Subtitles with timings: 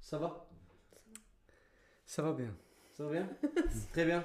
[0.00, 0.46] Ça va
[2.06, 2.54] Ça va bien.
[2.92, 3.28] Ça va bien
[3.92, 4.24] Très bien.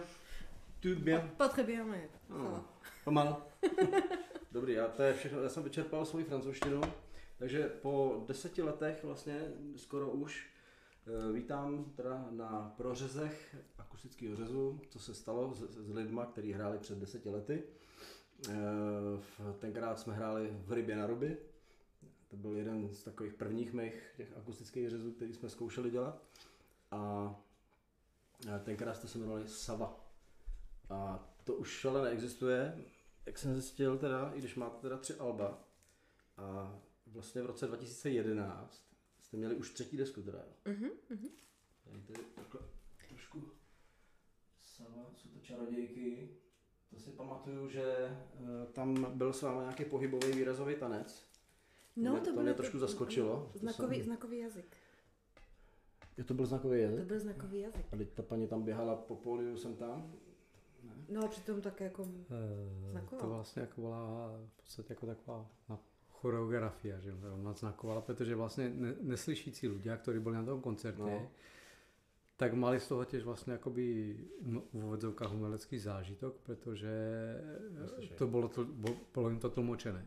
[0.79, 1.19] Tout bien.
[1.37, 2.51] Pas très bien, mais ça Hmm.
[2.51, 2.63] va.
[3.03, 3.35] Pomalu.
[4.51, 5.41] Dobrý, a to je všechno.
[5.43, 6.81] Já jsem vyčerpal svoji francouzštinu,
[7.37, 9.41] takže po deseti letech vlastně
[9.75, 10.47] skoro už
[11.07, 16.77] eh, vítám teda na prořezech akustického řezu, co se stalo s, s lidma, kteří hráli
[16.77, 17.63] před deseti lety.
[18.49, 18.53] Eh,
[19.59, 21.37] Tenkrát jsme hráli v Rybě na ruby.
[22.33, 26.23] To byl jeden z takových prvních mých těch akustických řezů, který jsme zkoušeli dělat.
[26.91, 27.35] A
[28.63, 30.05] tenkrát jste se jmenovali Sava.
[30.89, 32.83] A to už ale neexistuje,
[33.25, 35.63] jak jsem zjistil teda, i když máte teda tři alba.
[36.37, 36.75] A
[37.07, 38.83] vlastně v roce 2011
[39.19, 40.39] jste měli už třetí desku teda.
[40.39, 40.73] jo.
[40.73, 41.29] Mhm, mhm.
[41.83, 42.61] Tady takhle
[43.07, 43.51] trošku
[44.59, 46.29] sama, jsou to čarodějky.
[46.89, 48.17] To si pamatuju, že eh,
[48.71, 51.32] tam byl s vámi nějaký pohybový výrazový tanec.
[51.95, 53.49] No, mě- to, to bylo mě trošku zaskočilo.
[53.53, 54.75] To Znakový, jsem- znakový jazyk.
[56.17, 57.05] Je to byl znakový To jazyk?
[57.05, 57.85] byl znakový jazyk.
[57.91, 60.13] A teď ta paní tam běhala po pódiu jsem tam.
[61.09, 62.07] No a přitom tak jako...
[62.31, 63.21] Eh, Znaková.
[63.21, 68.69] To vlastně jako byla v podstatě jako taková na choreografia, že ona znakovala, protože vlastně
[68.69, 71.27] ne, neslyšící ľudia, ktorí boli na tom koncerte, No.
[72.37, 76.91] tak mali z toho tiež vlastne akoby no, v úvodzovkách umelecký zážitok, pretože
[77.79, 78.17] Neslyšej.
[78.17, 80.03] to bolo, to, bo- bolo im to tlmočené.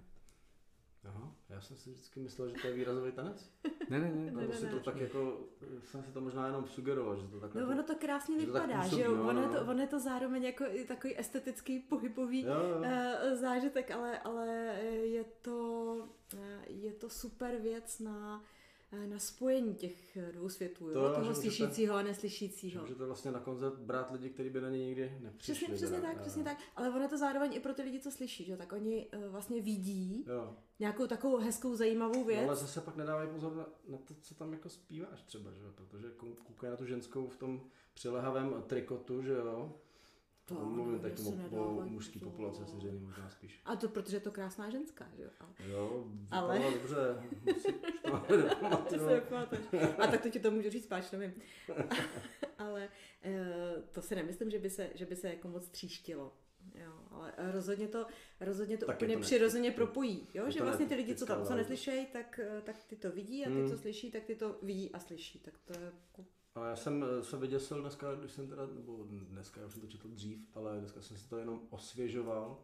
[1.07, 3.51] Aha, já jsem si vždycky myslel, že to je výrazový tanec.
[3.91, 4.71] Ne, ne, ne, Ne, Nebo ne, si ne.
[4.71, 5.41] to tak jako,
[5.85, 7.63] jsem si to možná jenom sugeroval, že to takhle.
[7.63, 9.17] No ono to krásně že to vypadá, působí, že jo?
[9.17, 9.55] no, Ono, je no.
[9.55, 12.81] to, ono je to zároveň jako i takový estetický, pohybový Jo, jo.
[12.83, 14.47] eh, zážitek, ale, ale
[15.05, 18.45] je to, eh, je to super věc na,
[19.07, 20.85] na spojení těch dvou světů?
[20.93, 22.83] To jo, toho můžete- slyšícího a Že neslyšícího.
[22.83, 25.55] můžete vlastně na koncert brát lidi, kteří by na ně nikdy nepřišli.
[25.55, 26.59] Přesně, přesně tak, přesně tak.
[26.77, 29.63] Ale ono to zároveň i pro ty lidi, co slyší, že tak oni eh, vlastně
[29.63, 30.57] vidí Jo.
[30.79, 32.47] nějakou takovou hezkou, zajímavou No, věc.
[32.47, 35.73] ale zase pak nedávají pozor na, na to, co tam jako zpíváš třeba, že jo?
[35.75, 37.63] Protože kou- koukají na tu ženskou v tom
[37.95, 39.81] přilehavém trikotu, že jo?
[40.49, 42.33] To To mluvím se o, mužské pozor.
[42.33, 43.61] populaci, asi řekněme možná spíš.
[43.65, 45.31] A to protože je to krásná ženská, že jo?
[45.67, 46.97] Jo, Ale- dobře.
[48.89, 49.11] To.
[49.99, 51.33] A tak to ti to můžu říct, páč, nevím.
[52.59, 52.89] ale
[53.23, 56.33] eh, to si nemyslím, že by se, že by se jako moc tříštilo.
[56.75, 58.07] Jo, ale rozhodně to,
[58.41, 60.29] rozhodně to Tak úplně to přirozeně propojí.
[60.35, 60.45] Jo?
[60.47, 63.11] je Že to vlastně ty lidi, co, tam, co neslyšejí, tak, eh, tak ty to
[63.13, 63.69] vidí a ty, Hmm.
[63.69, 65.39] co slyší, tak ty to vidí a slyší.
[65.39, 66.25] Tak to je jako...
[66.57, 69.81] A já jsem eh, se vyděsil dneska, když jsem teda, nebo dneska, já už jsem
[69.83, 72.59] to četl dřív, ale dneska jsem si to jenom osvěžoval,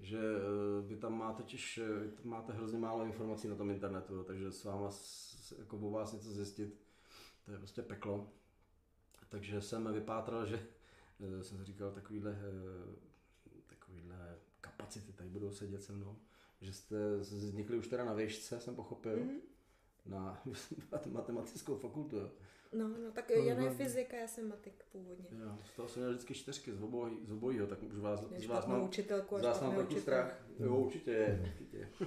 [0.00, 3.70] že eh, vy tam máte těž, eh, vy tam máte hrozně málo informací na tom
[3.70, 4.90] internetu, takže s váma
[5.58, 6.80] jako o vás něco zjistit,
[7.44, 8.30] to je prostě peklo.
[9.28, 10.66] Takže jsem vypátral, že
[11.42, 12.38] jsem si říkal takovýhle,
[13.66, 16.16] takovýhle kapacity tady budou sedět se mnou,
[16.60, 19.38] že jste vznikli už teda na věžce, jsem pochopil, Mhm.
[20.06, 20.42] na
[21.10, 22.16] matematickou fakultu.
[22.16, 22.30] Jo.
[22.74, 23.74] No, no, tak No, Jana je no.
[23.76, 25.26] fyzika, já jsem matik původně.
[25.30, 28.46] Jo, z toho jsem měl vždycky čtyřky z, obojí, z obojího, tak už vás, z
[28.46, 30.00] vás mám, učitelku z vás mám učitele.
[30.00, 30.44] strach.
[30.58, 31.88] Jo, určitě je, určitě je.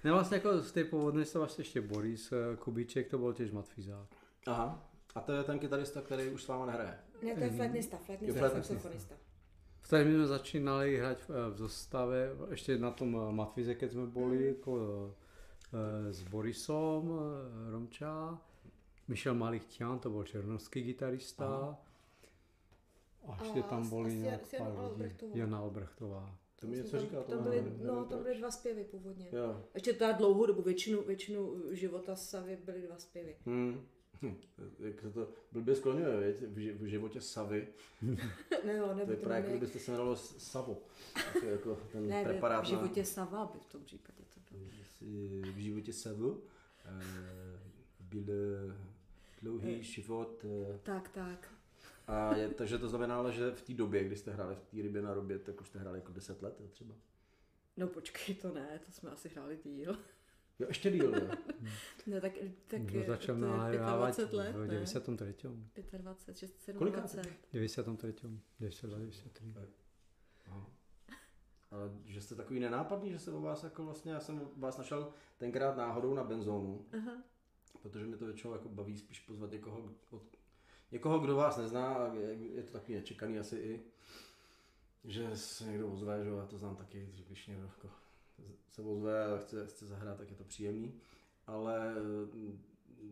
[0.00, 3.52] Ne, vlastne ako z tej pôvodnej sa vlastne ešte Boris eh, Kubíček, to bol tiež
[3.52, 4.08] matfizák.
[4.48, 4.80] Aha,
[5.12, 6.96] a to je ten kytarista, který už s váma nehraje.
[7.22, 8.74] Ne, to je flatnista, flatnista, Jo, já jsem flatnista.
[8.74, 9.14] saxofonista.
[9.84, 12.18] Vtedy my sme začínali hrať v, v zostave,
[12.48, 17.20] ešte na tom eh, Matvize, keď sme boli, ako, eh, s Borisom, eh,
[17.76, 18.40] Romča,
[19.10, 21.78] Michel Malichtian, to bol černovský gitarista.
[23.26, 24.84] A A tam s Janou pár.
[24.84, 25.36] Albrechtovou.
[25.36, 26.36] Jana Albrechtová.
[26.60, 29.28] To mi něco říká, to tam byly, nevím no, tam byly dva zpěvy původně.
[29.32, 29.64] Jo.
[29.74, 33.36] Ještě teda dlouhou dobu, většinu, většinu života Savy byly dva zpěvy.
[33.46, 33.80] Hmm.
[34.22, 34.36] Hm,
[34.78, 36.36] Jak se to blbě skloňuje, věď?
[36.42, 37.68] V, ži- v životě Savy.
[38.64, 40.82] ne, jo, To nebo je to právě, ne, jako kdybyste se jmenovalo Savo.
[41.34, 44.64] Jako, jako ten ne, preparát v životě Sava by v tom případě to bylo.
[44.64, 45.52] na...
[45.52, 46.42] V životě Savu
[46.84, 47.60] eh,
[48.00, 48.76] byl
[49.42, 51.54] dlouhý život eh, Tak, tak.
[52.06, 55.02] A je, takže to znamená, že v té době, kdy jste hráli v té rybě
[55.02, 56.94] na robě, tak už jste hráli jako 10 let jo, třeba.
[57.76, 59.98] No počkej, to ne, to jsme asi hráli díl.
[60.58, 61.28] Jo, ještě díl, jo.
[62.06, 62.32] Ne, tak,
[62.66, 64.66] tak je- začal to je nahrávať 25 let, v ne?
[64.68, 65.48] 93.
[65.98, 66.96] 25, 6, Kolika?
[67.00, 67.36] 27.
[67.52, 68.28] 93.
[68.58, 69.44] 92, 93.
[70.46, 70.70] Aha.
[71.70, 75.12] Ale že jste takový nenápadný, že se o vás jako vlastně, já jsem vás našel
[75.38, 77.22] tenkrát náhodou na benzónu, Aha.
[77.82, 80.22] Protože mě to většinou jako baví spíš pozvat někoho, od,
[80.92, 83.80] někoho, kdo vás nezná a je, je to takový nečekaný asi i,
[85.04, 87.90] že se někdo ozve, že já to znám taky, že když někdo jako
[88.68, 91.00] se ozve a chce, chce zahrát, tak je to příjemný,
[91.46, 91.94] ale
[92.34, 92.62] mm,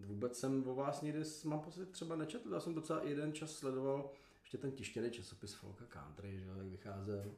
[0.07, 4.11] vůbec jsem o vás někdy, mám pocit, třeba nečetl, já jsem docela jeden čas sledoval
[4.41, 7.35] ještě ten tištěný časopis Folka Country, že jak vycházel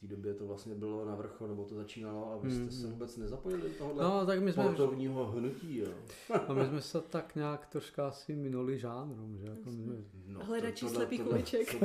[0.00, 2.92] té době to vlastně bylo na vrchu, nebo to začínalo a vy jste se Mm.
[2.92, 5.88] vůbec nezapojili do tohohle No, tak my jsme, sportovního hnutí, jo.
[6.48, 9.94] a my jsme se tak nějak troška asi minuli žánrům, že jako my jsme,
[10.26, 11.76] No, Hledači slepých uliček.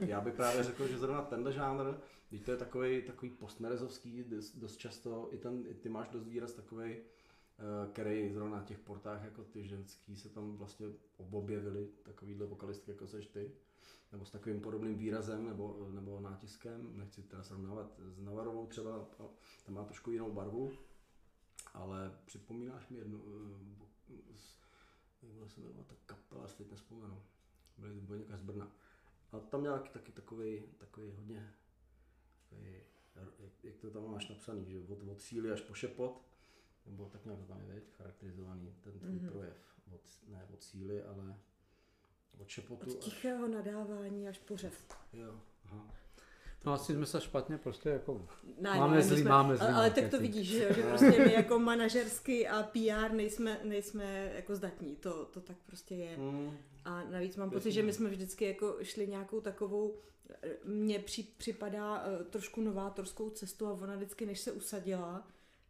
[0.00, 1.94] Já bych právě řekl, že zrovna tenhle žánr,
[2.30, 6.52] když to je takový, takový postmerezovský, dost, často, i, ten, i ty máš dost výraz
[6.52, 6.96] takový,
[7.92, 10.86] který zrovna na těch portách jako ty ženský se tam vlastně
[11.32, 13.50] objevily takovýhle vokalistky jako seš ty,
[14.12, 19.24] nebo s takovým podobným výrazem nebo, nebo nátiskem, nechci teda srovnávat s Navarovou třeba, a
[19.66, 20.72] ta má trošku jinou barvu,
[21.74, 23.22] ale připomínáš mi jednu,
[24.10, 24.60] eh, z-
[25.40, 27.22] jak se jmenovala ta kapela, si teď nespomenu,
[27.78, 28.70] byli, byli někde z Brna.
[29.32, 31.54] A tam měla taky takový, takový hodně,
[32.48, 32.76] takový,
[33.62, 36.22] jak, to tam máš napsaný, že od, od síly až po šepot,
[36.86, 39.18] nebo tak nějak to tam je, viď, charakterizovaný ten tvůj Mhm.
[39.18, 39.30] mm-hmm.
[39.30, 39.56] projev.
[39.94, 41.38] Od, ne od síly, ale
[42.40, 44.84] od šepotu Od tichého nadávání až po řev.
[45.12, 45.86] Jo, aha.
[46.64, 48.26] no asi jsme se špatně prostě jako,
[48.58, 51.24] Ne, Máme my zlý- máme zlý ale, ale tak to vidíš, že, jo, že prostě
[51.24, 56.16] my jako manažersky a PR nejsme, nejsme jako zdatní, to, to tak prostě je.
[56.16, 59.94] Mm, A navíc mám pocit, že my jsme vždycky jako šli nějakou takovou,
[60.64, 65.26] mně při, připadá uh, trošku novátorskou cestu a ona vždycky, než se usadila,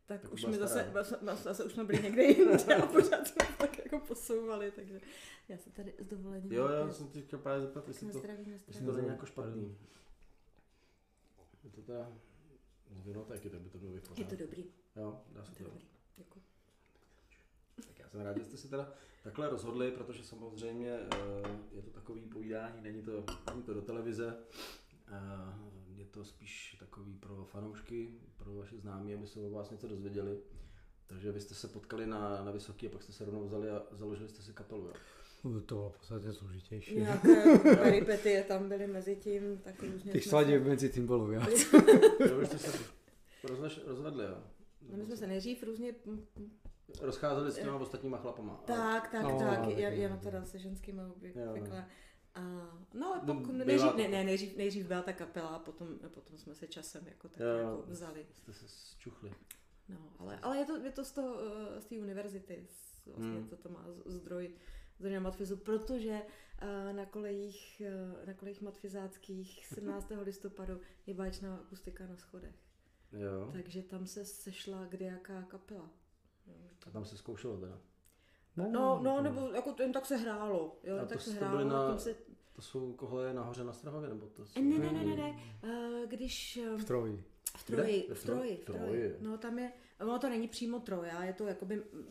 [0.07, 3.47] tak, Tak už my zase, zase, zase už jsme byli někde jinde a pořád jsme
[3.59, 5.01] tak jako posouvali, takže
[5.51, 8.23] já se tady s dovolením jo, já jsem ti chtěl právě zeptat, jestli to,
[8.69, 9.77] jestli to není jako špatný.
[11.65, 12.13] Je to teda
[12.91, 14.65] z vinotéky, tak by to mělo být Je to dobrý,
[14.97, 15.65] Jo, dá je se to to.
[15.65, 15.85] dobrý,
[16.17, 16.43] děkuji.
[17.77, 18.93] Tak já jsem rád, že jste se teda
[19.23, 24.39] takhle rozhodli, protože samozřejmě eh, je to takový povídání, není to, není to do televize,
[25.09, 25.15] eh,
[25.97, 30.41] je to spíš takový pro fanoušky, pro vaše známí, aby se o vás něco dozvěděli.
[31.07, 33.83] Takže vy jste se potkali na, na Vysoký a pak jste se rovnou vzali a
[33.91, 34.87] založili jste si kapelu.
[34.87, 34.93] Jo?
[35.43, 36.97] To bylo v podstatě složitější.
[36.97, 41.75] Nějaké peripetie tam byly mezi tím, tak různě Těch se- mezi tím bylo víc.
[42.41, 42.79] Už jste se
[43.87, 44.37] rozvedli, jo?
[44.91, 45.95] No, my jsme se nejdřív různě
[47.01, 48.55] Rozcházeli s těma ostatníma chlapama.
[48.55, 50.19] ale- Tak, tak, No, tak, je, taky je ne.
[50.23, 51.11] teda se ženskými Jo,
[51.51, 51.87] obvykle.
[52.35, 52.41] A,
[52.95, 55.99] no ale No, pak, byla nejdřív, ne, ne, nejdřív, nejdřív byla ta kapela a potom,
[56.09, 58.27] potom jsme se časem jako tak Jo, jako vzali.
[58.33, 59.33] Jste se zčuchli.
[59.89, 61.37] No, ale, ale je to, je to z toho,
[61.77, 63.49] eh, z té univerzity, z- vlastně Hmm.
[63.49, 64.51] to, to má zdroj, zdroj
[65.09, 66.23] na matfizu, protože
[66.59, 70.13] eh, na kolejích, eh, na kolejích matfizáckých 17.
[70.23, 72.55] listopadu je báječná akustika na schodech.
[73.13, 73.51] Jo.
[73.53, 75.91] Takže tam se sešla kdejaká kapela.
[76.47, 76.55] Jo,
[76.87, 77.79] A tam se zkoušelo teda.
[78.57, 81.33] No, no, nebo jako to jen tak se hrálo, jo, A jen to tak se
[81.33, 82.15] hrálo, a na- se...
[82.53, 84.63] To jsou kohle je nahoře na Strahově, nebo to jsou...
[84.63, 86.57] Ne, ne, ne, ne, ne, eh, když...
[86.57, 87.25] eh, v troji.
[87.57, 88.15] V Troji, Kde?
[88.15, 89.17] v Troji, v Troji.
[89.21, 92.11] No tam je, ono to není přímo Troja, je to jakoby uh,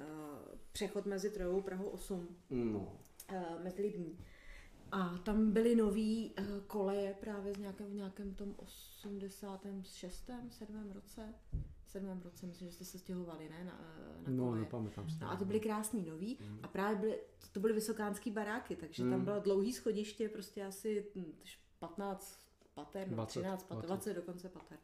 [0.79, 2.79] přechod mezi Trojou a Prahou 8, No.
[3.31, 4.17] uh, Metlibní.
[4.91, 10.29] A tam byly nový uh, koleje právě z nějakém, v nějakém tom 86.
[10.49, 10.91] 7.
[10.93, 11.33] roce.
[11.87, 12.21] 7.
[12.23, 13.63] roce, myslím, že jste se stěhovali, ne?
[13.63, 14.61] Na, eh, na No, koleje.
[14.61, 15.17] nepamětám si.
[15.21, 17.19] No a ty byly krásný nový a právě byly,
[17.51, 19.23] to byly vysokánský baráky, takže tam Hmm.
[19.23, 21.33] bylo dlouhý schodiště, prostě asi hm,
[21.79, 22.39] 15
[22.73, 23.87] pater, no, 20, 13 pater, 20.
[23.87, 24.77] 20 dokonce pater.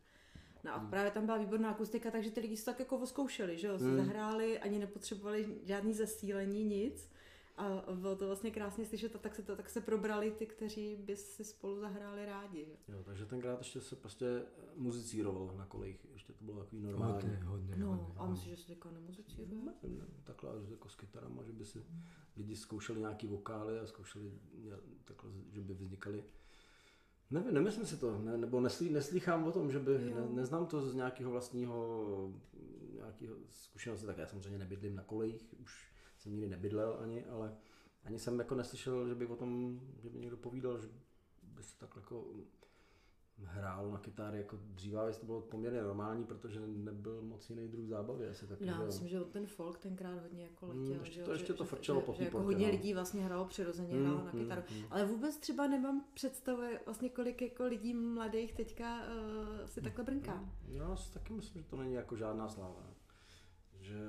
[0.66, 3.58] No a právě tam byla výborná akustika, takže ty lidi si to tak jako oskoušeli,
[3.58, 3.98] že jo, si Hmm.
[3.98, 7.10] zahráli, ani nepotřebovali žádný zesílení, nic.
[7.58, 10.96] A bylo to vlastně krásně slyšet a tak se, to, tak se probrali ty, kteří
[10.96, 12.66] by si spolu zahráli rádi.
[12.66, 12.94] že?
[12.94, 14.26] Jo, takže tenkrát ještě se prostě
[14.76, 17.14] muzicírovalo na kolejích, ještě to bylo takový normální.
[17.14, 18.14] Hodně, hodně, No, hodně.
[18.18, 19.48] a myslím, že se teďka nemuzicíruje.
[19.66, 21.86] Ne, ne, takhle jako s kytarama, že by si
[22.38, 24.32] lidi zkoušeli nějaký vokály a zkoušeli
[25.06, 26.24] takhle, že by vznikaly.
[27.36, 30.16] Nevím, nemyslím si to, ne, nebo neslý, neslýchám o tom, že by, Jo.
[30.16, 32.34] ne, neznám to z nějakého vlastního
[32.94, 37.56] nějakého zkušenosti, tak já samozřejmě nebydlím na kolejích, už jsem nikdy nebydlel ani, ale
[38.04, 40.88] ani jsem jako neslyšel, že by o tom, že by někdo povídal, že
[41.44, 42.26] by se takhle jako
[43.44, 48.28] hrál na kytáře jako dříve, to bylo poměrně normální, protože nebyl moc jiný druh zábavy
[48.30, 48.66] asi taky.
[48.66, 51.00] Já že myslím, že ten folk tenkrát hodně jako Hmm, letěl.
[51.00, 52.72] ještě že jo, to- ještě že, to že- frčelo že, po jako hodně no.
[52.72, 54.62] lidí vlastně hrálo přirozeně, Hmm, hrálo na hmm, kytaru.
[54.70, 54.84] hmm.
[54.92, 60.50] Ale vůbec třeba nemám představu, vlastně kolik jako lidí mladých teďka uh, si takhle brnká.
[60.68, 62.88] Já si taky myslím, že to není jako žádná sláva.
[63.80, 64.00] Že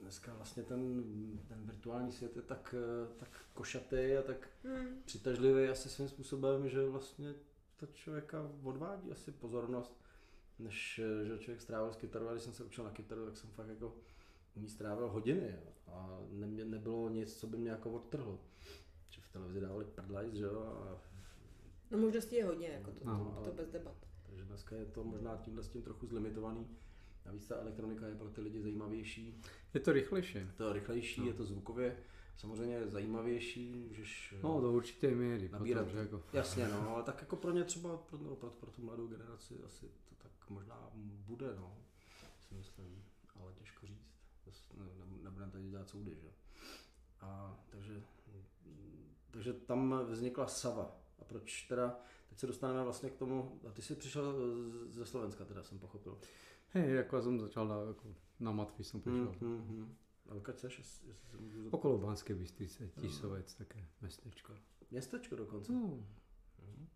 [0.00, 1.02] dneska vlastně ten,
[1.48, 4.86] ten virtuální svět je tak, eh, tak košatý a tak Hmm.
[5.04, 7.34] přitažlivý asi svým způsobem, že vlastně
[7.80, 10.00] to člověka odvádí asi pozornost,
[10.58, 12.28] než eh, že člověk strávil s kytarou.
[12.28, 13.94] A když jsem se učil na kytaru, tak jsem fakt jako
[14.56, 15.72] u ní strávil hodiny jo.
[15.92, 18.38] a ne, nebylo nic, co by mě jako odtrhlo.
[19.10, 20.98] Že v televizi dávali prdlajs, že jo, a
[21.90, 23.96] No možností je hodně, jako to, No, to, to bez debat.
[24.26, 26.68] takže dneska je to možná tímhle s tím trochu zlimitovaný.
[27.26, 29.40] Navíc ta elektronika je pro ty lidi zajímavější,
[29.74, 30.38] Je to rychlejší.
[30.38, 31.26] je to rychlejší, No.
[31.26, 31.96] je to zvukově
[32.40, 35.48] samozřejmě zajímavější, můžeš eh, No, do určité míry.
[35.48, 35.84] nabírat.
[35.84, 38.70] Potom, že jako, Jasně, no, ale tak jako pro ně třeba, pro, no, pro, pro
[38.70, 40.90] tu mladou generaci asi to tak možná
[41.26, 41.76] bude, no,
[42.48, 43.04] si myslím,
[43.40, 44.00] ale těžko říct.
[44.76, 46.28] Ne- ne- Nebudeme tady dělat soudy, že?
[47.20, 48.02] A takže,
[48.66, 50.96] mm, takže tam vznikla Sava.
[51.18, 55.06] A proč teda, teď se dostaneme vlastně k tomu, a ty jsi přišel z- ze
[55.06, 56.18] Slovenska, teda jsem pochopil.
[56.68, 59.34] hej, jako já jsem začal na, jako, na matvi jsem přišel.
[59.40, 59.96] Hmm, hmm, hmm.
[60.30, 61.76] A odkud seš, jestli, se můžu zeptat?
[61.78, 64.54] Okolo Banské Bystrice, Tisovec, také městečko.
[64.90, 65.72] Městečko dokonce.
[65.72, 66.86] No, Mhm.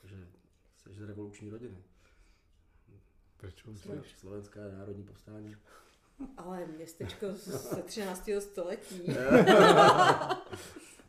[0.00, 0.28] Takže
[0.76, 1.78] jsi z revoluční rodiny.
[3.36, 3.64] proč?
[3.66, 5.56] Slo- Slovenská národní povstání.
[6.36, 8.40] Ale městečko ze 13.
[8.40, 9.02] století.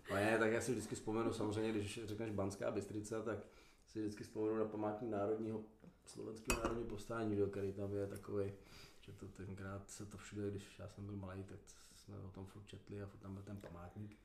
[0.10, 3.38] Ale ne, tak já si vždycky vzpomenu, samozřejmě, když řekneš Banská Bystrica, tak
[3.88, 5.64] si vždycky vzpomenu na památník národního,
[6.06, 8.54] slovenského národního povstání, který tam je takový,
[9.06, 11.60] že to tenkrát se to všude, když já jsem byl malý, tak
[11.96, 14.18] jsme o tom furt četli a furt tam byl ten památník.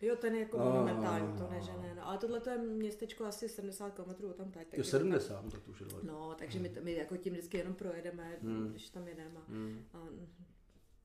[0.00, 1.94] Jo, ten je jako No, monumentální, to no, ne, že ne.
[1.94, 4.66] No, ale tohle to je městečko asi 70 km od tam tady.
[4.72, 6.06] Jo, 70, no, tak to už je daleko.
[6.06, 8.68] No, takže my, my jako tím vždycky jenom projedeme, Hmm.
[8.70, 9.40] když tam jedeme.
[9.40, 9.84] A, Hmm.
[9.94, 9.98] a,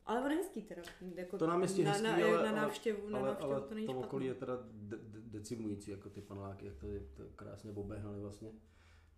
[0.06, 0.82] ale on je hezký teda.
[1.16, 3.62] Jako To náměstí je na, hezký, na, ale, na ale- návštěvu, na ale, návštěvu ale
[3.62, 4.08] to není to špatný.
[4.08, 8.20] okolí je teda de- de- decimující, jako ty paneláky, jak to, je, to krásně obehnali
[8.22, 8.50] vlastně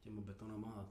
[0.03, 0.85] těma betonama a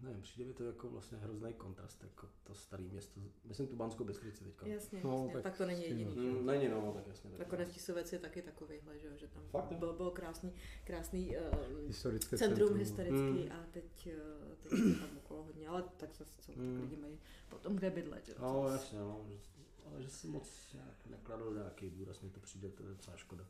[0.00, 4.04] nevím, přijde mi to jako vlastně hrozný kontrast, jako to staré město, myslím tu Banskou
[4.04, 4.66] Bystrici teďka.
[4.66, 5.32] Jasně, No, jasně.
[5.32, 6.16] tak tak, to není jediný.
[6.16, 7.30] Mm, není no, tak jasně.
[7.30, 9.78] Tak Nakonec Tisovec je taky takovýhle, že, jo, že tam Fakt, jo?
[9.78, 10.52] byl, byl krásný,
[10.84, 12.78] krásný uh, Historické centrum, centrum.
[12.78, 13.52] historický Mm.
[13.52, 14.08] a teď,
[14.40, 16.74] uh, teď je tam okolo hodně, ale tak zase co, Mm.
[16.74, 18.26] tak lidi mají potom kde bydlet.
[18.26, 18.32] Že?
[18.32, 19.38] jo, No co- jasně, no, že,
[19.86, 20.76] ale že si moc
[21.06, 23.44] nekladl nějaký důraz, mi to přijde, to je docela škoda.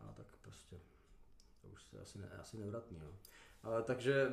[0.00, 0.80] A tak prostě,
[1.62, 3.12] to už se asi, ne, asi nevratný, no.
[3.84, 4.32] Takže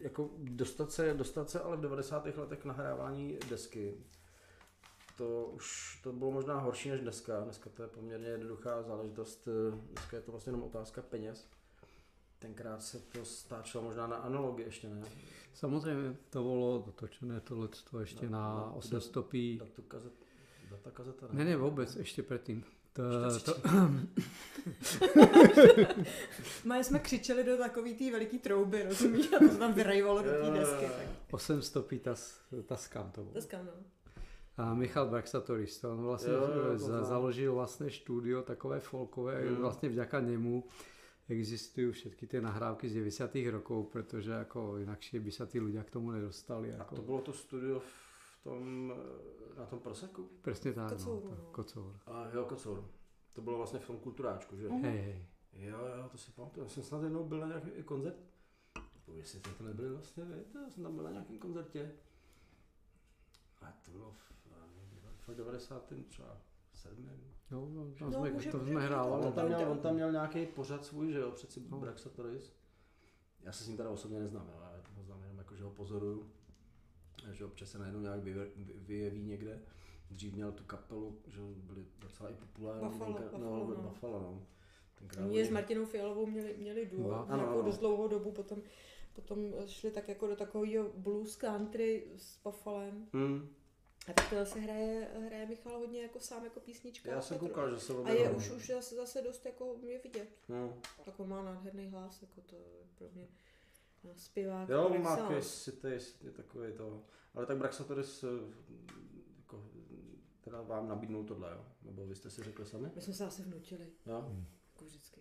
[0.00, 2.26] jako dostat se, dostat se ale v 90.
[2.36, 3.94] letech nahrávání desky,
[5.16, 7.40] to už to bylo možná horší než dneska.
[7.40, 9.48] Dneska to je poměrně jednoduchá záležitost.
[9.92, 11.48] Dneska je to vlastně jenom otázka peněz.
[12.38, 15.02] Tenkrát se to stáčelo možná na analogy ještě, ne?
[15.54, 17.68] Samozřejmě to bylo dotočené tohle
[18.00, 19.58] ještě Na- na, na- na 8 stopí.
[19.58, 20.12] Datu kazet,
[20.70, 22.64] data kazeta, Ne, ne, vůbec, ještě předtím.
[22.96, 23.54] To, to,
[26.64, 29.32] Maje jsme křičeli do takový té veliký trouby, rozumíš?
[29.32, 30.86] A to se tam vyrajvalo do té desky.
[30.86, 31.06] Tak.
[31.30, 33.32] 8 stopí tas, taskám to bylo.
[33.32, 33.70] Dneska, no.
[34.56, 39.42] A Michal Braxatoris, to on vlastně Jo, jo, to za, založil vlastně studio takové folkové,
[39.50, 39.56] Mm.
[39.56, 40.64] vlastně vďaka němu
[41.28, 43.30] existují všechny ty nahrávky z 90.
[43.50, 46.72] rokov, protože jako jinakšie by se ty lidé k tomu nedostali.
[46.74, 48.05] A Jako, to bylo to studio v
[48.50, 48.92] tom,
[49.56, 50.28] eh, na tom proseku?
[50.42, 51.36] Přesně tak, Kocouru, no, no.
[51.36, 51.98] tak, Kocour.
[52.06, 52.84] A jo, Kocour.
[53.32, 54.68] To bylo vlastně v tom kulturáčku, že?
[54.68, 55.26] Hej, hej.
[55.52, 56.64] Jo, jo, to si pamatuju.
[56.66, 58.16] Já jsem snad jednou byl na nějaký koncert.
[59.06, 61.92] Nebo jestli to nebyli vlastně, víte, já jsem tam byl na nějakém koncertě.
[63.62, 64.32] A to bylo v,
[65.28, 65.92] v 90.
[66.08, 66.36] třeba
[66.72, 67.20] sedmém.
[67.50, 69.26] Jo, no, tam No, jsme, může- to jsme hrávali.
[69.26, 71.80] On tam, měl, on tam měl nějaký pořad svůj, že jo, přeci No.
[71.80, 72.52] Braxatoris.
[73.40, 75.70] Já se s ním teda osobně neznám, jo, já ho znám jenom jako, že ho
[75.70, 76.30] pozoruju.
[77.32, 79.62] Že občas se najednou nějak vyje- vy- vyjeví někde.
[80.10, 82.88] Dřív měl tu kapelu, že byli docela i populární.
[82.88, 83.82] Buffalo, tenkrát- Buffalo, no, no.
[83.82, 84.46] Buffalo, no.
[84.98, 87.62] Tenkrát Oni s Martinou Fialovou měli, měli duo Ano, nějakou ano.
[87.62, 88.62] dost dlouhou dobu, potom,
[89.12, 93.06] potom šli tak jako do takového blues country s Buffalem.
[93.12, 93.48] Hmm.
[94.08, 97.10] A tak to zase hraje, hraje Michal hodně jako sám jako písnička.
[97.10, 100.28] Já jsem koukal, že se A je už, už zase, zase dost jako je vidět.
[100.48, 100.74] No.
[101.04, 102.62] Tak on má nádherný hlas, jako to je
[102.98, 103.28] pro mě no,
[104.16, 104.68] zpěvák.
[104.68, 107.04] Jo, par má city, city, takový to.
[107.34, 108.24] Ale tak Braxatoris
[109.38, 109.64] jako,
[110.40, 111.64] teda vám nabídnul tohle, jo?
[111.82, 112.90] Nebo vy jste si řekli sami?
[112.94, 114.44] My jsme se asi vnutili, Jo?
[114.72, 115.20] jako vždycky.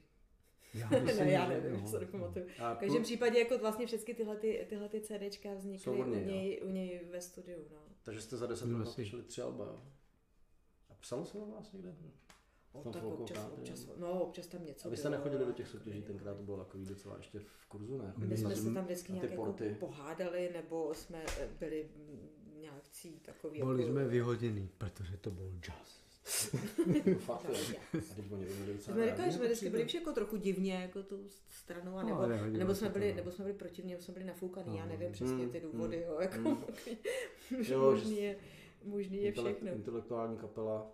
[0.74, 2.46] Já ne, myslím, já že nevím, nepamatuju.
[2.60, 6.26] A V každém případě jako vlastně všechny tyhle, ty, tyhle ty CDčka vznikly u něj,
[6.26, 7.68] něj, u něj ve studiu.
[7.72, 7.78] No.
[8.04, 9.84] takže jste za 10 No, let napíšeli tři alba, jo?
[10.90, 11.96] A psalo se na vás někde?
[12.76, 13.94] O, tom tak občas, country, občas, jo.
[13.98, 16.58] no, občas tam něco A vy jste bylo, nechodili do těch soutěží, tenkrát to bylo
[16.58, 18.14] takový docela ještě v kurzu, ne?
[18.18, 22.30] My jsme se tam vždycky nějak jako pohádali, nebo jsme eh, byli mm,
[22.62, 23.94] nějakcí takový Byli jako...
[23.94, 26.06] jsme vyhoděni, protože to byl jazz.
[27.18, 27.46] Fakt,
[28.80, 32.10] Jsme říkali, že jsme vždycky byli všichni jako trochu divně, jako tu stranou, a No,
[32.10, 33.16] nebo, nehodilo nebo, se jsme byli, no.
[33.16, 34.92] nebo jsme byli proti mně, nebo jsme byli nafoukaný, já No.
[34.92, 36.46] nevím přesně Mm, ty důvody, mm, jo, jako mm.
[36.58, 36.98] možný,
[37.74, 38.36] Jo, možný je,
[38.84, 39.72] možný je všechno.
[39.72, 40.92] Intelektuální kapela,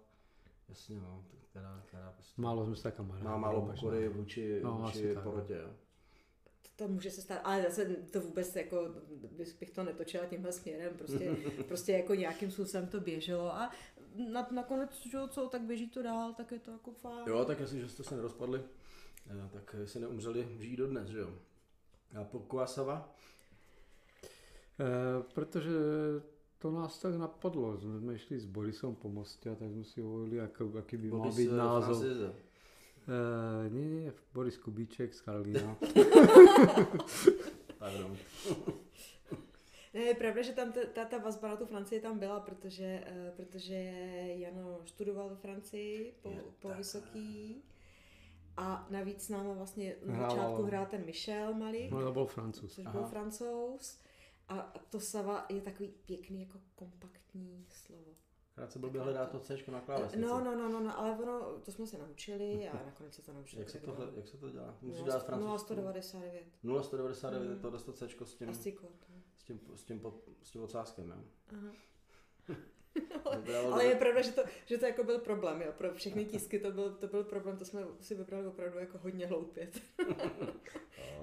[0.70, 3.26] jasně no, která, která prostě Málo jsme se kamarádi.
[3.26, 5.24] má málo pokory vůči, No, vůči tak.
[5.24, 5.70] porotě, jo.
[6.76, 8.88] To může se stát, ale zase to vůbec jako,
[9.60, 11.36] bych to netočila tímhle směrem, prostě,
[11.68, 13.72] prostě jako nějakým způsobem to běželo a
[14.32, 17.24] na, nakonec, že co, tak běží to dál, tak je to jako fajn.
[17.28, 18.62] Jo, tak jestli, že jste se nerozpadli,
[19.30, 21.34] eh, tak si neumřeli, žijí dodnes, že jo.
[22.22, 23.16] A po Kuasava,
[24.80, 25.70] Eh, protože
[26.62, 30.38] to nás tak napadlo, jsme šli s Borisem po mostě a tak jsme si hovorili,
[30.38, 31.98] jak, jaký by bys, být eh, názov.
[32.00, 32.34] Francize.
[33.66, 35.78] Eh, ne, ne, Boris Kubíček z Karlína.
[37.78, 38.18] Pardon.
[39.94, 43.04] Ne, je pravda, že tam ta, ta, ta vazba na tu Francii tam byla, protože,
[43.12, 43.74] uh, protože
[44.38, 46.78] Jano študoval ve Francii po, Je po tak.
[46.78, 47.64] vysoký
[48.58, 52.74] a navíc s náma vlastně na začátku hrál ten Michel Malik, No to byl francouz.
[52.76, 53.10] což byl Aha.
[53.10, 54.00] francouz.
[54.48, 58.16] A to Sava je takový pěkný jako kompaktní slovo.
[58.56, 60.22] Krátce blbě hledá to C na klávesnici.
[60.28, 63.34] No, no, no, no, no, ale ono, to jsme se naučili a nakonec se to
[63.34, 63.60] naučili.
[63.62, 64.12] Jak se, bylo.
[64.16, 64.78] jak se to dělá?
[64.82, 65.74] Musíš Nula- dát francouzsky.
[65.76, 66.44] 0199.
[66.64, 67.62] 0199 Mm.
[67.62, 69.06] to dostat C s tím, Asi kód.
[69.38, 71.24] s tím, s tím, pod, s tím odsázkem, jo.
[71.54, 71.72] Aha.
[73.32, 75.72] To bylo- Ale je pravda, že to, že to jako byl problém, jo.
[75.78, 79.28] Pro všechny tisky to byl, to byl problém, to jsme si vybrali opravdu jako hodně
[79.28, 79.70] hloupě.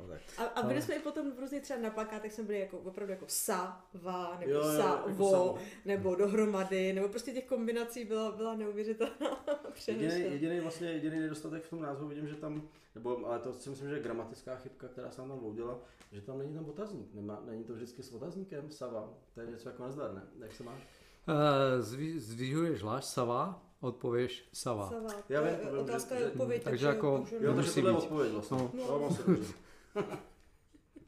[0.00, 0.20] No, tak.
[0.38, 3.24] A, a byli jsme i potom různě třeba na plakátech jsme byli jako opravdu jako
[3.28, 5.58] sa, va, nebo Jo, jo, sa, jako vo, samo.
[5.84, 9.44] nebo dohromady, nebo prostě těch kombinací byla, byla neuvěřitelná
[9.86, 13.70] Jediný, jediný, vlastně jediný nedostatek v tom názvu vidím, že tam, nebo, ale to si
[13.70, 15.78] myslím, že je gramatická chybka, která se tam vloudila,
[16.12, 17.14] že tam není tam otazník.
[17.14, 19.14] Nemá, není to vždycky s otazníkem, Sava.
[19.34, 20.22] To je něco jako nezdar, ne?
[20.40, 20.82] Jak se máš?
[21.28, 24.88] Eh, Zví, zdvihuješ hláš Sava, odpověš Sava.
[24.90, 26.62] Sava, to Já vím, je to vím, otázka že- je odpověď.
[26.64, 28.02] takže jako- Jo, takže tohle je být.
[28.02, 28.56] odpověď vlastně.
[28.56, 28.70] No.
[28.74, 28.86] No.
[28.86, 29.52] To mám si dobře.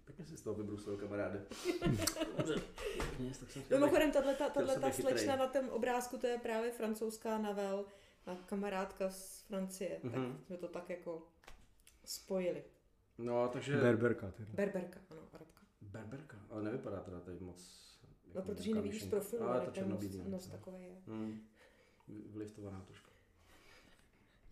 [0.05, 1.43] Pěkně si z toho vybrusil, kamaráde.
[3.71, 4.93] Mimochodem, být chytrej.
[4.93, 7.85] slečna na tom obrázku, to je právě francouzská Navel,
[8.27, 9.99] a kamarádka z Francie.
[10.03, 10.39] Tak Mhm.
[10.47, 11.23] jsme to tak jako
[12.05, 12.65] spojili.
[13.19, 13.77] No, takže...
[13.77, 14.49] Berberka teda.
[14.55, 15.61] Berberka, ano, Arabka.
[15.81, 17.90] Berberka, ale nevypadá teda tady moc...
[18.35, 20.19] No, jako protože ji nevidíš profilu, Ale to ten černobílý.
[20.19, 20.31] no.
[20.31, 20.97] nos takový je.
[21.07, 21.41] Hmm.
[22.33, 23.11] Vliftovaná trošku.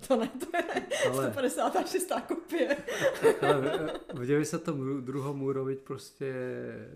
[0.08, 2.12] To ne, to je Ale, 156.
[2.28, 2.76] kopie.
[3.42, 5.30] ale v 92.
[5.30, 6.35] urobiť prostě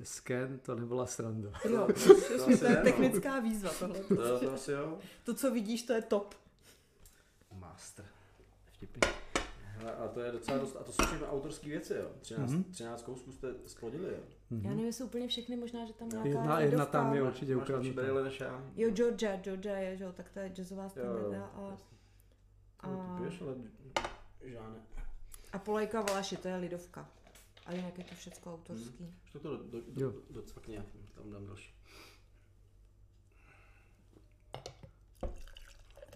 [0.02, 1.50] sken, to nebyla sranda.
[1.70, 2.82] Jo, To to asi je ne, no.
[2.82, 3.98] technická výzva tohle.
[4.00, 4.98] To, to asi jo.
[5.24, 6.34] To, co vidíš, to je top.
[7.58, 8.04] Master.
[8.72, 9.11] Vtipný.
[9.82, 12.10] Hele, a to je docela dost, a to jsou všechno autorské věci, jo.
[12.20, 12.64] 13, Mhm.
[12.64, 14.20] 13 kousků jste splodili, jo.
[14.62, 18.02] Já nevím, jestli úplně všechny, možná, že tam nějaká Jedna, jedna tam je určitě ukradnutá.
[18.02, 18.64] brýle než já.
[18.76, 21.36] Jo, Georgia, Georgia je, že jo, tak to je jazzová Jo, standarda.
[21.36, 21.44] jo.
[21.54, 21.76] A,
[22.80, 23.54] a, To piješ, ale
[24.44, 24.78] žádné.
[25.52, 27.08] a Polejka Valaši, to je lidovka.
[27.66, 29.14] A jinak je to všechno autorský.
[29.24, 30.10] Už to do, do, Jo.
[30.10, 30.82] do, docvakni, já
[31.14, 31.74] tam dám další.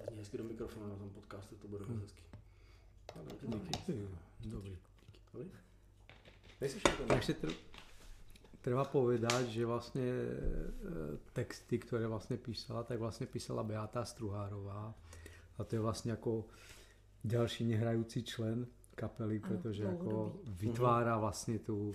[0.08, 1.94] Zní hezky do mikrofonu na tom podcastu, to bude Hmm.
[1.94, 2.22] moc hezký.
[3.42, 4.08] Díky.
[4.44, 4.76] Dobrý.
[7.06, 7.54] Takže tr-
[8.60, 14.94] treba povedať, že vlastně e, texty, které vlastně písala, tak vlastně písala Beata Struhárová.
[15.58, 16.44] A to je vlastně jako
[17.24, 21.94] další nehrající člen kapely, Ano, protože jako vytvára vlastně tu,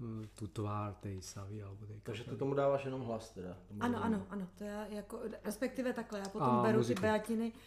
[0.00, 3.56] eh, tu tvár té savy alebo té Takže ty tomu dáváš jenom hlas teda.
[3.80, 7.00] Ano, ano, ano, to já jako, respektive takhle, já potom A beru muziku.
[7.00, 7.60] ty Beatiny, uh,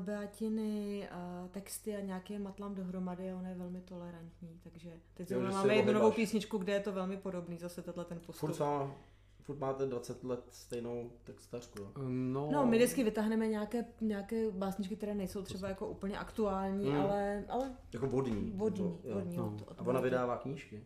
[0.00, 1.08] Beatiny
[1.42, 5.40] uh, texty a nějaké je matlám dohromady a on je velmi tolerantní, takže teď Jo,
[5.40, 8.34] máme jednu novou písničku, kde je to velmi podobný, zase tenhle ten postup.
[8.40, 8.90] Furt, sama,
[9.42, 11.88] furt máte 20 let stejnou textařku, jo?
[12.08, 16.96] No, No, my vždycky vytáhneme nějaké, nějaké básničky, které nejsou třeba jako úplně aktuální, Mm.
[17.00, 18.52] ale, ale Jako vodní.
[18.56, 19.14] vodní, nebo- jo.
[19.14, 19.36] vodní.
[19.36, 19.46] No.
[19.46, 20.84] od- od- A ona vydává knížky.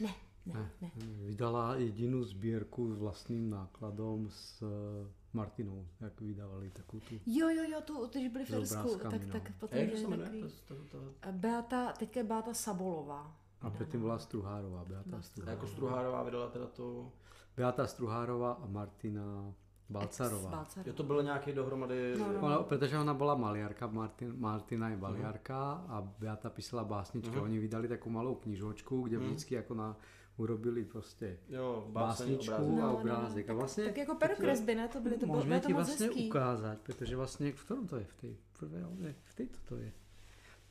[0.00, 0.10] Ne,
[0.46, 0.90] ne, ne.
[1.26, 7.14] Vydala jedinou sbírku s vlastním nákladom s eh, Martinou, jak vydávali takovou tu.
[7.26, 9.32] Jo, jo, jo, tu, když byli v Irsku, tak, no.
[9.32, 10.28] tak potom jak to se jmenuje?
[10.68, 13.36] To, to, to, A Beata, teďka je Beata Sabolová.
[13.60, 15.52] A předtím byla Struhárová, Beata Struhárová.
[15.52, 17.12] jako Struhárová vydala teda to...
[17.56, 19.54] Beata Struhárová a Martina
[19.90, 20.50] Balcarová.
[20.50, 20.82] Balcarová.
[20.86, 22.14] Jo, to bylo nějaký dohromady...
[22.18, 22.40] No, no.
[22.40, 27.30] Ona, protože ona byla maliarka, Martin, Martina je baliarka a Beata písala básničky.
[27.36, 27.42] Mhm.
[27.44, 29.26] Oni vydali takovou malou knižočku, kde Mhm.
[29.26, 29.96] vždycky jako na,
[30.36, 32.68] urobili prostě Jo, básničku obrázek.
[32.68, 32.96] a No, no, no.
[32.98, 33.50] obrázek.
[33.50, 34.88] A vlastně Tak jako perokresby, ne?
[34.88, 36.28] To byly, to bylo, bylo to moc vlastně hezký.
[36.28, 38.04] ukázat, protože vlastně v kterém to je?
[38.04, 38.26] V té
[38.58, 39.92] prvé, ne, v této to je.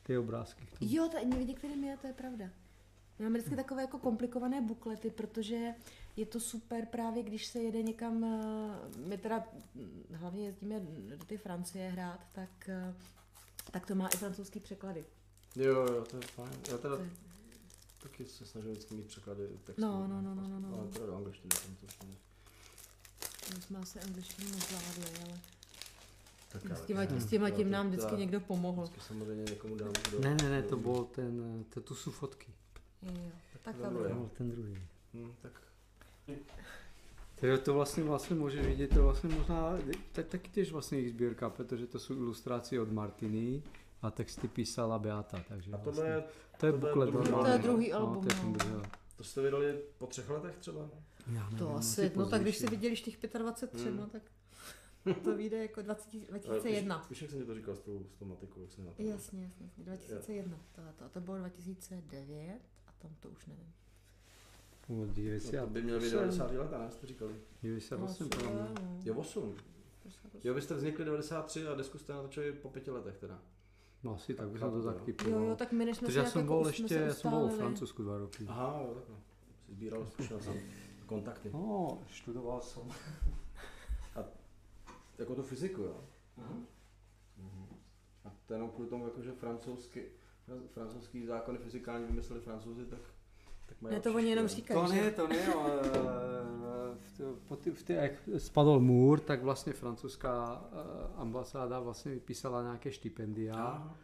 [0.02, 0.66] Ty obrázky.
[0.80, 2.44] Jo, to, některým je, to je pravda.
[3.18, 5.74] My máme vždycky takové jako komplikované buklety, protože
[6.16, 10.80] je to super právě, když se jede někam, eh, my teda hm, hlavně jezdíme
[11.16, 12.94] do té Francie hrát, tak, eh,
[13.70, 15.04] tak to má i francouzský překlady.
[15.56, 16.50] Jo, jo, to je fajn.
[16.70, 17.02] Já teda To
[18.10, 19.82] taky se snažím vždycky mít překlady textů.
[19.82, 20.78] No, no, no, no, no, no.
[20.78, 21.48] Ale teda do angličtiny.
[21.54, 22.14] francouzštiny.
[23.54, 25.40] My jsme asi angličtinu nezvládli, ale
[26.52, 28.82] Tak s ale- těma, s těma tím nám vždycky to- někdo pomohl.
[28.82, 29.92] Vždycky samozřejmě někomu dám.
[30.08, 30.82] Kdo, Ne, ne, ne, to ví.
[30.82, 32.46] byl ten, to, to jsou fotky.
[33.02, 33.30] Jo, jo.
[33.62, 34.14] Tak to bylo, bylo.
[34.14, 34.78] No, ten druhý.
[35.14, 35.52] Hm, tak
[37.40, 39.78] Takže to vlastně, vlastně můžeš vidět, to vlastně možná,
[40.12, 43.62] tak, taky těž vlastně jejich sbírka, protože to jsou ilustrace od Martiny
[44.06, 46.24] a texty písala Beata, takže a tohle vlastně, je
[46.60, 48.52] to je tohle je buklet To je druhý no, album, to je no.
[48.52, 48.82] druhý,
[49.16, 50.88] To jste vydali po třech letech třeba?
[51.32, 54.10] Já To nevím, asi, no tak když si viděli těch 25 třeba, Hmm.
[54.10, 54.22] tak
[55.24, 57.06] to vyjde jako 20, Ale 2001.
[57.10, 59.02] Víš, jak jsem ti to říkal s tou, s tou matikou, jak jsem na to.
[59.02, 59.84] Jasně, jasně, jasně.
[59.84, 60.58] 2001.
[60.72, 63.72] To, to, to bylo 2009 a tam to už nevím.
[64.88, 66.90] No, No, to 90, by mělo být 90 let, ne?
[66.90, 67.34] Jste říkali.
[67.62, 68.60] 98 podle mě.
[68.82, 69.00] no.
[69.04, 69.54] Je 8.
[70.44, 73.42] Jo, vy jste vznikli 93 a desku jste natočili po pěti letech teda.
[74.06, 75.04] No asi tak bych Chápu to tak jo.
[75.04, 75.40] typoval.
[75.42, 77.14] Jo, jo, tak my než jsme Protože se já jsem jako byl jsme ještě, já
[77.14, 77.56] jsem byl v.
[77.56, 78.44] Francúzsku dva roky.
[78.48, 79.16] Aha, jo, takhle.
[79.66, 80.62] Jsi sbíral zkušenosti,
[81.06, 81.50] kontakty.
[81.52, 82.82] No, študoval jsem.
[85.18, 86.04] Jako tu fyziku, jo?
[86.36, 86.66] Mhm.
[88.24, 90.04] A to jenom kvůli tomu, jako, že francouzsky,
[90.48, 93.00] fran- francouzský zákony fyzikální vymysleli francouzi, tak,
[93.66, 97.56] tak Ne, to oni jenom říkají, To ne, to ne, ale eh, v, t- po
[97.56, 100.76] ty, v ty, jak spadl můr, tak vlastně francouzská eh,
[101.16, 103.96] ambasáda vlastně vypísala nějaké stipendia Aha.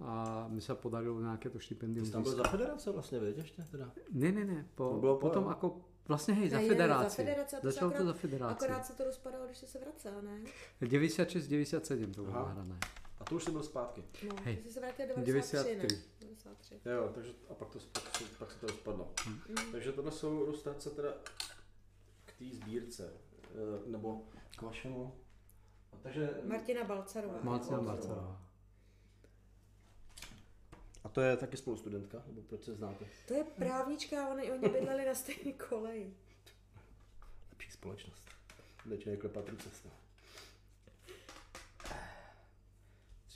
[0.00, 3.36] a mi se podarilo nějaké to Ty stipendium jsi tam byl za federace vlastně, víš,
[3.36, 3.90] ještě teda?
[4.12, 7.04] Ne, ne, ne, po, To bylo po- potom jako vlastně hej, za Ne, federaci.
[7.04, 8.64] za federaci to Začalo to akorát- za federaci.
[8.64, 10.40] Akorát se to rozpadalo, když se vracel, ne?
[10.80, 12.66] 96, 97 to bylo Aha.
[13.28, 14.04] To už jsi byl zpátky.
[14.28, 14.56] No, Hej.
[14.56, 15.76] ty jsi se vrátil 93, 93.
[15.76, 16.02] ne?
[16.20, 16.80] 93.
[16.84, 19.14] Jo, takže a pak, to, pak, se, pak se to rozpadlo.
[19.26, 19.72] Mm.
[19.72, 21.12] Takže tohle jsou ilustrace teda
[22.24, 23.12] k té sbírce,
[23.42, 24.22] eh, nebo
[24.56, 25.20] k vašemu.
[25.92, 27.38] A takže, Martina Balcarová.
[27.42, 28.42] Martina Balcarová.
[31.04, 33.04] A to je taky spolustudentka, nebo proč se znáte?
[33.28, 36.14] To je právnička, oni, oni bydleli na stejné koleji.
[37.50, 38.22] Lepší společnost.
[38.84, 39.84] Kde člověk klepat ruce s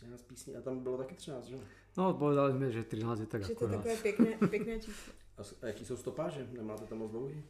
[0.01, 1.59] 13 písní a tam bylo taky 13, že?
[1.97, 5.13] No, povedali jsme, že 13 je tak Takže to je takové pěkné, pěkné číslo.
[5.63, 6.49] A, jaký jsou stopáže?
[6.53, 7.43] Nemáte tam moc dlouhý?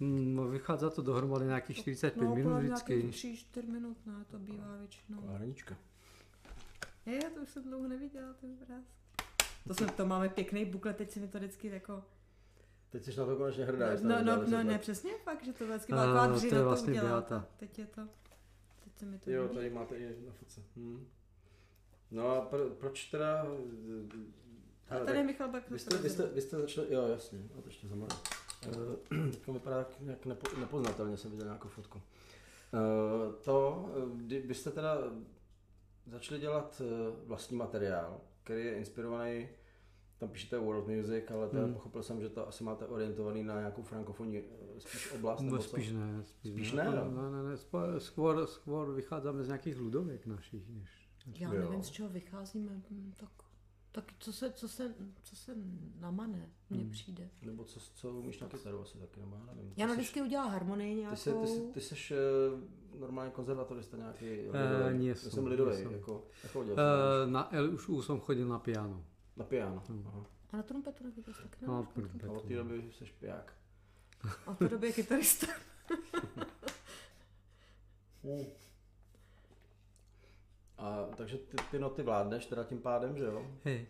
[0.00, 2.92] Mm, No, vychází to dohromady nějakých 45 No, minut vždycky.
[2.96, 3.14] nějakých
[3.56, 5.20] 3-4 minut, ne, to bývá většinou.
[5.20, 5.76] Hranička.
[7.06, 8.92] Je, to už jsem dlouho neviděla, ty obrázky.
[9.68, 12.04] To, jsem, to máme pěkný buklet, teď si mi to vždycky jako...
[12.90, 13.90] Teď jsi na to konečně hrdá.
[13.90, 16.50] No, že no, no, no ne, přesně fakt, že to vždycky byla taková to je
[16.50, 17.20] to vlastně udělala.
[17.20, 17.46] Beata.
[17.56, 18.00] Teď je to,
[18.84, 20.62] teď se mi to Jo, tady máte i na fotce.
[20.76, 21.06] Hm.
[22.10, 23.42] No a pro, proč teda...
[24.88, 27.38] A hele, tady tak Michal Bak vy, jste, vy, jste, vy jste začali, jo jasně,
[27.58, 28.16] a to ještě zamluvím.
[28.66, 31.98] Uh, to vypadá jak, nepo, nepoznatelně, jsem viděl nějakou fotku.
[32.72, 34.98] Uh, to, eh, kdy byste teda
[36.06, 39.48] začali dělat eh, vlastní materiál, který je inspirovaný,
[40.18, 41.74] tam píšete world music, ale teda Hmm.
[41.74, 45.62] pochopil jsem, že to asi máte orientovaný na nějakou frankofonní eh, spíš oblast, nebo No,
[45.62, 45.68] co?
[45.68, 46.22] spíš ne.
[46.24, 47.10] Spíš, Spíš ne, ne, no.
[47.10, 47.30] no.
[47.30, 47.56] ne, ne, ne
[48.00, 50.90] skôr, skôr, vycházíme z nějakých ľudovek našich, než...
[51.34, 51.60] Já Jo.
[51.60, 53.30] nevím, z čeho vycházíme, hm, tak,
[53.92, 55.54] tak co, se, co, se, co se
[56.00, 56.90] namane, mně Hmm.
[56.90, 57.28] přijde.
[57.42, 59.74] Nebo co, co umíš na kytaru asi taky, nebo já nevím.
[59.74, 61.16] Ty Jana seš- vždycky udělá harmonii Ty, nějakou.
[61.16, 62.12] se, ty, se, ty seš
[62.92, 64.40] uh, normálně konzervatorista nějaký Eh,
[64.88, 65.06] lidový.
[65.06, 65.92] Já jsem nie lidový, som.
[65.92, 66.66] jako, jako Uh,
[67.26, 69.04] na LUŠU jsem chodil na piano.
[69.36, 69.82] na piano.
[69.88, 70.04] Hmm.
[70.06, 70.26] Aha.
[70.52, 72.26] A na trumpetu nevíte, taky No, nemáš trumpetu.
[72.26, 73.52] A od té doby jsi piják.
[74.46, 75.46] A v té době je kytarista.
[80.78, 83.46] A takže ty, ty noty vládneš teda tím pádem, že jo?
[83.64, 83.86] Hej.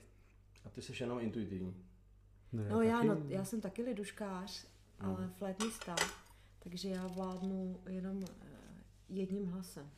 [0.64, 1.74] A ty jsi jenom intuitivní.
[2.53, 4.66] Ne, No já, taky- no, já jsem taky liduškář,
[5.01, 5.11] Hmm.
[5.16, 5.96] ale flétnista,
[6.59, 8.46] takže já vládnu jenom eh,
[9.09, 9.90] jedním hlasem.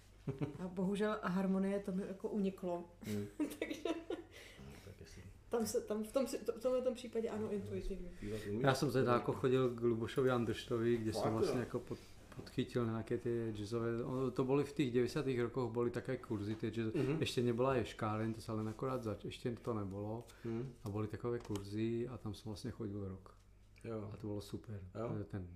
[0.65, 2.85] A bohužel a harmonie to mi jako uniklo.
[3.03, 3.27] Hmm.
[3.59, 3.81] takže
[4.85, 8.11] tak jestli tam se, tam v, tom, v tomhle tom případě ano, intuitivně.
[8.61, 11.61] Já jsem teda jako chodil k Lubošovi Andrštovi, kde Fakt, jsem vlastně jo?
[11.61, 11.99] jako pod,
[12.37, 13.89] podchytil nějaké ty jazzové,
[14.33, 15.27] to byly v těch 90.
[15.43, 17.17] rokoch, byly také kurzy, ty jazz, Mhm.
[17.21, 20.73] ještě nebyla ješkáren, to se ale akorát zač, ještě to nebylo Hmm.
[20.85, 23.35] a byly takové kurzy a tam jsem vlastně chodil rok
[23.85, 24.11] Jo.
[24.13, 24.81] a to bylo super.
[24.95, 25.25] Jo.
[25.31, 25.47] Ten,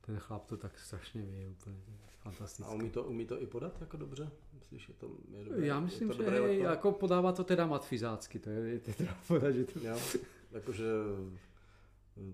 [0.00, 2.74] ten chlap to tak strašně ví, úplně A fantastické.
[2.74, 4.30] umí to, umí to i podat jako dobře?
[4.54, 5.66] Myslíš, že to je dobré?
[5.66, 9.16] Já myslím, je to že dobré jako podává to teda matfizácky, to je, je teda
[9.28, 9.96] podat, že to Jo,
[10.52, 10.84] jakože...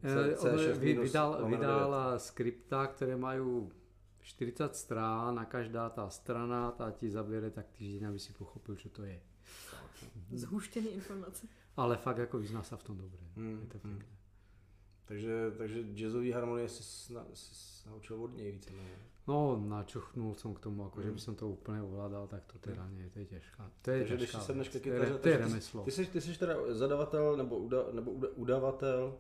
[0.03, 3.41] Eh, on C6 vy- minus vydal, vydal skripta, které mají
[4.21, 8.89] 40 strán a každá ta strana ta ti zabere tak týždeň, aby si pochopil, co
[8.89, 9.21] to je.
[10.33, 11.47] Zhuštěný informace.
[11.77, 13.25] Ale fakt jako vyzná se v tom dobře.
[13.37, 13.99] Hmm, Je to hmm.
[15.05, 18.71] Takže, takže jazzový harmonie jsi, sna, jsi naučil od něj více.
[18.71, 18.79] Ne?
[19.27, 21.15] No, načuchnul jsem k tomu, jako, že Hmm.
[21.15, 23.71] by jsem to úplně ovládal, tak to teda ne, to je těžká.
[23.83, 25.85] To je Takže když těžká si ke to je, kytaře, to je takže ty- remeslo.
[25.85, 29.19] Ty jsi, ty jsi teda zadavatel nebo, uda, nebo uda, udavatel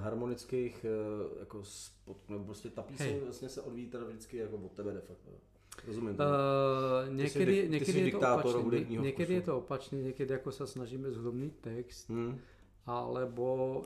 [0.00, 3.20] harmonických eh, jako spod, nebo prostě ta píseň Hej.
[3.20, 5.30] vlastně se odvíjí teda vždycky jako od tebe de facto.
[5.86, 6.22] Rozumím to.
[6.22, 9.32] Uh, jsi někdy, někdy je to hudebního někdy vkusu.
[9.32, 12.38] je to opačně, někdy jako se snažíme zhudobnit text, hmm.
[12.86, 13.82] alebo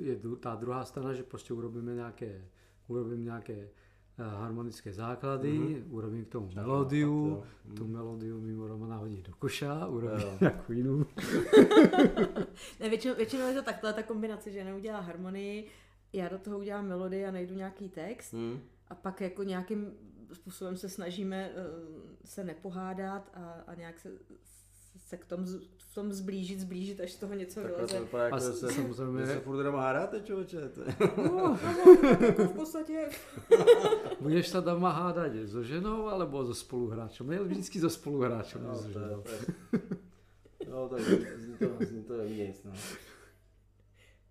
[0.00, 2.44] je ta druhá strana, že prostě urobíme nějaké,
[2.88, 3.68] urobím nějaké eh,
[4.28, 5.84] harmonické základy, Mhm.
[5.94, 7.44] urobím k tomu melodiu, jo.
[7.76, 10.36] tu melodiu mimo Romana hodí do koša, urobím Jo.
[10.40, 11.04] nějakou jinou.
[12.80, 15.66] Ne, většinou, většinou je to takhle ta kombinace, že neudělá harmonii,
[16.12, 18.60] já do toho udělám melodii a najdu nějaký text Hmm.
[18.88, 19.92] a pak jako nějakým
[20.32, 21.62] způsobem se snažíme eh,
[22.24, 24.08] se nepohádat a, a nějak se,
[24.96, 28.00] se k tomu, z- v tom zblížit, zblížit, až z toho něco Takhle to vyleze.
[28.00, 30.68] vypadá jako, A že se, samozřejmě- že se furt jenom hádáte, člověče.
[30.68, 31.58] To je- No,
[32.20, 33.08] jako v podstatě
[34.20, 37.26] Budeš se tam hádat so ženou alebo so spoluhráčem?
[37.26, 38.62] Ne, vždycky so spoluhráčem.
[38.64, 39.80] No, ne to je, to je,
[40.70, 41.04] no, to je,
[41.38, 42.72] zní to, zní to nic, no.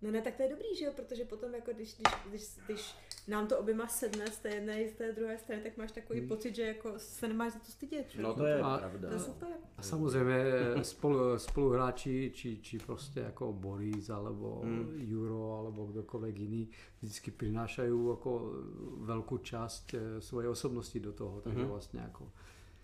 [0.02, 2.94] No ne, tak to je dobrý, že jo, protože potom jako když, když, když, když
[3.28, 6.18] nám to oběma sedne z té jedné i z té druhé strany, tak máš takový
[6.18, 6.28] Hmm.
[6.28, 8.06] pocit, že jako se nemáš za to stydět.
[8.10, 8.22] že?
[8.22, 9.08] No to je A- pravda.
[9.08, 9.48] to je super.
[9.76, 10.34] A samozřejmě
[10.82, 14.94] spolu, spoluhráči, či, či prostě jako Boris, alebo Hmm.
[14.98, 16.68] Juro, alebo kdokoliv jiný,
[17.02, 18.52] vždycky přinášají jako
[18.96, 21.68] velkou část eh, svoje osobnosti do toho, takže Mhm.
[21.68, 22.32] vlastně jako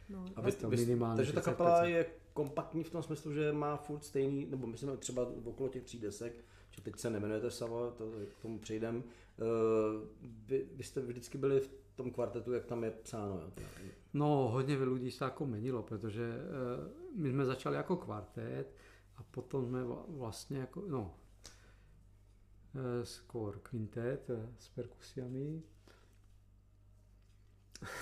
[0.09, 0.25] No.
[0.37, 1.45] A vy, to vy, minimálně takže ta 30%.
[1.57, 5.83] kapela je kompaktní v tom smyslu, že má furt stejný, nebo myslím třeba okolo těch
[5.83, 6.45] tří desek,
[6.77, 8.97] že teď se nemenujete Sava, to k tomu přejdem.
[8.97, 9.03] Uh,
[10.47, 13.41] vy, vy, jste vždycky byli v tom kvartetu, jak tam je psáno.
[13.41, 13.51] Jo?
[14.15, 18.77] No, hodně lidí se jako menilo, protože eh, my jsme začali jako kvartet
[19.17, 21.15] a potom jsme vla- vlastně jako, no,
[22.75, 25.63] eh, skôr kvintet eh, s perkusiami.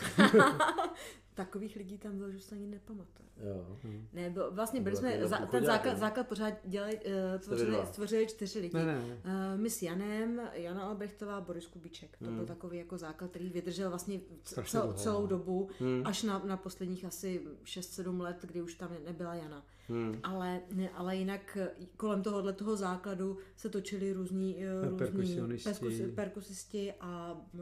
[1.34, 3.28] Takových lidí tam bylo, že se ani nepamatuje.
[3.36, 3.76] Jo.
[4.12, 8.26] Ne, bylo, vlastně byli jsme, za, ten základ, základ pořád dělali, uh, vy tvořili, tvořili
[8.26, 8.76] čtyři lidi.
[8.76, 12.16] Ne, ne, Uh, my s Janem, Jana Albrechtová, Boris Kubíček.
[12.18, 12.36] To Hmm.
[12.36, 14.20] byl takový jako základ, který vydržel vlastně
[14.64, 15.26] cel, celou no.
[15.26, 16.02] dobu, Hmm.
[16.04, 19.62] až na, na posledních asi 6-7 let, kdy už tam nebyla Jana.
[19.88, 20.20] Hmm.
[20.22, 25.70] Ale, ne, ale jinak eh, kolem tohohle toho základu se točili různí, eh, různí Perkusionisti.
[25.70, 27.60] perkusi- perkusisti a uh,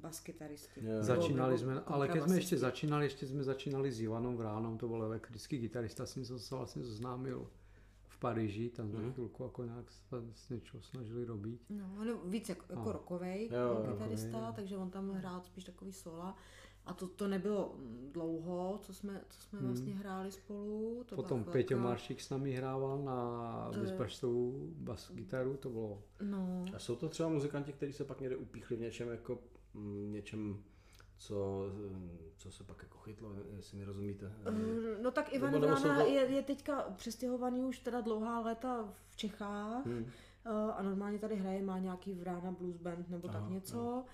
[0.00, 0.82] baskytaristi.
[0.82, 4.88] Nebo- Začínali jsme, ale keď jsme ještě začínali, ještě jsme začínali s Ivanom Vránom, to
[4.88, 7.50] byl elektrický gitarista, s ním jsem se vlastně zoznámil
[8.08, 9.12] v Paříži, tam jsme Mhm.
[9.12, 11.60] chvilku jako nějak se s něčeho snažili robit.
[11.70, 13.50] No, on je víc jako, jako rokovej
[13.92, 14.52] gitarista, jo.
[14.56, 16.36] takže on tam hrál spíš takový sola.
[16.86, 19.68] A to, to nebylo mm, dlouho, co jsme, co jsme Hmm.
[19.68, 21.04] vlastně hráli spolu.
[21.06, 21.78] To Potom byla Peťo.
[21.78, 27.08] Maršík s námi hrával na To bezbaštovou bas gitaru, to bylo No, A jsou to
[27.08, 29.38] třeba muzikanti, kteří se pak někde upíchli v něčem jako
[29.74, 30.62] mm, něčem,
[31.18, 31.64] co,
[32.36, 34.32] co se pak jako chytlo, jestli mi rozumíte.
[34.46, 39.16] Eh, no tak Ivan Vrána to- je, je teďka přestěhovaný už teda dlouhá léta v
[39.16, 40.06] Čechách Hmm.
[40.44, 44.04] eh, a normálně tady hraje, má nějaký Vrána Blues Band nebo tak Aha, něco.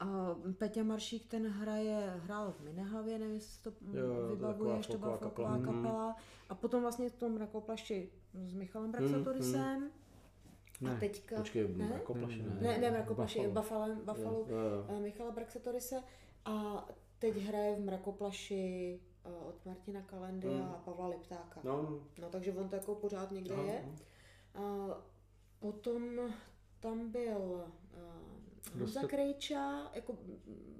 [0.00, 4.36] A Peťa Maršík ten hraje, hrál v Minehlavě, nevím, jestli to Jo, jo, to je
[4.36, 5.74] vybavuješ, to byla folková kapela.
[5.74, 6.16] kapela.
[6.48, 9.90] A potom vlastně v tom Rakoplaši s Michalem Hmm, Braxatorisem.
[10.80, 10.96] A Ne.
[11.00, 11.36] teďka...
[11.36, 11.90] Počkej, ne?
[11.94, 12.56] jako plaši, ne?
[12.60, 13.94] Ne, ne, v Mrakoplaši, Buffalo.
[13.94, 14.46] Buffalo,
[14.88, 16.02] eh, Michala Braxatorise.
[16.44, 16.84] A
[17.18, 20.62] teď hraje v Mrakoplaši eh, od Martina Kalendy Hmm.
[20.62, 21.60] a Pavla Liptáka.
[21.64, 23.84] No, No, takže on to jako pořád někde no, je.
[23.86, 23.94] no.
[24.62, 24.96] A
[25.58, 26.02] potom
[26.80, 27.64] tam byl
[28.74, 30.18] Dost- Krejča, jako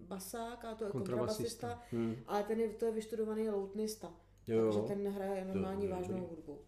[0.09, 1.83] basák, a to je Kontrabasista.
[1.93, 2.17] Hmm.
[2.27, 4.15] ale ten je, to je vyštudovaný loutnista,
[4.47, 4.65] Jo.
[4.73, 6.31] takže ten hraje normální je vážnou dobrý.
[6.31, 6.59] hudbu.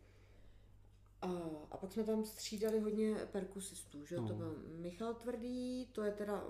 [1.23, 1.29] A,
[1.71, 4.15] a pak jsme tam střídali hodně perkusistů, že?
[4.15, 4.23] jo?
[4.23, 4.35] To No.
[4.35, 6.45] byl Michal Tvrdý, to je teda,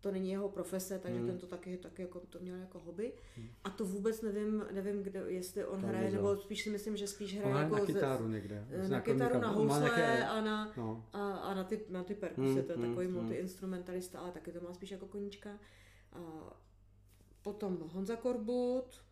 [0.00, 1.28] to není jeho profese, takže Hmm.
[1.28, 3.12] ten to taky, taky jako, to měl jako hobby.
[3.64, 7.06] A to vůbec nevím, nevím kde, jestli on Tam hraje, nebo spíš si myslím, že
[7.06, 8.66] spíš hraje jako na ze- kytaru někde.
[8.78, 12.04] na S nějakým kytaru, na housle nějaké- a na, No, a, a na, ty, na
[12.04, 13.14] ty perkusy, Hmm, to je hmm, takový hmm.
[13.16, 15.50] multiinstrumentalista, ale taky to má spíš jako koníčka.
[16.12, 16.20] A
[17.42, 19.02] potom Honza Korbut,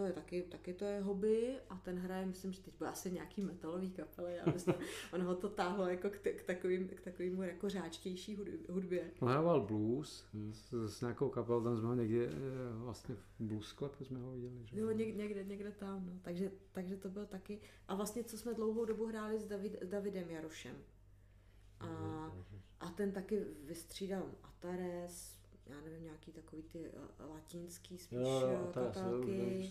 [0.00, 3.10] to je taky, taky to je hobby a ten hraje, myslím, že teď byl asi
[3.10, 4.74] nějaký metalový kapely, já myslím,
[5.12, 9.10] on ho to táhlo jako k, t- k, takovým, k takovému jako řáčtější hud- hudbě.
[9.20, 10.52] on hrával blues Hmm.
[10.52, 12.30] s, s nějakou kapelou, tam jsme ho někde eh,
[12.74, 14.54] vlastně v blues klepu jsme ho viděli.
[14.66, 14.78] Že?
[14.80, 16.12] Jo, někde, někde, někde tam, no.
[16.22, 19.88] takže, takže to byl taky, a vlastně co jsme dlouhou dobu hráli s, David, s
[19.88, 20.76] Davidem Jarošem.
[21.80, 21.86] A,
[22.80, 25.39] a ten taky vystřídal Atares,
[25.70, 29.70] já nevím, nějaký takový ty eh, latinský spíš Jo, je- kapelky.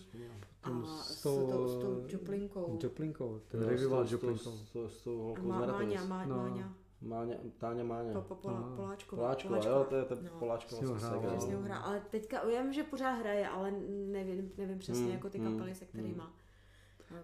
[0.62, 0.70] A
[1.02, 2.78] s tou, s tou Joplinkou.
[2.82, 4.38] Joplinkou, ten revival Joplinkou.
[4.56, 5.46] s tou- S tou A holkou z.
[5.46, 6.36] Máňa, má, No.
[6.36, 8.12] Máňa, Máňa, Táňa Máňa.
[8.12, 8.72] po, po, pola.
[8.76, 9.22] Poláčková.
[9.22, 10.30] Poláčková, jo, to je to No.
[10.38, 10.80] Poláčková.
[11.40, 11.80] S ním hrál.
[11.80, 11.86] No.
[11.86, 15.52] Ale teďka, já vím, že pořád hraje, ale nevím, nevím přesně Hmm, jako ty hmm,
[15.58, 16.24] kapely, se kterýma.
[16.24, 16.32] hmm.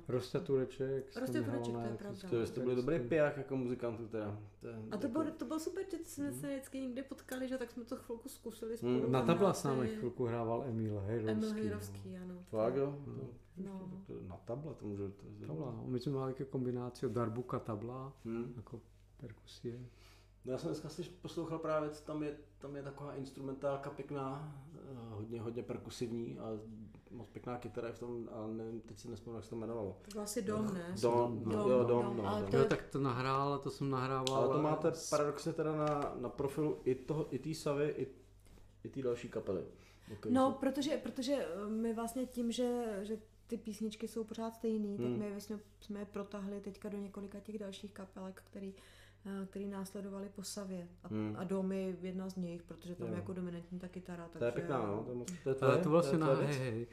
[0.09, 1.17] Rostě Tureček.
[1.17, 2.29] hrál Tureček, to je pravda.
[2.31, 4.39] To jste byli dobrý piják jako muzikantů teda.
[4.61, 7.49] To je, A to jako- bylo, to bylo super, že jsme se vždycky někde potkali,
[7.49, 9.01] že tak jsme to chvilku zkusili spolu.
[9.01, 9.13] Hmm.
[9.13, 11.31] Na tabla s námi chvilku hrával Emil Hejrovský.
[11.31, 11.55] Emil no.
[11.55, 12.35] Hejrovský, ano.
[12.51, 12.99] Fakt jo?
[13.57, 13.91] No.
[14.07, 15.09] To, na tabla to může...
[15.09, 15.85] To, Tabla, no.
[15.87, 18.53] My jsme mali jako kombinaci darbuka tabla, Hmm.
[18.57, 18.81] jako
[19.17, 19.79] perkusie.
[20.45, 25.15] No já jsem dneska si poslouchal právě, tam je, tam je taková instrumentálka pěkná, eh,
[25.15, 26.45] hodně, hodně perkusivní a
[27.11, 29.97] moc pěkná kytara je v tom, ale nevím, teď si nespomínám, jak se to jmenovalo.
[30.03, 30.95] To byl asi dom, ne?
[31.03, 32.51] Dom, Dom, no, jo, dom, dom, no, ale dom.
[32.51, 34.35] to- Jo, tak to nahrál, to jsem nahrával.
[34.37, 38.07] Ale to máte s- paradoxně teda na, na profilu i toho, i té Savy, i,
[38.85, 39.65] i té další kapely.
[40.13, 44.97] Okay, No, protože, protože eh, my vlastně tím, že, že ty písničky jsou pořád stejný,
[44.97, 45.19] tak Hmm.
[45.19, 48.75] my vlastně jsme je protahli teďka do několika těch dalších kapelek, který,
[49.51, 50.89] který následovali po Savě.
[51.05, 51.35] A, Hmm.
[51.39, 54.29] a Dom je jedna z nich, protože tam je jako dominantní ta kytara.
[54.29, 55.03] To je takže- pěkná, no.
[55.05, 56.87] To je, moc, to je Eh, to vlastně to na, je tvoje hej, hej.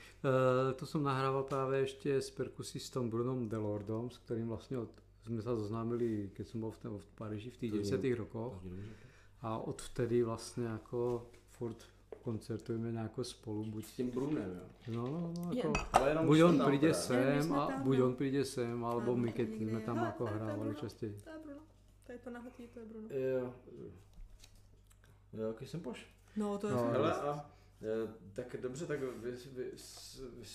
[0.69, 4.89] Eh, to jsem nahrával právě ještě s perkusistom Brunom Delordom, s kterým vlastně od,
[5.24, 8.15] jsme se zoznámili, když jsem byl v, v Paříži v těch To zní- 90.
[8.15, 8.54] rokoch.
[9.41, 11.86] A od vtedy vlastně jako furt
[12.24, 14.93] koncertujeme nějak spolu, buď S tím Brunem, jo.
[14.96, 18.46] no, no, no, jako, Ale jenom buď když on přijde sem, a buď on přijde
[18.46, 21.17] sem, alebo my, někdy, jsme tam jako hrávali častěji.
[21.24, 21.60] To je Bruno.
[22.06, 23.08] To je to nahatý, to je Bruno.
[23.12, 23.54] Jo.
[25.34, 26.08] Jo, jaký jsem poš.
[26.36, 26.84] No, to je No.
[26.92, 27.50] Hele, a
[27.82, 29.72] e, tak dobře, tak vy, vy,
[30.36, 30.46] vy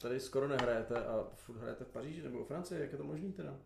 [0.00, 3.32] tady skoro nehrajete a furt hrajete v Paříži nebo v Francii, jak je to možný
[3.32, 3.56] teda?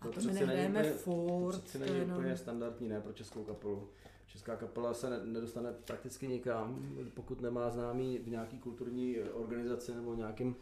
[0.00, 3.00] A to my přeci není nehrajeme furt, To přeci to není jenom- úplně standardní, ne,
[3.00, 3.88] pro českou kapelu.
[4.26, 10.14] Česká kapela se ne, nedostane prakticky nikam, pokud nemá známý v nějaký kulturní organizaci nebo
[10.14, 10.56] nějakým,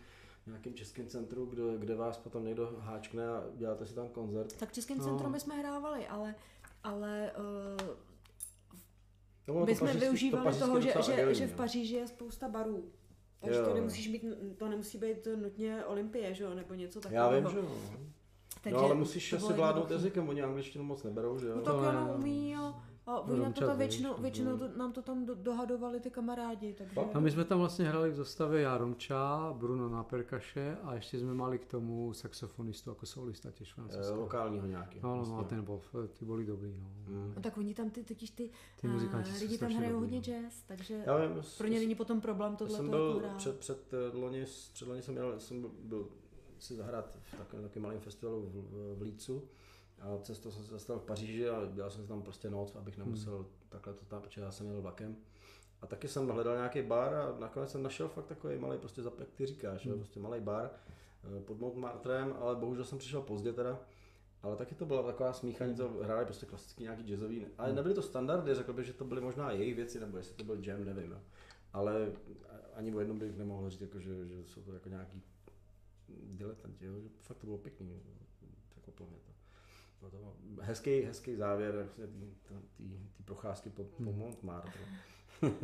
[0.47, 4.53] nějakým českým centru, kde, kde vás potom někdo háčkne a děláte si tam koncert.
[4.57, 5.05] Tak v Českém No.
[5.05, 6.35] centru my jsme hrávali, ale,
[6.85, 7.89] ale uh,
[9.49, 11.57] No, my to jsme pařížský- využívali pařížský toho, že, že, že v no.
[11.57, 12.85] Paříži je spousta barů.
[13.41, 13.77] Takže Jo, to jo.
[13.77, 14.25] nemusíš být,
[14.59, 17.41] to nemusí být nutně Olympie, že jo, nebo něco Já takového.
[17.41, 17.75] vím, že jo.
[18.63, 21.57] Takže No ale musíš to asi vládnout jazykem, oni angličtinu moc neberou, že jo?
[21.57, 22.15] No To tak ono no.
[22.15, 24.59] umí a, a oni nám to tam většinou, většinou no.
[24.59, 27.01] to, nám to tam do, dohadovali ty kamarádi, takže...
[27.15, 31.35] A my jsme tam vlastně hrali v zostavě Jaromča, Bruno na perkaše a ještě jsme
[31.35, 34.21] mali k tomu saxofonistu jako solista těž Eh, francouzského.
[34.21, 35.09] lokálního nějakého.
[35.09, 35.57] No, no, no, a vlastně.
[35.57, 35.81] ten byl,
[36.19, 36.91] ty byli dobrý, no.
[37.09, 37.33] Mm.
[37.37, 40.17] No tak oni tam ty, totiž ty, Ty muzikanti a, jsou lidi tam hrajou dobrý,
[40.17, 40.43] hodně no.
[40.43, 43.37] jazz, takže Já vím, pro ně není potom problém tohle jsem to jako byl hrát.
[43.37, 46.09] před, před eh, loni, před loni jsem měl, jsem byl, byl
[46.59, 49.43] si zahrát v takovém, takovém malém festivalu v, v Lícu
[50.01, 53.37] a cestou jsem se zastal v Paříži a dělal jsem tam prostě noc, abych nemusel
[53.37, 53.47] hmm.
[53.69, 55.17] takhle to tam, protože já jsem jel vlakem.
[55.83, 59.21] A taky jsem hledal nějaký bar a nakonec jsem našel fakt takový malý prostě zap,
[59.21, 59.95] jak ty říkáš, hmm.
[59.95, 60.71] prostě malý bar
[61.25, 63.81] eh, pod Montmartrem, ale bohužel jsem přišel pozdě teda.
[64.43, 68.03] Ale taky to byla taková smíchaní, to hráli prostě klasický nějaký jazzový, ale nebyly to
[68.03, 71.13] standardy, řekl bych, že to byly možná jejich věci, nebo jestli to byl jam, nevím.
[71.13, 71.21] Jo.
[71.73, 72.13] Ale
[72.75, 75.23] ani o jednom bych nemohl říct, jako, že, že jsou to jako nějaký
[76.09, 77.01] diletanti, jo.
[77.01, 79.34] že fakt to bylo pěkný, mě to.
[80.11, 82.55] Bylo to hezký, hezký závěr vlastně té
[83.25, 84.19] procházky po, po Hmm.
[84.19, 84.81] Montmartre.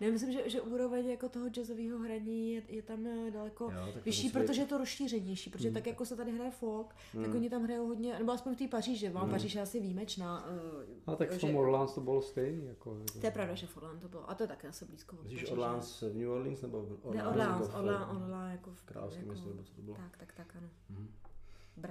[0.00, 3.88] Ne, myslím, že, že úroveň jako toho jazzového hraní je, je tam eh, daleko Jo,
[4.04, 5.74] vyšší, musí být- protože je to rozšířenější, protože Hmm.
[5.74, 7.34] tak jako se tady hraje folk, tak Hmm.
[7.36, 9.30] oni tam hrajou hodně, nebo aspoň v té Paříži, vám Hmm.
[9.32, 10.48] Paříž je asi výjimečná.
[10.48, 12.66] eh, A tak v že- tom Orleans to bylo stejný.
[12.66, 15.16] Jako, To je pravda, že v Orlán to bylo, a to je také asi blízko.
[15.22, 15.50] Myslíš.
[15.50, 17.26] Orleans v New Orleans nebo v Ne, Orleans?
[17.28, 19.96] Orleans, jako v- Orleans, Orleans, jako v Královském jako, městě, nebo co to bylo?
[19.96, 20.68] Tak, tak, tak, ano.
[20.90, 21.08] Mhm.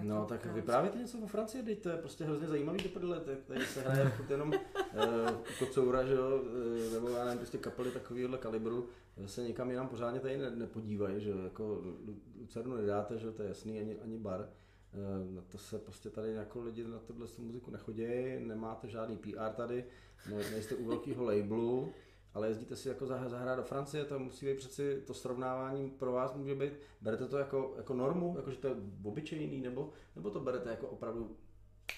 [0.02, 3.66] No tak vyprávějte něco o Francii, teď to je prostě hrozně zajímavý do prdele, tady
[3.66, 6.42] se hraje furt jenom uh, kocoura, že jo,
[6.90, 8.88] eh, nebo já nevím, prostě kapely takovýhle kalibru,
[9.26, 11.64] se někam jinam pořádně tady ne, nepodívají, že jo, jako
[12.08, 14.50] Lu- Lucernu nedáte, že to je jasný, ani, ani bar.
[14.94, 18.06] Eh, Na to se prostě tady jako lidi na tohle muziku nechodí,
[18.40, 19.86] nemáte žádný PR tady,
[20.30, 21.92] ne, nejste u velkého labelu,
[22.34, 26.12] ale jezdíte si jako zah- zahrát do Francie, to musí být přeci, to srovnávání pro
[26.12, 30.30] vás může být, berete to jako, jako normu, jako že to je obyčejný, nebo, nebo
[30.30, 31.38] to berete jako opravdu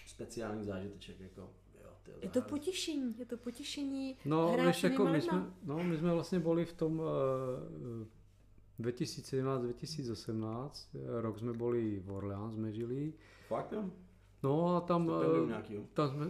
[0.08, 1.42] speciální zážiteček, jako
[1.84, 5.84] jo, tyjo, Je to potěšení, je to potěšení No, hrát víš, jako my jsme, no,
[5.84, 7.06] my jsme vlastně byli v tom uh,
[8.80, 10.70] 2017-2018,
[11.22, 13.14] rok jsme byli v Orleans, jsme žili.
[13.48, 13.90] Fakt jo?
[14.44, 15.12] No a tam,
[15.44, 15.84] eh, nějakýho.
[15.94, 16.26] tam jsme,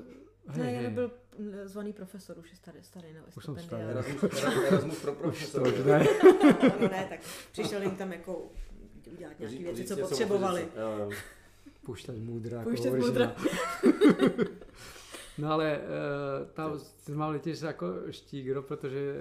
[0.47, 1.11] Ne, hej, hej, byl
[1.65, 3.91] zvaný profesor, už je starý, starý, no, Už jsem stipendiát.
[3.91, 5.17] Erasmus, Erasmus, pro už
[5.51, 5.71] to profesory.
[5.79, 6.07] už ne.
[6.81, 7.19] no ne, tak
[7.51, 8.49] přišel jim tam jako
[9.13, 10.67] udělat nějaké věci, říct co potřebovali.
[10.99, 11.09] jo.
[11.85, 12.57] Pušťat můdra.
[12.57, 13.35] jako můdra.
[13.85, 14.45] no.
[15.37, 19.13] No ale uh, tam jsme mali těž jako štígro, protože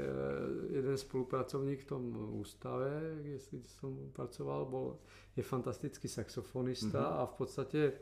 [0.68, 4.96] uh, jeden spolupracovník v tom ústave, jestli jsem pracoval, byl,
[5.36, 7.06] je fantastický saxofonista Mhm.
[7.12, 7.92] a v podstatě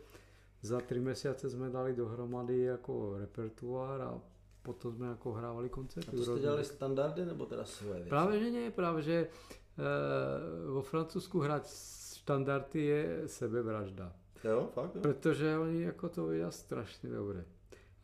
[0.62, 4.20] za tři měsíce jsme dali dohromady jako repertoár a
[4.62, 6.10] potom jsme jako hrávali koncerty.
[6.10, 8.08] A to jste dělali standardy nebo teda svoje věci?
[8.08, 14.12] Právě že ne, právě že uh, vo Francouzsku hrát standardy je sebevražda.
[14.44, 15.00] Jo, fakt jo.
[15.00, 17.44] Protože oni jako to vidějí strašně dobře.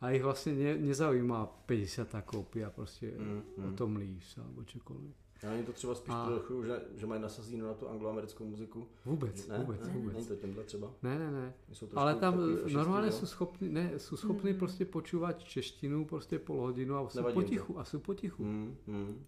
[0.01, 4.63] A jich vlastně ne, nezaujímá 50 koupí a prostě Mm, mm, o tom líš alebo
[4.63, 5.15] čokoliv.
[5.47, 8.87] A není to třeba spíš A- trochu, že, že mají nasazíno na tu angloamerickou muziku?
[9.05, 9.57] Vůbec, Ne?
[9.57, 9.93] vůbec, ne?
[9.93, 10.13] vůbec.
[10.13, 10.91] Není to tímhle třeba?
[11.03, 11.53] Ne, ne, ne.
[11.73, 14.59] Jsou trošku Ale tam eh, normálně jsou schopni, ne, jsou schopni Mm.
[14.59, 17.49] prostě počúvat češtinu prostě pol hodinu a jsou Nevadí jim to.
[17.49, 18.43] potichu, a jsou potichu.
[18.43, 19.25] Hmm, hmm.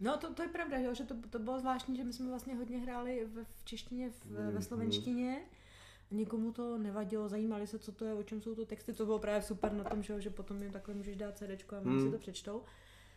[0.00, 2.54] No to, to je pravda, jo, že to, to bylo zvláštní, že my jsme vlastně
[2.54, 4.52] hodně hráli v, v češtině, v, Mhm.
[4.54, 5.40] ve slovenštině.
[6.10, 8.92] Nikomu to nevadilo, zajímali se, co to je, o čem jsou to texty.
[8.92, 11.72] To bylo právě super na tom, že, jo, že potom jim takhle můžeš dát CD
[11.72, 12.00] a oni Hmm.
[12.00, 12.62] si to přečtou.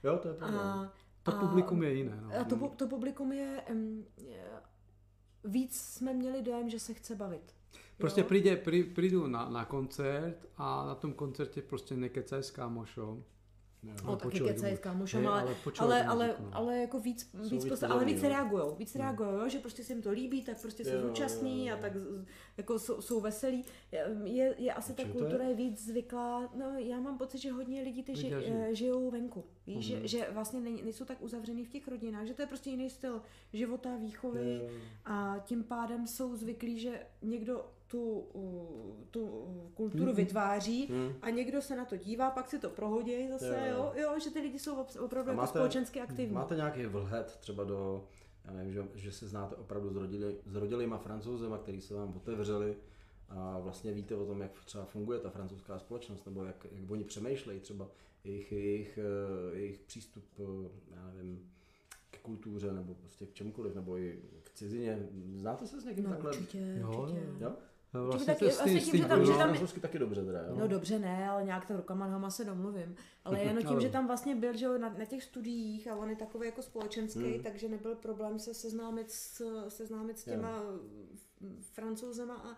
[0.03, 0.59] Jo, to je pravda.
[0.61, 0.93] A,
[1.25, 2.19] To publikum je jiné.
[2.21, 2.29] No.
[2.41, 4.05] a to, to publikum je, um,
[5.43, 7.55] víc jsme měli dojem, že se chce bavit.
[7.97, 8.57] Prostě Jo?
[8.63, 13.23] prí, prídu na, na koncert a na tom koncerte prostě nekecaj s kámošom.
[13.85, 13.93] Jo.
[14.03, 16.49] No, ale taky kecají s kámošem, ale, ale ale, ale, no.
[16.51, 19.93] ale jako víc, víc, víc prostě, ale víc reagujou, víc reagujou, jo, že prostě se
[19.93, 21.93] jim to líbí, tak prostě se zúčastní a tak
[22.57, 23.65] jako jsou, jsou veselí.
[24.23, 28.03] Je, je asi ta kultura je víc zvyklá, no já mám pocit, že hodně lidí
[28.03, 30.01] ty ži, eh, žijou venku, víš, Mhm.
[30.01, 32.89] že, že vlastně nej, nejsou tak uzavřený v těch rodinách, že to je prostě jiný
[32.89, 33.21] styl
[33.53, 34.69] života, výchovy
[35.05, 38.27] a tím pádem jsou zvyklí, že někdo tu,
[39.11, 39.27] tu
[39.73, 40.15] kulturu Mhm.
[40.15, 41.13] vytváří Hmm.
[41.21, 44.03] a někdo se na to dívá, pak si to prohodí zase, Jo, jo, jo.
[44.13, 46.33] jo, že ty lidi jsou opravdu jako máte- společensky aktivní.
[46.35, 48.07] Máte nějaký vhled třeba do,
[48.45, 52.13] já nevím, že, že se znáte opravdu s, rodili, s rodilýma francouzema, který se vám
[52.17, 52.77] otevřeli
[53.29, 57.03] a vlastně víte o tom, jak třeba funguje ta francouzská společnost, nebo jak, jak oni
[57.03, 57.87] přemýšlejí třeba
[58.23, 58.97] jejich, jejich,
[59.53, 61.51] eh, jejich přístup, eh, já nevím,
[62.11, 65.07] k kultuře nebo prostě k čemukoliv, nebo i k cizině.
[65.35, 66.31] Znáte se s někým No takhle?
[66.31, 67.21] určitě, Jo, určitě.
[67.39, 67.53] jo.
[67.95, 68.05] Jo?
[68.05, 70.55] Vlastně taky- vlastně tím, že tam- Tam, že tam- francouzsky taky dobře teda, jo?
[70.59, 72.95] No dobře ne, ale nějak to rukama nohama se domluvím.
[73.25, 76.09] Ale jenom tím, že tam vlastně byl že jo, na, na těch studiích a on
[76.09, 77.43] je takový jako společenský, Hmm.
[77.43, 80.61] takže nebyl problém se seznámit s, seznámit s těma
[81.13, 82.55] f- francouzema a,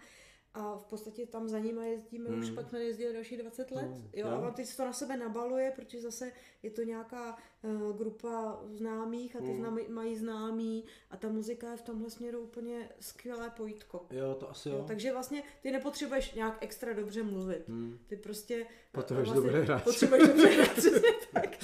[0.60, 2.40] a v podstatě tam za nima jezdíme Hmm.
[2.40, 3.88] už pak jsme jezdili další 20 let.
[3.90, 4.28] No, Jo, jo.
[4.28, 6.32] a on teď se to na sebe nabaluje, protože zase
[6.64, 7.38] je to nějaká
[7.68, 12.40] uh, grupa známých a ty známí, mají známí a ta muzika je v tomhle směru
[12.40, 14.06] úplně skvělé pojítko.
[14.12, 14.84] Jo, to asi Jo, jo.
[14.88, 17.68] takže vlastně ty nepotřebuješ nějak extra dobře mluvit.
[17.70, 18.00] Hmm.
[18.08, 19.84] Ty prostě Potřebuješ vlastně dobře hrát.
[19.84, 21.58] Potřebuješ dobře hrát, přesně tak.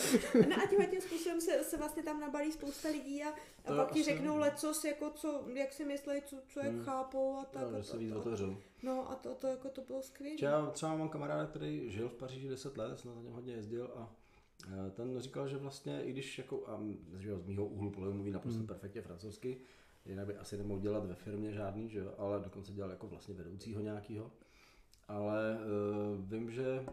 [0.50, 3.34] No a tímhle tím způsobem se, se vlastně tam nabalí spousta lidí a, a
[3.68, 6.84] To pak ti řeknou lecos, jako co, jak si myslí, co, co jak Hmm.
[6.84, 7.62] chápou a tak.
[7.62, 8.58] Jo, a že se to- víc to-.
[8.84, 10.36] No a to, to, jako to bylo skvělé.
[10.42, 13.92] Já třeba mám kamaráda, který žil v Paříži 10 let, jsem na něm hodně jezdil
[13.96, 14.23] a eh,
[14.92, 16.80] ten říkal, že vlastně, i když jako, a
[17.18, 18.68] že z mýho úhlu pohledu mluví naprosto Hmm.
[18.68, 19.58] perfektně francouzsky,
[20.06, 23.34] jinak by asi nemohl dělat ve firmě žádný, že jo, ale dokonce dělal jako vlastně
[23.34, 24.32] vedoucího nějakýho.
[25.08, 26.86] Ale uh, vím, že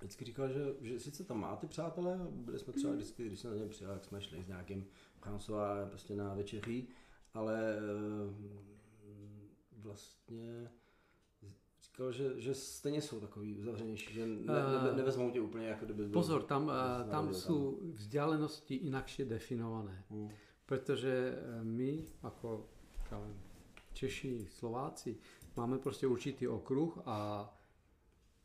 [0.00, 3.50] vždycky říkal, že, že sice tam má ty přátelé, byli jsme třeba vždycky, když jsme
[3.50, 4.86] na něm přijeli, tak jsme šli s nějakým
[5.20, 6.88] François prostě na večeří,
[7.34, 7.80] ale eh,
[9.72, 10.70] vlastně
[11.98, 15.84] říkal, že, že stejně jsou takový uzavřenější, že ne, ne, Eh, nevezmou tě úplně jako
[15.84, 20.04] kdyby byl, Pozor, tam, eh, se tam narodil sú vzdialenosti inakšie definované.
[20.10, 20.30] Hmm.
[20.66, 22.68] Pretože eh, my, ako
[23.10, 23.36] ja viem,
[23.92, 25.16] Češi, Slováci,
[25.56, 27.48] máme prostě určitý okruh a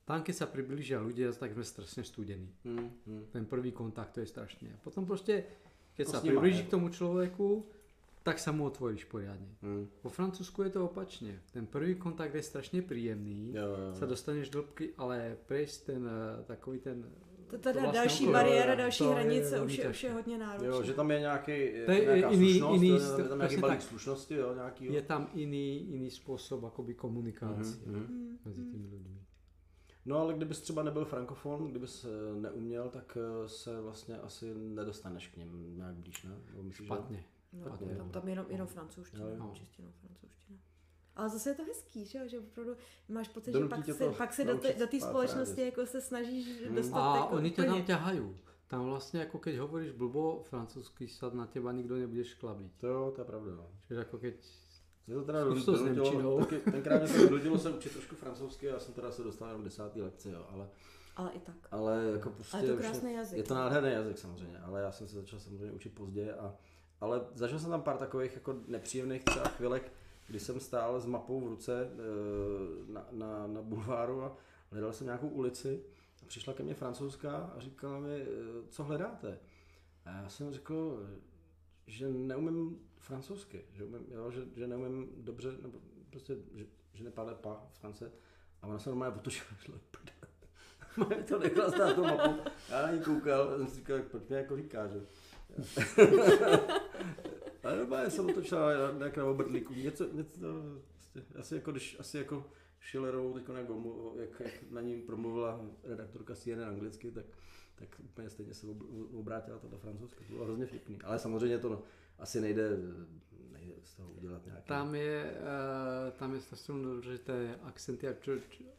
[0.05, 2.49] tam, keď sa priblížia ľudia, tak sme strašne studení.
[2.65, 3.23] Hmm, hmm.
[3.31, 4.67] Ten prvý kontakt to je strašne.
[4.73, 5.43] A potom prostě,
[5.95, 6.67] keď To sa s nima, priblíži hej.
[6.67, 7.65] k tomu človeku,
[8.23, 9.51] tak sa mu otvoríš poriadne.
[9.61, 9.87] Hmm.
[10.01, 11.43] Po Francúzsku je to opačne.
[11.51, 12.43] Ten prvý kontakt je
[13.53, 14.09] Jo, jo, sa jo.
[14.15, 17.03] dostaneš do hĺbky, ale prejsť ten eh, takový ten
[17.51, 20.03] To teda to vlastně další okolo- bariéra, další to je hranice velmi už je, už
[20.03, 20.67] je hodně náročné.
[20.67, 21.51] Jo, že tam je nějaký,
[21.85, 23.87] To je nějaká jiný- slušnost, jiný jo, styl, je tam nějaký balík tak.
[23.89, 24.93] slušnosti, jo, nějaký.
[24.93, 28.07] je tam iný, iný spôsob akoby komunikácie Mhm, mhm.
[28.07, 28.71] Hmm, mezi hmm.
[28.71, 29.19] tými ľuďmi.
[30.05, 35.27] No ale kdybys třeba nebyl frankofon, kdybys eh, neuměl, tak eh, se vlastně asi nedostaneš
[35.27, 36.31] k něm nějak blíž, ne?
[36.49, 37.23] Nebo myslíš, že- Špatně.
[37.53, 38.11] No, Špatně, tam, jo.
[38.11, 39.35] tam jenom, jenom francouzština, Jo, jo.
[39.39, 39.51] no.
[39.53, 40.59] čistě jenom francouzština.
[41.15, 42.73] Ale zase je to hezký, že, jo, že opravdu
[43.09, 45.65] máš pocit, Donutí že pak tě se, to pak se do, do té společnosti fráz.
[45.65, 46.75] jako se snažíš Hmm.
[46.75, 47.67] dostat A jako oni úplně.
[47.67, 48.35] tam ťahajú.
[48.67, 52.71] Tam vlastne ako keď hovoríš blbo francúzsky sa na teba nikto nebude šklabiť.
[52.81, 53.51] To jo, to je pravda.
[53.61, 53.65] No.
[53.85, 54.35] Čiže ako keď...
[55.07, 58.65] Mě to teda Zkus to donutilo- taky, tenkrát mě to donutilo se učit trošku francouzsky,
[58.65, 60.69] já jsem teda se dostal jenom desátý lekci, jo, ale,
[61.15, 61.55] Ale i tak.
[61.71, 62.57] ale jako prostě...
[62.57, 63.37] Ale je to už krásný jazyk.
[63.37, 66.55] Je to nádherný jazyk samozřejmě, ale já jsem se začal samozřejmě učit později a
[67.03, 69.91] ale zažil jsem tam pár takových jako nepříjemných třeba chvilek,
[70.27, 74.37] kdy jsem stál s mapou v ruce eh, na, na, na bulváru a
[74.71, 75.83] hledal jsem nějakou ulici
[76.23, 78.27] a přišla ke mně francouzská a říkala mi, eh,
[78.69, 79.39] co hledáte?
[80.05, 81.07] A já jsem řekl,
[81.87, 85.79] že neumím francouzsky, že, umím, jo, že, že neumím dobře, nebo
[86.09, 88.11] prostě, že, že nepadne pa v France.
[88.61, 89.47] A ona se normálně otočila,
[91.07, 92.39] Mě to nechala stát tu mapu,
[92.69, 95.01] já na ní koukal a jsem si říkal, proč mě jako říká, že?
[97.63, 100.39] Ale normálně jsem otočila nějak na obrdlíku, něco, něco,
[100.93, 102.45] prostě, asi jako když, asi jako
[102.81, 107.25] Schillerovou teď jak, omlu- jak, jak, na ní promluvila redaktorka CNN anglicky, tak,
[107.75, 110.21] tak úplně stejně se ob- obrátila to do francouzska.
[110.27, 110.99] To bylo hrozně vtipný.
[111.03, 111.81] Ale samozřejmě to no,
[112.19, 112.69] asi nejde,
[113.51, 114.67] nejde z toho udělat nějaký...
[114.67, 115.33] Tam je,
[116.05, 118.13] uh, tam je strašně důležité akcenty a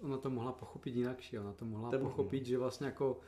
[0.01, 2.51] ona to mohla pochopit jinak, ona to mohla To je pochopit, možný.
[2.51, 3.21] že vlastně jako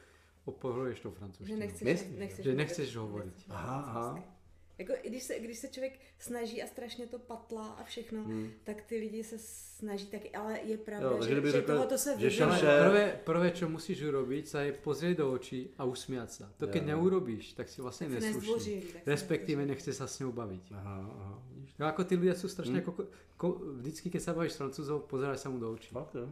[0.45, 1.59] opohruješ tou Že francouzštinou.
[1.59, 1.83] nechceš,
[2.19, 2.89] nechceš, Že nechceš
[3.25, 4.36] nechceš Aha, aha.
[4.79, 8.51] Jako, i když se, když se člověk snaží a strašně to patlá a všechno, Hmm.
[8.65, 11.99] tak ty lidi se snaží taky, ale je pravda, Jo, že, kdyby že řekl, tohoto
[11.99, 15.85] se že šel šéf- prvé, prvé, čo musíš urobiť, sa je pozrieť do očí a
[15.85, 16.45] usmiať sa.
[16.61, 18.83] To keď neurobíš, tak si vlastne si neslušný.
[19.07, 20.65] Respektíve nechce sa s ňou baviť.
[20.73, 21.71] Aha, aha, vidíš.
[21.81, 22.85] No ako tí ľudia sú strašne Hmm.
[22.85, 22.93] jako,
[23.37, 23.47] ko,
[23.81, 25.89] vždycky, keď sa bavíš s francúzou, pozeráš sa mu do očí.
[25.93, 26.29] Fakt, jo.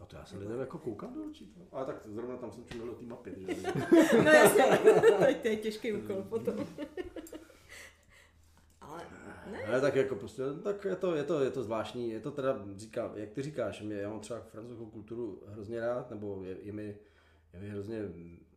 [0.00, 1.46] A to já jsem lidem jako koukám do očí.
[1.54, 1.60] to.
[1.76, 3.30] Ale tak zrovna tam jsem čuměl do té mapy.
[3.38, 3.54] Že?
[4.24, 5.00] No jasně, to,
[5.42, 6.54] to je těžký úkol potom.
[9.52, 12.30] ne, Ale tak jako prostě, tak je to, je to, je to zvláštní, je to
[12.30, 16.56] teda, říká, jak ty říkáš, mě, já mám třeba francouzskou kulturu hrozně rád, nebo je,
[16.62, 16.96] je, mi,
[17.52, 18.02] je mi hrozně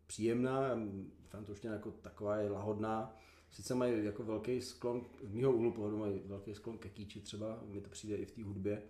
[0.07, 0.79] příjemná,
[1.27, 3.17] francouzština jako taková je lahodná,
[3.51, 7.63] sice mají jako velký sklon, z mýho úhlu pohledu mají velký sklon ke kýči třeba,
[7.65, 8.83] mi to přijde i v té hudbě,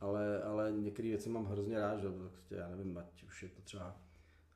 [0.00, 3.62] ale, ale některé věci mám hrozně rád, že prostě, já nevím, ať už je to
[3.62, 3.96] třeba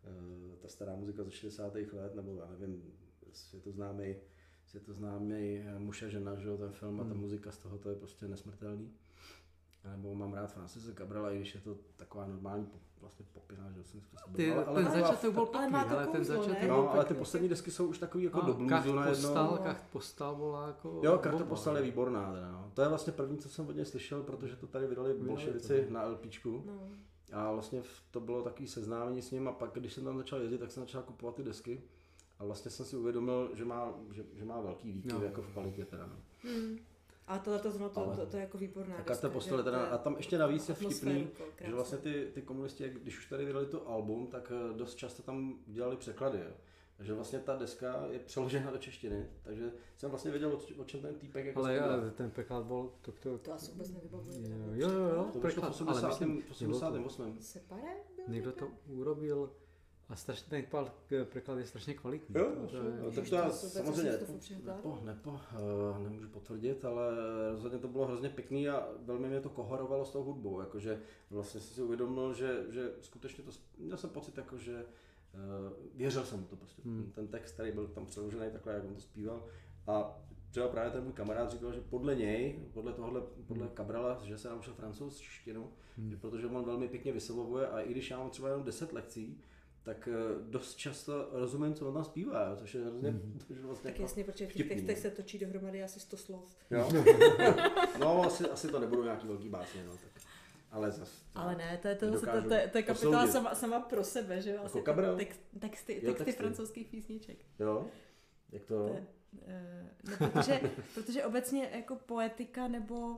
[0.04, 1.74] eh, ta stará muzika ze 60.
[1.74, 2.82] let, nebo já nevím,
[4.78, 7.20] světoznámý světoznámý muž a žena, že jo, ten film a ta Hmm.
[7.20, 8.90] muzika z toho, to je prostě nesmrtelný.
[9.96, 12.66] Nebo mám rád Francise Cabrela, i když je to taková normální
[13.00, 14.34] vlastně popina, že jo, svým způsobem.
[14.36, 17.14] Ty, ale, ale, ten začátek byl ale pěkný, to ale ten začátek No, ale ty
[17.14, 19.28] poslední desky jsou už takový jako No, do Kacht bluesu najednou.
[19.28, 21.00] postal, Kacht postal bola jako...
[21.04, 21.44] Jo, karta bomba.
[21.48, 22.32] postal je výborná.
[22.32, 22.70] Teda, no.
[22.74, 25.92] To je vlastně první, co jsem od něj slyšel, protože to tady vydali bolševici to.
[25.92, 26.62] na LPčku.
[26.66, 26.88] no.
[27.32, 30.58] A vlastně to bylo takový seznámení s ním a pak, když jsem tam začal jezdit,
[30.58, 31.82] tak jsem začal kupovat ty desky.
[32.38, 35.22] A vlastně jsem si uvědomil, že má, že, že má velký výkyv No.
[35.22, 36.06] jako v kvalitě teda.
[36.06, 36.16] No.
[36.50, 36.78] Hmm.
[37.26, 39.62] A tohle to, to, Ale- to, to, je jako výborná A deska, karta že postele
[39.62, 41.28] to teda, a tam ještě navíc je vtipný,
[41.64, 44.94] že vlastně ty, ty komunisti, jak když už tady vydali to album, tak eh, dost
[44.94, 46.38] často tam dělali překlady.
[46.38, 46.50] Jo.
[46.96, 51.00] Takže vlastně ta deska je přeložena do češtiny, takže jsem vlastně věděl, o, o čem
[51.00, 52.92] ten týpek jako Ale ale ten preklad bol...
[53.02, 54.44] To, to, To asi vůbec nevybavuji.
[54.50, 55.30] Jo, jo, jo, jo.
[55.32, 56.08] To preklad, ale 80.
[56.08, 57.36] myslím, 88.
[57.40, 59.50] Separé byl Někdo to urobil
[60.08, 60.90] a strašně ten kval-
[61.24, 62.34] preklad je strašně kvalitní.
[62.38, 64.26] Jo, To je- jo, Ježiš, tak to to já samozřejmě to
[64.64, 67.10] nepo, nepo, nepo, uh, nemůžu potvrdit, ale
[67.52, 71.00] rozhodně to bylo hrozně pěkný a velmi mě to kohorovalo s tou hudbou, jakože
[71.30, 74.84] vlastně jsem si uvědomil, že, že skutečně to, měl jsem pocit, jako, že
[75.34, 77.12] uh, věřil jsem mu to prostě, Hmm.
[77.14, 79.44] ten, text, který byl tam přeložený takhle, jak on to zpíval
[79.86, 84.38] a třeba právě ten můj kamarád říkal, že podle něj, podle tohohle, podle Cabrala, že
[84.38, 86.10] se naučil francouzštinu, Hmm.
[86.10, 89.40] že protože on velmi pěkně vyslovuje a i když já mám třeba jenom 10 lekcí,
[89.84, 90.14] tak eh,
[90.50, 93.38] dost často rozumím, co on tam zpívá, jo, což je hrozně, Mhm.
[93.50, 95.02] je vlastně Tak jasně, protože v těch textech no.
[95.02, 96.56] se točí dohromady asi 100 slov.
[96.70, 96.90] Jo?
[98.00, 100.22] no, asi, asi to nebudou nějaký velký básně, no, tak.
[100.70, 103.54] Ale zas, Ale ne, to je, to, to, to, to, je- to je kapitola sama,
[103.54, 104.60] sama pro sebe, že jo?
[104.64, 105.16] Asi Jako Cabrel?
[105.16, 106.42] text, texty, Jo, texty, texty.
[106.42, 107.38] francouzských písniček.
[107.58, 107.86] Jo?
[108.52, 108.88] Jak to?
[108.88, 109.06] To je,
[109.46, 109.86] eh,
[110.20, 110.60] no, protože,
[110.94, 113.16] protože obecně jako poetika nebo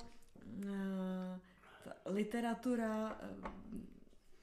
[0.66, 1.40] eh,
[1.84, 3.48] ta literatura eh,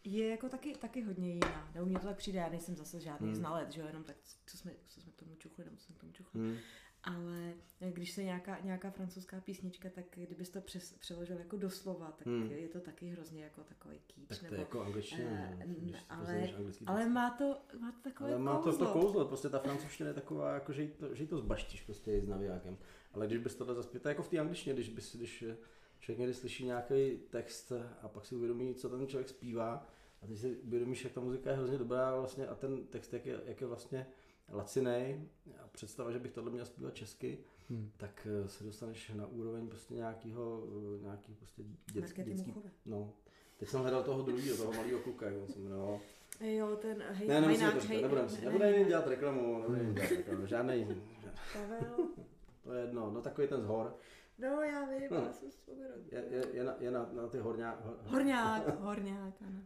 [0.03, 1.71] je jako taky, taky hodně jiná.
[1.73, 3.35] Nebo mně to tak přijde, já nejsem zase žádný Hmm.
[3.35, 5.95] znalec, že jo, jenom tak, co jsme, co jsme k tomu čuchli, nebo co jsme
[5.95, 6.41] k tomu čuchli.
[6.41, 6.55] Hmm.
[7.03, 7.53] Ale
[7.91, 12.51] když se nějaká, nějaká francouzská písnička, tak kdybys to přes, přeložil jako doslova, tak Hmm.
[12.51, 14.27] je to taky hrozně jako takový kýč.
[14.27, 16.49] Tak to nebo, je jako angličtina, eh, si ale-
[16.85, 18.85] ale má to, má to takové ale má to kouzlo.
[18.87, 21.81] to kouzlo, prostě ta francouzština je taková, jako, že, jí to, že jí to zbaštíš
[21.81, 22.77] prostě s navijákem.
[23.13, 25.43] Ale když bys tohle zaspěl, to je jako v té angličtině, když, bys, když
[26.03, 29.87] člověk někdy slyší nějaký text a pak si uvědomí, co ten člověk zpívá,
[30.21, 33.25] a ty si uvědomíš, jak ta muzika je hrozně dobrá vlastně a ten text, jak
[33.25, 34.07] je, jak je vlastně
[34.51, 35.21] lacinej
[35.63, 37.37] a představa, že bych tohle měl zpívat česky,
[37.69, 37.91] Hmm.
[37.97, 40.63] tak eh, se dostaneš na úroveň prostě nějakýho,
[40.97, 42.53] eh, nějaký prostě dětský, dětský,
[42.85, 43.13] no.
[43.57, 45.99] Teď jsem hledal toho druhého, toho malého kluka, jak on se jmenoval.
[46.41, 48.77] Jo, ten hej, Ne, nemusíme hejnák, to říkat, hej- nebudeme ne- si, ne- nebudeme ne-
[48.77, 50.87] jim dělat reklamu, nebudeme jim dělat reklamu, žádnej,
[51.53, 52.07] Pavel.
[52.63, 53.95] to je jedno, no takový ten zhor,
[54.37, 55.17] No, já vím, No.
[55.17, 55.89] já jsem vzpomněl.
[56.11, 59.61] je, je, je, na, je na, na ty horňá, hor, Horňák, horňák, ano.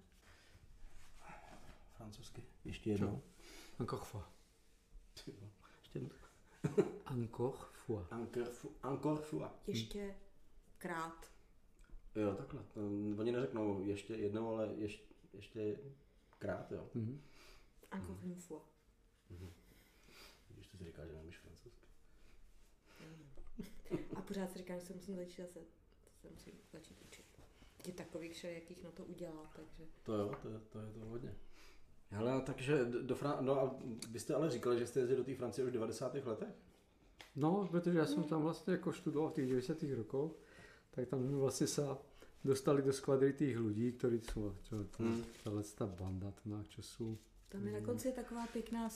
[1.94, 3.22] francouzsky, ještě jednou.
[3.80, 4.26] Encore fois.
[5.16, 5.32] Ještě
[5.94, 6.10] jednou.
[7.06, 8.08] Encore fois.
[8.12, 9.52] Encore, fu- encore fois.
[9.68, 10.16] Ještě
[10.78, 11.32] krát.
[12.16, 12.80] Jo, takhle, to,
[13.20, 15.78] oni neřeknou ještě jednou, ale ještě, ještě
[16.40, 16.90] krát, jo.
[16.94, 17.22] Mhm.
[17.92, 18.64] Encore une fois.
[20.50, 21.47] Když to si říká, že nevíš francouzsky.
[24.16, 25.60] A pořád si říkám, že se musím začít zase,
[26.22, 27.26] se musím začít učit.
[27.88, 29.84] Je takových všelijakých na to udělá, takže.
[30.04, 31.36] To jo, to, je- to je to hodně.
[32.10, 33.76] Hele, takže do Fran- no a
[34.10, 36.14] vy jste ale říkali, že jste jezdili do té Francie už v 90.
[36.26, 36.56] letech?
[37.36, 39.84] No, protože já jsem tam vlastně jako študoval v těch 90.
[39.96, 40.32] rokoch,
[40.92, 41.82] tak tam vlastně se
[42.46, 45.24] dostali do skvadry těch lidí, kteří jsou, čo, Hmm.
[45.44, 46.34] tahle ta banda,
[46.70, 47.18] čo sú,
[47.50, 48.90] Tam je na konci taková pěkná...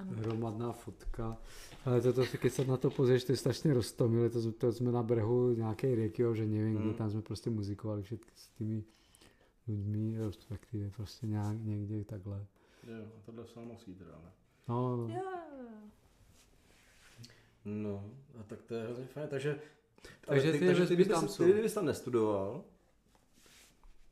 [0.00, 0.12] Ano.
[0.16, 1.36] hromadná fotka.
[1.84, 5.02] Ale toto, keď sa na to pozrieš, to je strašně roztomilé, to, to jsme na
[5.02, 6.88] brehu nějaké rieky, jo, že nevím, Hmm.
[6.88, 8.84] kde, tam jsme prostě muzikovali všetky s tými
[9.68, 12.46] ľuďmi, respektive prostě nějak, někde takhle.
[12.86, 14.30] Jo, a tohle v Salmovský teda, ne?
[14.68, 15.08] No, no.
[15.08, 15.22] Jo.
[17.64, 18.04] No,
[18.40, 19.60] a tak to je hrozně fajn, takže...
[20.20, 21.44] Takže ty takže vazby kdybys, tam ty, jsou.
[21.44, 22.64] ty, kdybys tam nestudoval,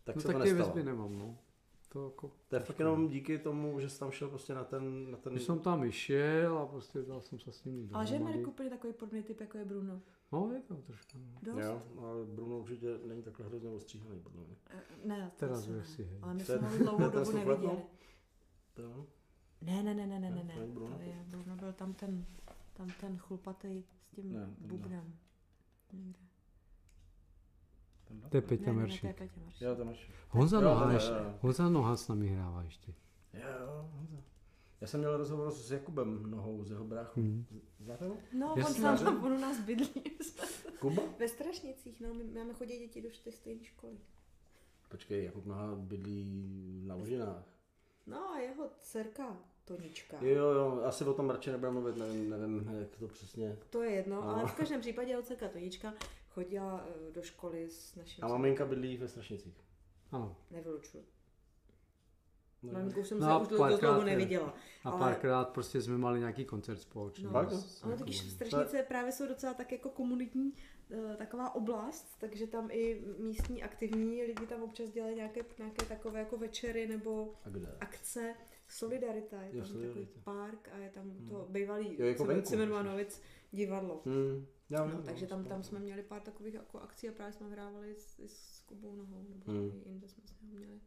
[0.05, 0.69] tak no se to tak ty nestalo.
[0.69, 1.39] vazby nemám, no.
[1.89, 2.31] To jako...
[2.49, 5.11] To je fakt jenom díky tomu, že jsi tam šel prostě na ten...
[5.11, 5.33] Na ten...
[5.33, 8.39] Když jsem tam išel a prostě dal jsem se s nimi Ale že je dohromady.
[8.39, 10.01] Marek úplně takový podobný typ, jako je Bruno.
[10.33, 11.19] No, je to trošku.
[11.19, 11.39] No.
[11.43, 11.65] Dost.
[11.65, 14.57] Jo, ale Bruno určitě není takhle hrozně ostříhaný, podle mě.
[14.71, 15.85] Eh, Ne, to Teraz ne.
[15.85, 16.19] si, hej.
[16.23, 17.83] Ale my jsme ho dlouhou dobu neviděli.
[18.75, 19.07] To?
[19.63, 22.27] Ne, ne, ne, ne, ne, Ne, ne, to je, Bruno byl tam ten,
[22.73, 24.57] tam ten chlupatý s tím Ne,
[25.87, 26.28] ten ne.
[28.29, 29.17] To je Peťa Ne, ne, ne, to je Meršík.
[29.17, 29.63] Peťa Meršík.
[29.63, 30.11] Jo, to máš.
[30.29, 31.35] Honza Jo, jo, jo.
[31.41, 32.93] Honza Noha s nami hrává ještě.
[33.35, 34.17] Jo, jo, Honza.
[34.81, 37.21] Já jsem měl rozhovor s Jakubem Nohou z jeho bráchu.
[37.21, 37.47] Hmm.
[37.81, 38.17] Znáte ho?
[38.33, 38.83] No, on Jasně.
[38.83, 40.03] tam, on u nás bydlí.
[40.81, 41.03] Kuba?
[41.19, 43.99] Ve Strašnicích, no, my máme chodit děti do té stejné školy.
[44.89, 46.25] Počkej, Jakub Noha bydlí
[46.87, 47.45] na Ložinách.
[48.07, 49.37] No a jeho dcerka
[49.69, 50.17] Tonička.
[50.21, 53.57] Jo, jo, jo, asi o tom radši nebudeme mluvit, nevím, nevím, jak to přesně.
[53.71, 54.29] To je jedno, No.
[54.29, 55.95] ale v každém případě jeho dcerka Tonička
[56.29, 58.25] chodila eh, do školy s naším...
[58.25, 59.55] A maminka bydlí ve Strašnicích.
[60.13, 60.37] Ano.
[60.51, 61.05] Nevylučuju.
[62.63, 64.55] No, Maminku jsem No se už dlouho, neviděla.
[64.85, 67.25] A Ale- párkrát prostě jsme mali nějaký koncert společný.
[67.25, 67.51] No.
[67.51, 68.31] S Ale taky Jakubem.
[68.31, 70.53] Strašnice právě jsou docela tak jako komunitní
[70.91, 76.19] eh, taková oblast, takže tam i místní aktivní lidi tam občas dělají nějaké, nějaké takové
[76.19, 77.77] jako večery nebo A kde?
[77.81, 78.35] akce.
[78.69, 80.21] Solidarita je Jo, tam takový Solidarita.
[80.25, 82.27] park a je tam to bývalý Jo, jako.
[82.43, 84.03] Cimrmanovic divadlo.
[84.07, 87.33] Hmm, já No, takže tam, no, tam jsme měli pár takových jako akcí a právě
[87.33, 89.83] jsme hrávali s, s Kubou nohou, nebo Hmm.
[89.85, 90.81] i jinde jsme si ho měli.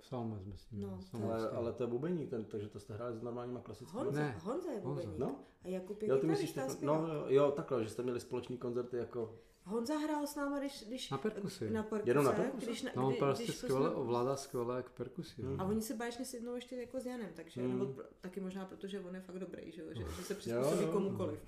[0.00, 0.80] V Salme jsme s ním.
[0.82, 3.22] No, měli, to- Salme Ale, ale to je bubeník, ten, takže to jste hráli s
[3.22, 4.02] normálníma klasickými.
[4.04, 4.36] Honza, Ne.
[4.42, 5.00] Honza je Honza.
[5.02, 5.18] bubeník.
[5.18, 8.58] No, A Jakub je jo, ty myslíš, no, jo, jo, takhle, že jste měli společný
[8.58, 10.84] koncerty jako, Honza hrál s náma, když...
[10.88, 11.70] když Na perkusi.
[11.70, 12.66] Na perkuse, Jenom na perkuse?
[12.66, 15.42] Když, na, No, on kdy, prostě když skvěle jsme- ovládá skvěle jak perkusi.
[15.42, 15.60] Hmm.
[15.60, 17.78] A oni se báječně sednou ještě jako s Janem, takže, Hmm.
[17.78, 21.44] nebo taky možná protože on je fakt dobrý, že, jo, že, že se přizpůsobí komukoliv.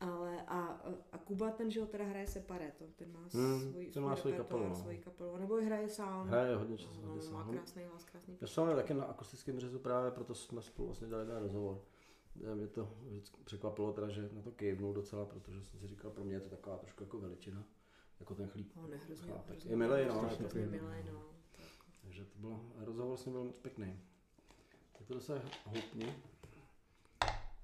[0.00, 0.80] Ale a,
[1.12, 4.16] a Kuba ten, že jo, teda hraje separé, to, ten má Hmm, svůj, ten má
[4.16, 4.74] svůj kapelu, no.
[4.76, 6.28] svoji kapelu, nebo i hraje sám.
[6.28, 7.52] hraje hodně často, no, hodně má sám.
[7.52, 11.06] krásný hlas, krásný Já jsem měl taky na akustickém řezu právě, proto jsme spolu vlastně
[11.06, 11.78] dali ten rozhovor.
[11.78, 11.95] Eh,
[12.54, 16.24] Mě to vždycky překvapilo teda, že na to kejvnul docela, protože jsem si říkal, pro
[16.24, 17.64] mě je to taková trošku jako veličina,
[18.20, 18.72] jako ten chlíp.
[18.76, 20.78] On je hrozně, hrozně, Je milej, no, hrozně, to hrozně pěkný.
[20.78, 21.22] milej, no.
[22.02, 24.00] Takže to bylo, rozhovor s ním byl moc pěkný.
[24.98, 26.14] Tak to zase houpni.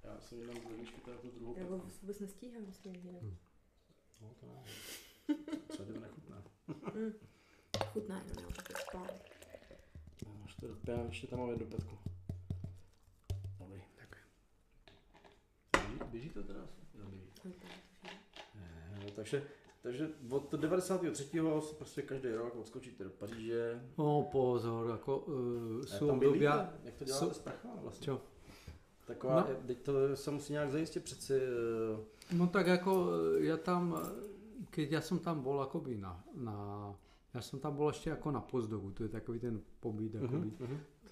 [0.05, 3.23] Já jsem jenom z výšky teda tu druhou Já vůbec, vůbec nestíhám s ním jinak.
[4.23, 4.63] No to ne.
[5.69, 6.43] Třeba to nechutná.
[6.95, 7.13] Mm.
[7.93, 9.13] Chutná jenom, tak je spát.
[10.27, 11.99] Já už to dopijám, ještě tam mám jednu pětku.
[16.11, 16.61] Běží, to teda?
[16.99, 17.05] Jo,
[17.45, 17.59] běží.
[18.55, 19.43] Eh, takže,
[19.83, 21.25] takže od 93.
[21.61, 23.83] si prostě každý rok odskočíte do Paříže.
[23.99, 26.41] No pozor, jako uh, jsou tam období?
[26.41, 28.05] Jak to děláte jsou- s prachama vlastně?
[28.05, 28.21] čo?
[29.07, 29.47] Taková, No.
[29.49, 29.67] no.
[29.67, 31.35] teď to se musí nějak zajistit přeci.
[31.35, 34.03] eh, No tak jako eh, já tam,
[34.71, 36.95] keď já jsem tam bol akoby na, na
[37.35, 40.51] já jsem tam bol ještě jako na postdoku, to je takový ten pobyt, akoby, mhm.
[40.51, 40.65] to,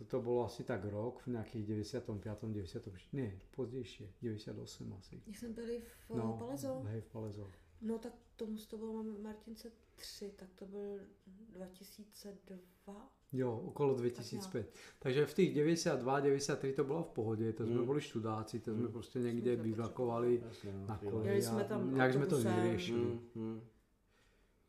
[0.05, 2.39] to bylo asi tak rok, v nějakých 95.
[2.49, 3.13] 96.
[3.13, 5.21] ne, pozdější, 98 asi.
[5.25, 7.51] Když jsme byli v No, no, Palezo, hej, v Palezo.
[7.81, 11.01] no tak tomu tobou máme Martince 3, tak to byl
[11.53, 13.11] 2002.
[13.33, 14.75] Jo, okolo 2005.
[14.99, 17.87] Takže v těch 92, 93 to bylo v pohodě, to jsme Mm.
[17.87, 18.93] byli študáci, to jsme Mm.
[18.93, 19.51] prostě někde
[20.45, 22.63] Jasně, no, na koleji jsme tam nějak jsme to autobusem.
[22.63, 23.05] vyriešili.
[23.05, 23.61] Mm, mm.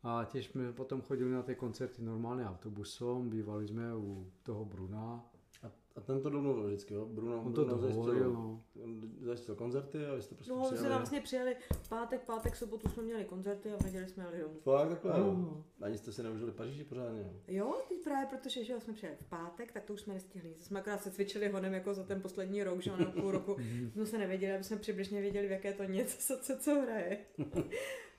[0.02, 5.24] A těž jsme potom chodili na ty koncerty normálně autobusom, bývali jsme u toho Bruna.
[5.62, 7.06] A, a ten to domluvil vždycky, jo?
[7.06, 8.64] Bruno, On to Bruno dohovoril, no.
[8.84, 12.56] On zajistil koncerty a vy jste prostě No, my jsme vlastně přijeli v pátek, pátek,
[12.56, 14.60] sobotu jsme měli koncerty a v neděli jsme jeli domů.
[14.60, 15.34] Fakt takhle, jo?
[15.34, 15.64] No.
[15.80, 17.32] Ani jste si neužili Paříži pořádně, jo?
[17.48, 20.54] Jo, teď právě protože že jo, jsme přijeli v pátek, tak to už jsme nestihli.
[20.58, 23.56] Jsme akorát se cvičili honem jako za ten poslední rok, že jo, nebo půl roku.
[23.92, 27.18] jsme se nevěděli, aby jsme přibližně věděli, v jaké to něco, co, co, co hraje.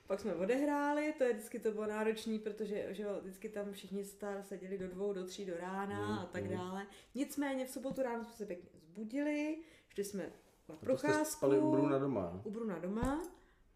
[0.06, 4.04] Pak jsme odehráli, to je vždycky to bylo náročný, protože že jo, vždycky tam všichni
[4.04, 6.50] star seděli do dvou, do tří, do rána Mm, a tak mm.
[6.50, 6.86] dále.
[7.14, 10.32] Nicméně v sobotu ráno jsme se pěkně zbudili, šli jsme
[10.68, 11.24] na procházku.
[11.36, 12.40] spali u Bruna doma.
[12.44, 13.22] u Bruna doma,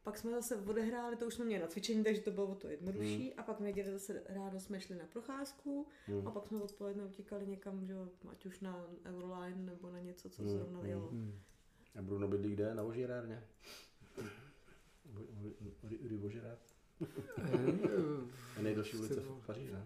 [0.03, 3.35] pak jsme zase odehráli, to už jsme měli na cvičení, takže to bylo to jednodušší.
[3.35, 6.29] A pak neděli zase ráno jsme šli na procházku Hmm.
[6.29, 10.31] a pak jsme odpoledne utíkali někam, že jo, ať už na Euroline nebo na něco,
[10.31, 10.87] co Mm, zrovna mm.
[10.87, 11.09] jelo.
[11.09, 11.41] Hmm.
[11.99, 12.75] A Bruno bydlí kde?
[12.75, 13.45] Na Vožirárně?
[16.21, 16.59] Vožirár?
[18.57, 19.85] Je nejdelší ulice v Paříži, ne?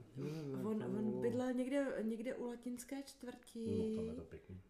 [0.65, 4.61] On, on bydlel někde, někde u latinské čtvrti No, tam je to pěkný.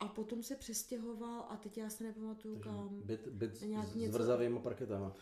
[0.00, 3.00] a potom se přestěhoval a teď já se nepamatuju Takže kam.
[3.04, 3.62] byt, byt s
[3.94, 5.12] něco- vrzavými parketama.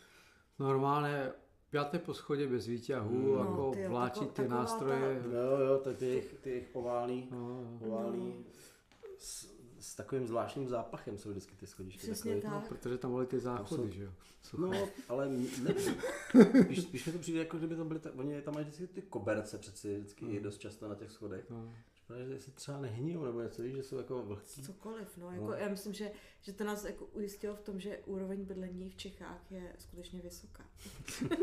[0.58, 1.32] Normálně
[1.70, 3.24] páté poschodě bez výťahů, Mm.
[3.34, 5.22] no, jako vláčí tako- ty taková nástroje.
[5.32, 8.44] Jo, jo, to je ty jejich, ty jejich oválný, No, oválný
[9.18, 9.53] s,
[9.84, 12.00] s, takovým zvláštním zápachem jsou vždycky ty schodiště.
[12.12, 12.60] Přesně takový.
[12.60, 12.68] tak.
[12.68, 14.10] protože tam byly ty záchody, jsou- že jo.
[14.58, 15.74] No, ale ne,
[16.64, 19.02] spíš, spíš mi to přijde, jako kdyby to byly, tak, oni tam mají vždycky ty
[19.02, 20.34] koberce přeci, vždycky Hmm.
[20.34, 20.42] mm.
[20.42, 21.50] dost často na těch schodech.
[21.50, 21.74] No.
[21.92, 24.62] Připadá, že si třeba nehnijou nebo něco, víš, že jsou jako vlhcí.
[24.62, 25.52] Cokoliv, no, jako No.
[25.52, 26.10] já myslím, že,
[26.40, 30.64] že to nás jako ujistilo v tom, že úroveň bydlení v Čechách je skutečně vysoká.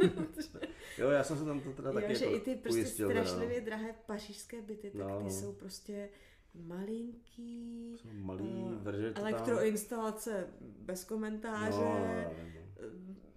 [0.97, 3.07] Jo, já jsem se tam to teda taky jo, že jako i ty prostě ujistil.
[3.07, 3.25] teda, no.
[3.27, 5.29] strašlivě drahé pařížské byty, tak No, ty no.
[5.31, 6.09] jsou prostě
[6.53, 9.27] malinký, Jsou malý, vrže to tam.
[9.27, 12.05] elektroinstalace bez komentáře, No, no.
[12.05, 12.31] eh,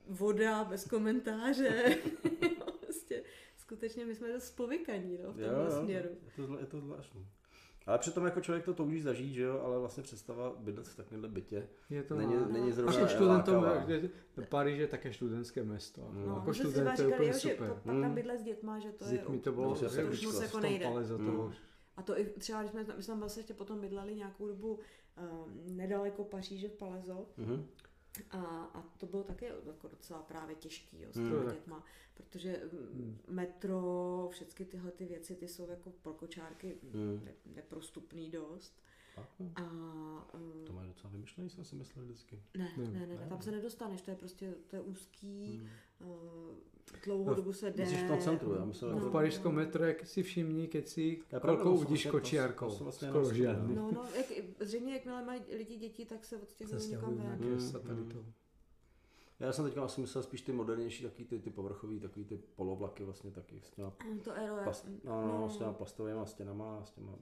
[0.09, 1.97] voda bez komentáře.
[2.81, 3.23] prostě
[3.57, 6.09] skutečně my jsme dost povykaní no, v Jo, tomhle jo, směru.
[6.09, 7.27] Je to, zla- je to zvláštní.
[7.87, 11.29] Ale přitom jako člověk to touží zažít, že jo, ale vlastně představa bydlet v takovémhle
[11.29, 13.85] bytě Je to není, má- není zrovna studentům, lákavá.
[13.85, 14.09] kde-
[14.49, 16.09] Paříž je také studentské město.
[16.11, 16.27] Mm.
[16.27, 17.69] No, jako student to je říkali, úplně jo, že super.
[17.69, 18.15] pak, tam Mm.
[18.15, 19.19] bydlet s dětma, že to S je...
[19.19, 20.85] dětmi to bylo, To už je že moc už jako jako nejde.
[20.85, 21.53] Palaiso to Mm.
[21.97, 24.75] A to i třeba, když jsme, my jsme tam vlastně ještě potom bydleli nějakou dobu
[24.75, 24.83] uh,
[25.73, 27.67] nedaleko Paříže v Palezo Mhm.
[28.31, 28.39] a,
[28.75, 31.31] a to bylo taky jako docela právě těžký jo, s Hmm.
[31.31, 31.55] těmi Tak.
[31.55, 31.85] dětma,
[32.15, 33.19] protože mm, Hmm.
[33.29, 37.21] metro, všechny tyhle ty věci, ty jsou jako pro kočárky Hmm.
[37.25, 38.83] ne, neprostupný dost.
[39.57, 39.63] A
[40.35, 42.43] uh, To má docela vymyšlený, jsem si myslel vždycky.
[42.59, 43.27] ne, Ne, ne, ne, ne, ne.
[43.29, 45.59] tam se nedostaneš, to je prostě, to je úzký,
[46.01, 46.11] Hmm.
[46.11, 46.57] uh,
[47.05, 47.87] dlouhou No, dobu se jde.
[47.87, 48.97] Jsi v tom centru, já myslel, No.
[48.97, 52.77] jako V pařížském metru, jak si všimni, keď si kolkou udíš vlastně- kočiarkou.
[52.79, 53.75] vlastně Skoro jenom žádný.
[53.75, 54.27] No, no, jak,
[54.61, 57.27] zřejmě jakmile mají lidi děti, tak se odstěhují Se někam stěhují ven.
[57.27, 58.25] nějaké Mm, satelitou.
[59.41, 63.05] Já jsem teďka asi myslel spíš ty modernější, takový ty, ty povrchový, takový ty polovlaky
[63.05, 63.93] vlastně taky s těma,
[64.25, 64.63] To aero je...
[64.63, 67.13] plast, no, no, s těma plastovými stěnama a s těma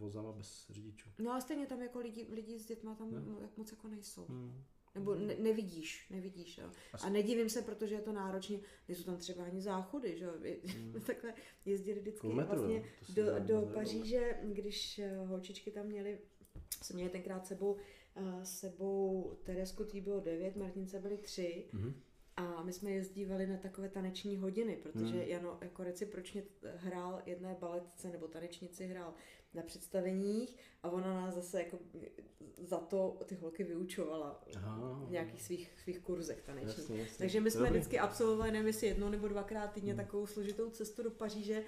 [0.00, 1.08] vozama bez řidičů.
[1.18, 3.38] No ale stejně tam jako lidi, lidi s dětma tam no.
[3.40, 4.24] jak moc jako nejsou.
[4.28, 4.64] Hmm.
[4.94, 6.70] Nebo ne, nevidíš, nevidíš, jo.
[7.02, 10.32] A nedivím se, protože je to náročné, nejsou tam třeba ani záchody, že jo.
[10.64, 11.02] Hmm.
[11.06, 11.34] takhle
[11.64, 12.84] jezdili vždycky Jako v metru, vlastně
[13.14, 16.18] do, do Paříže, když eh, holčičky tam měly,
[16.82, 17.76] jsme měli tenkrát sebou,
[18.16, 21.94] eh, sebou Teresku, tý bylo 9, Martince byly 3 Mhm.
[22.36, 25.28] a my jsme jezdívali na takové taneční hodiny, protože Hmm.
[25.28, 26.42] Jano jako recipročně
[26.76, 29.14] hrál jedné baletce nebo tanečnici hrál
[29.54, 31.78] na představeních a ona nás zase jako
[32.58, 35.04] za to ty holky vyučovala Aha.
[35.06, 36.78] v nějakých svých, svých kurzech tanečních.
[36.78, 37.18] Jasně, jasně.
[37.18, 37.72] Takže my jsme Dobrý.
[37.78, 40.04] vždycky absolvovali, nevím jestli jednou nebo dvakrát týdně, Hmm.
[40.04, 41.62] takovou složitou cestu do Paříže,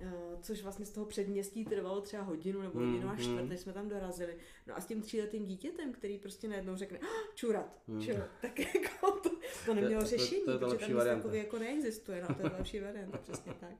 [0.00, 0.12] eh,
[0.42, 3.48] což vlastně z toho předměstí trvalo třeba hodinu nebo Hmm, hodinu a čtvrt, hmm.
[3.48, 4.36] než jsme tam dorazili.
[4.66, 8.02] No a s tím tříletým dítětem, který prostě najednou řekne, ah, čurat, Hmm.
[8.02, 9.30] čurat, tak jako to,
[9.66, 12.42] to nemělo To- to- to- řešení, to protože tam nic takový jako neexistuje, no to
[12.42, 13.76] je ta lepší varianta, přesně tak.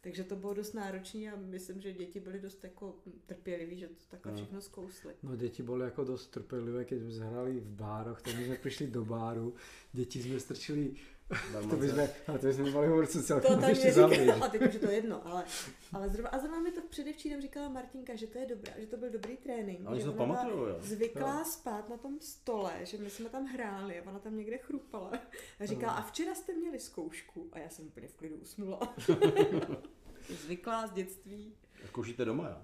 [0.00, 2.96] Takže to bylo dost náročné a myslím, že děti byly dost jako
[3.26, 4.38] trpěliví, že to takhle No.
[4.38, 5.14] všechno zkously.
[5.22, 8.86] No děti byly jako dost trpělivé, když jsme hrali v bároch, tak my jsme přišli
[8.86, 9.54] do báru,
[9.92, 10.94] děti jsme strčili,
[11.70, 14.62] to bychom, ale to bychom mohli hovorit co celkem To tam ještě říkala, a teď
[14.62, 15.44] už je to jedno, ale,
[15.92, 18.96] ale zrovna, a zrovna mi to předevčírem říkala Martinka, že to je dobré, že to
[18.96, 19.86] byl dobrý trénink.
[19.86, 20.76] A oni že to pamatujou, jo.
[20.80, 25.12] Zvyklá spát na tom stole, že my jsme tam hráli a ona tam někde chrupala.
[25.60, 27.48] A říká, a včera jste měli zkoušku.
[27.52, 28.94] A já jsem úplně v klidu usnula.
[30.44, 31.54] Zvyklá z dětství.
[31.84, 32.56] A Koušíte doma, jo?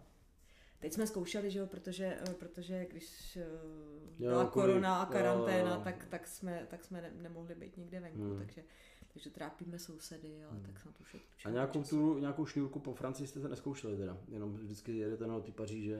[0.85, 3.47] Teď jsme zkoušeli, že jo, protože, eh, protože když eh,
[4.19, 5.81] Jo, byla korona a karanténa, jo.
[5.85, 8.39] tak, tak jsme, tak jsme ne, nemohli být někde venku, Hmm.
[8.39, 8.65] takže,
[9.13, 12.95] takže trápíme sousedy, ale tak se na to už A nějakou, tu, nějakou šňůrku po
[12.95, 14.17] Francii jste se neskoušeli teda?
[14.29, 15.99] Jenom vždycky jedete na ty Paříže.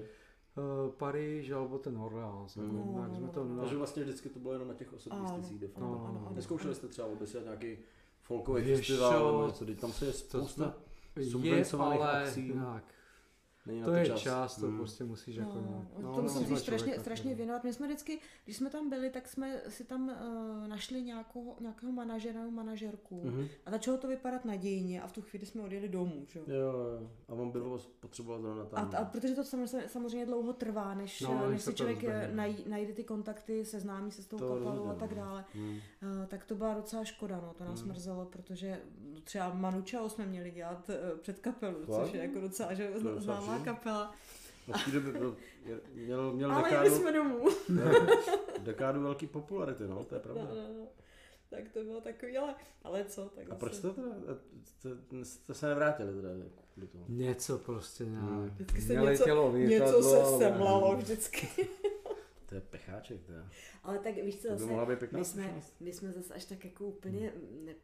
[0.57, 2.57] Uh, Paríž alebo ten Orleans.
[2.57, 2.65] Mm.
[2.65, 2.77] Mm.
[2.77, 3.61] No, no, jsme no, to no.
[3.61, 5.81] Takže vlastně vždycky to bylo jenom na těch osobních de facto.
[5.81, 6.33] No, ano, ano.
[6.35, 7.79] Neskoušeli jste třeba oběsat nějaký
[8.23, 9.13] folkový festival
[9.53, 10.75] co, nebo teď tam se je To spousta
[11.17, 12.47] je, subvencovaných ale akcí.
[12.47, 12.85] jinak.
[13.67, 14.21] Není na To to je čas.
[14.21, 14.77] čas, to Hmm.
[14.79, 15.89] prostě musíš jako No, nějak.
[15.99, 16.49] no, no, to musím no.
[16.49, 17.37] říct strašně, člověka, strašně no.
[17.37, 17.65] věnovat.
[17.65, 21.93] My jsme vždycky, když jsme tam byli, tak jsme si tam uh, našli nějakou, nějakého
[21.93, 23.47] manažera nebo manažerku Mhm.
[23.67, 26.25] a začalo to vypadat nadějně a v tu chvíli jsme odjeli domů.
[26.29, 26.39] Že?
[26.39, 26.45] jo.
[26.49, 27.11] Jo, jo.
[27.29, 28.91] A on byl potřeboval zrovna A, tam.
[29.03, 32.37] a protože to samozřejmě, samozřejmě dlouho trvá, než, No, no, než si člověk eh, rozběhne.
[32.37, 35.17] naj, najde ty kontakty, seznámí se s tou To kapelou a tak no.
[35.17, 35.69] dále, Hmm.
[35.71, 37.89] uh, tak to byla docela škoda, no, to nás Hmm.
[37.91, 38.81] mrzelo, protože
[39.25, 42.91] třeba Manu Chao jsme měli dělat uh, před kapelu, což je jako docela že, je
[43.59, 43.65] docela známá příjemný.
[43.65, 44.15] kapela,
[44.69, 45.37] No, v té době byl,
[45.95, 47.49] měl, měl ale dekádu, jsme domů.
[47.69, 47.93] měl
[48.59, 50.43] dekádu velký popularity, no, to je pravda.
[50.45, 50.87] No, no, no.
[51.51, 54.07] Tak to bylo takový, ale, ale co, tak A proč jste teda,
[54.65, 54.89] jste,
[55.25, 56.29] jste se nevrátili teda
[56.77, 57.05] do toho?
[57.09, 58.25] Něco prostě nějak.
[58.25, 58.49] Hmm.
[58.49, 61.49] Vždycky se něco, něco se semlalo vždycky.
[62.55, 63.45] To je pecháček, to je.
[63.83, 66.65] Ale tak víš co, zase, mohla být pěkná my jsme, my jsme zase až tak
[66.65, 67.33] jako úplně
[67.65, 67.75] ne,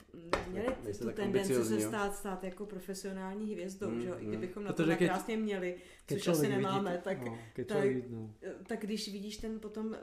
[0.47, 4.15] neměli Nejste tu tak tendenci se stát, stát jako profesionální hvězdou, Mm, že jo?
[4.19, 4.29] I mm.
[4.29, 8.35] kdybychom na to tak krásně měli, což asi nemáme, to- tak, no, tak- no.
[8.67, 9.97] tak když vidíš ten potom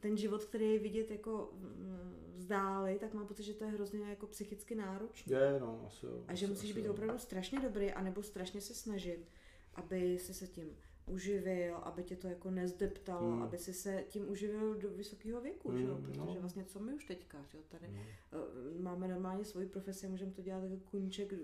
[0.00, 4.10] ten život, který je vidět jako mm, vzdáli, tak mám pocit, že to je hrozně
[4.10, 5.36] jako psychicky náročné.
[5.36, 6.24] Je, no, asi jo.
[6.28, 6.92] A že asi- musíš asi být jo.
[6.92, 9.28] opravdu strašně dobrý, anebo strašně se snažit,
[9.74, 10.76] aby si se tím
[11.10, 13.42] uživil, aby tě to jako nezdeptalo, Hmm.
[13.42, 15.94] aby si se tím uživil do vysokého věku, že jo?
[15.94, 16.40] Hmm, Protože no.
[16.40, 17.64] vlastně co my už teďka, že jo?
[17.68, 18.00] Tady No.
[18.32, 20.74] eh, máme normálně svoji profesi, můžeme to dělat jako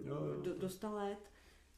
[0.05, 1.19] Jo, jo, do, do 100 let,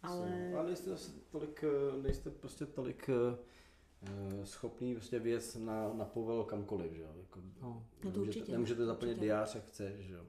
[0.02, 0.52] ale...
[0.56, 6.44] Ale nejste zase tolik, eh, nejste prostě tolik eh, schopný prostě věc na, na povel
[6.44, 7.12] kamkoliv, že jo.
[7.20, 7.86] Jako, No.
[8.04, 9.24] No to nemůžete, určitě, nemůžete zaplnit určitě.
[9.26, 10.24] diář, jak chceš, že jo.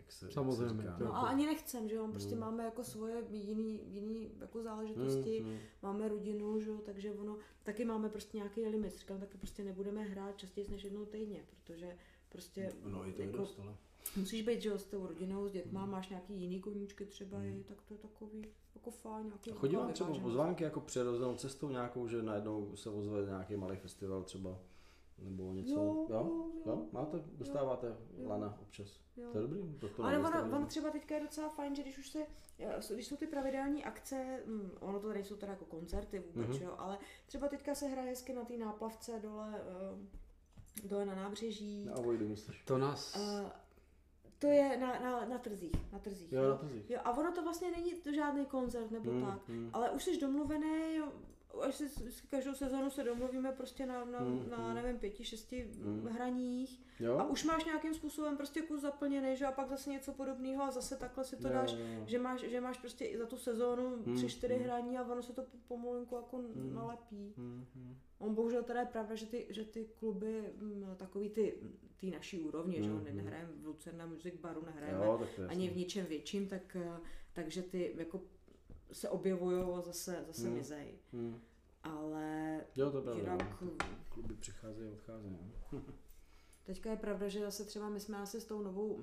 [0.00, 2.40] Jak se, Samozřejmě, Jak se říká, je No a ani nechcem, že jo, prostě Hmm.
[2.40, 5.58] máme jako svoje jiný, jiný jako záležitosti, Mm, mm.
[5.82, 10.02] máme rodinu, že jo, takže ono, taky máme prostě nějaký limit, říkám, tak prostě nebudeme
[10.02, 11.96] hrát častěji než jednou týdně, protože
[12.28, 13.74] prostě No i to je jako- dost, ale.
[14.16, 15.90] musíš být, že jo, s tou rodinou, s dětma, Hmm.
[15.90, 17.46] máš nějaký jiný koníčky třeba, Hmm.
[17.60, 21.70] i, tak to je takový, jako fajn, nějaký Chodí vám třeba pozvánky jako přirozenou cestou
[21.70, 24.58] nějakou, že najednou se ozve nějaký malý festival třeba,
[25.20, 25.74] nebo něco?
[25.74, 26.08] Jo, jo?
[26.10, 26.86] jo, jo?
[26.92, 28.28] Máte, dostáváte Jo.
[28.28, 29.00] lana občas.
[29.16, 29.28] Jo.
[29.32, 29.74] To je dobrý.
[29.80, 32.18] To, to Ale ono, ono třeba teďka je docela fajn, že když už se,
[32.94, 36.56] když jsou ty pravidelní akce, hm, ono to nejsou teda jako koncerty vůbec, Mhm.
[36.58, 36.62] mm-hmm.
[36.64, 41.84] jo, ale třeba teďka se hraje hezky na té náplavce dole, eh, dole na nábřeží.
[41.84, 42.62] Na Avoidu myslíš?
[42.64, 43.16] To nás...
[43.16, 43.50] Eh,
[44.38, 46.32] to je na, na, na trzích, na trzích.
[46.32, 46.90] Jo, na trzích.
[46.90, 49.70] Jo, a ono to vlastně není to žádný koncert nebo Hmm, tak, hmm.
[49.72, 51.12] ale už jsi domluvený, jo,
[51.62, 54.74] až si s- každou sezonu se domluvíme prostě na, na, Hmm, na hmm.
[54.74, 56.06] nevím, pěti, šesti Hmm.
[56.06, 57.18] hraních Jo?
[57.18, 60.70] a už máš nějakým způsobem prostě kus zaplněný, že a pak zase něco podobného a
[60.70, 63.36] zase takhle si to Jo, dáš, jo, že máš, že máš prostě i za tu
[63.36, 64.64] sezónu Hmm, tři, čtyři hmm.
[64.64, 66.74] hraní a ono se to pomalinku jako Hmm.
[66.74, 67.34] nalepí.
[67.36, 67.96] Hmm.
[68.18, 71.54] On bohužel teda je pravda, že ty, že ty kluby, mm, takový ty,
[71.96, 73.16] ty naší úrovně, že Hmm, ne- hmm.
[73.16, 77.00] nehrajeme v Lucerna Music Baru, nehrajeme Jo, ani v ničem větším, tak, eh,
[77.32, 78.20] takže ty jako
[78.92, 80.56] se objevují a zase, zase Hmm.
[80.56, 80.98] mizej.
[81.12, 81.40] Hmm.
[81.82, 83.20] Ale Jo, to pravda.
[83.20, 83.70] jinak no.
[84.08, 85.38] Kluby přicházejí a odcházejí.
[85.72, 85.80] no.
[86.64, 89.02] teďka je pravda, že zase třeba my jsme asi s tou novou,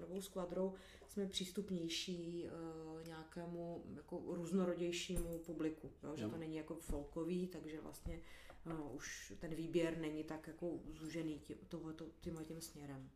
[0.00, 0.74] novou skvadrou
[1.08, 6.16] jsme přístupnější uh, nějakému jako různorodějšímu publiku, jo?
[6.16, 6.30] že Jo.
[6.30, 8.20] to není jako folkový, takže vlastně
[8.66, 11.56] uh, už ten výběr není tak jako zúžený tím,
[12.20, 13.10] tímhle tím směrem.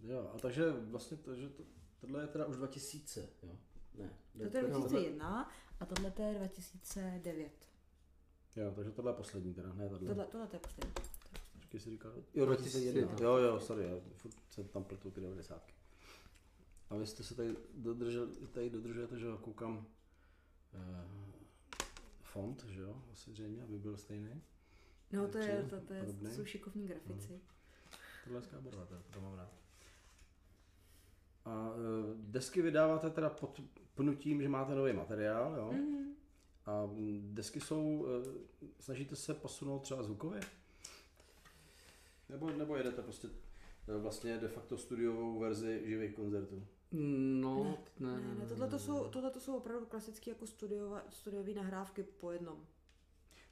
[0.00, 1.62] Jo, a takže vlastně to, že to,
[2.00, 3.56] tohle je teda už 2000, jo?
[3.98, 4.10] Ne.
[4.44, 7.52] Toto je 2001 a tohle to je 2009.
[8.56, 10.08] Jo, takže tohle je poslední teda, ne tohle.
[10.08, 10.92] Tohle, tohle to je poslední.
[11.52, 12.12] Počkej, jsi říkal?
[12.34, 13.00] Jo, 2001.
[13.00, 13.26] 2001.
[13.26, 15.62] Jo, jo, sorry, já furt jsem tam pletu ty 90.
[16.90, 19.86] A vy jste se tady dodrželi, tady dodržujete, že jo, koukám
[20.74, 21.04] eh,
[22.22, 24.42] font, že jo, asi zřejmě, aby byl stejný.
[25.12, 27.40] No to je, to, to, je, to jsou šikovní grafici.
[28.24, 29.52] Tohle je skáborové, to, to mám rád.
[31.44, 33.60] A eh, desky vydáváte teda pod
[33.96, 35.72] pnutím, že máte nový materiál, jo?
[35.72, 36.12] Mhm.
[36.66, 36.90] A
[37.20, 38.30] desky jsou, eh,
[38.80, 40.40] snažíte se posunout třeba zvukově?
[42.28, 43.28] Nebo, nebo jedete prostě
[43.88, 46.66] eh, vlastně de facto studiovou verzi živých koncertů?
[46.92, 51.54] No, ne, Ne, ne, tohle to jsou, tohle to jsou opravdu klasické jako studiova, studiové
[51.54, 52.66] nahrávky po jednom.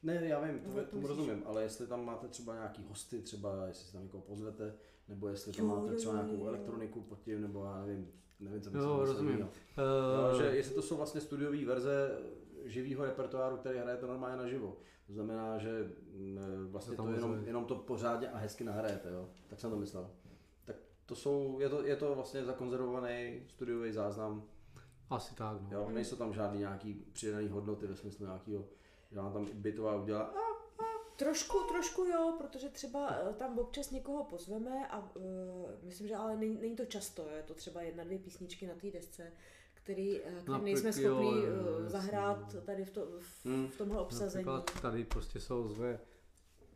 [0.02, 3.66] Ne, já vím, to, to tomu rozumím, ale jestli tam máte třeba nějaký hosty, třeba
[3.66, 4.74] jestli si tam někoho pozvete,
[5.08, 6.48] nebo jestli tam Jo, máte jo, třeba jo, nějakou jo.
[6.48, 8.08] elektroniku pod tím, nebo já nevím,
[8.40, 9.48] nevím, co by Jo, se muselo rozumím.
[9.78, 12.18] Eh, Jo, že jestli to jsou vlastně studiové verze
[12.64, 14.76] živého repertoáru, který hrajete normálně naživo.
[15.06, 16.38] To znamená, že mm,
[16.70, 19.28] vlastně To to jenom, jenom to pořádně a hezky nahrajete, jo?
[19.48, 20.10] Tak jsem to myslel.
[20.64, 20.76] Tak
[21.06, 24.44] to jsou, je to, je to vlastně zakonzervovaný studiový záznam,
[25.10, 25.68] Asi tak, no.
[25.72, 25.90] jo?
[25.90, 28.64] Nejsou tam žádný nějaký přidaný hodnoty ve smyslu nějakého,
[29.12, 30.40] že vám tam bitová udělá, a
[31.16, 35.22] Trošku, trošku jo, protože třeba eh, tam občas někoho pozveme a uh,
[35.82, 38.90] myslím, že ale není, není to často, je to třeba jedna, dvě písničky na té
[38.90, 39.32] desce,
[39.74, 41.44] který, eh, který No, nejsme schopni jo,
[41.82, 42.60] jasně, zahrát no.
[42.60, 43.68] tady v, to, v, Hmm.
[43.68, 44.44] v tomhle obsazení.
[44.44, 45.98] Například tady prostě jsou zve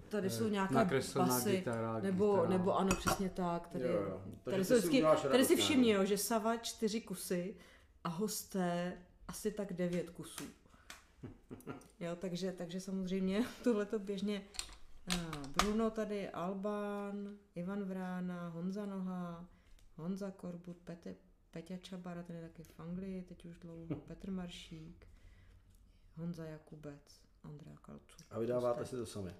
[0.08, 0.74] Tady jsou nějaké
[1.14, 2.48] basy, gitara, nebo, gitara.
[2.50, 3.68] nebo ano, přesně tak.
[3.68, 4.22] Tady, Jo, jo.
[4.24, 7.56] Takže tady, jsou si vždycky, tady si všimni, jo, že Sava čtyři kusy
[8.04, 10.44] a hosté asi tak devět kusů.
[12.00, 14.42] Jo, takže, takže samozřejmě tohle to běžně
[15.14, 19.48] uh, Bruno tady, Alban, Ivan Vrána, Honza Noha,
[19.96, 21.16] Honza Korbut, Pete,
[21.50, 25.06] Peťa Čabara, ten je taky v Anglii, teď už dlouho, Petr Maršík,
[26.16, 28.16] Honza Jakubec, Andrea Kalcu.
[28.30, 29.34] a vydáváte si to sami.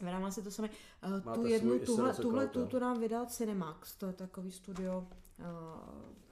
[0.00, 0.68] Vydává si to samé.
[0.68, 5.08] Uh, Máte tu jednu, tuhle, tuhle tu, tu nám vydal Cinemax, to je takový studio
[5.38, 5.46] uh,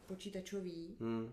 [0.06, 1.32] počítačový Hmm.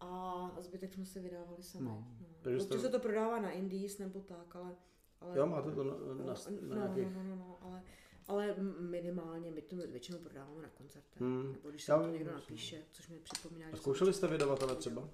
[0.00, 1.84] A zbytek jsme si vydávali sami.
[1.84, 2.06] No.
[2.20, 2.26] No.
[2.42, 4.76] Takže jste- se to prodává na Indies nebo tak, ale,
[5.20, 5.38] ale...
[5.38, 7.14] Jo, máte to na, na, na, no, na nějakých...
[7.14, 7.82] no, no, no, no, ale,
[8.28, 11.20] ale minimálně my to většinou prodáváme na koncertech.
[11.20, 11.52] Hmm.
[11.52, 14.76] Nebo když se Já to někdo napíše, což mi připomíná, A že zkoušeli jste vydavatele
[14.76, 15.08] třeba?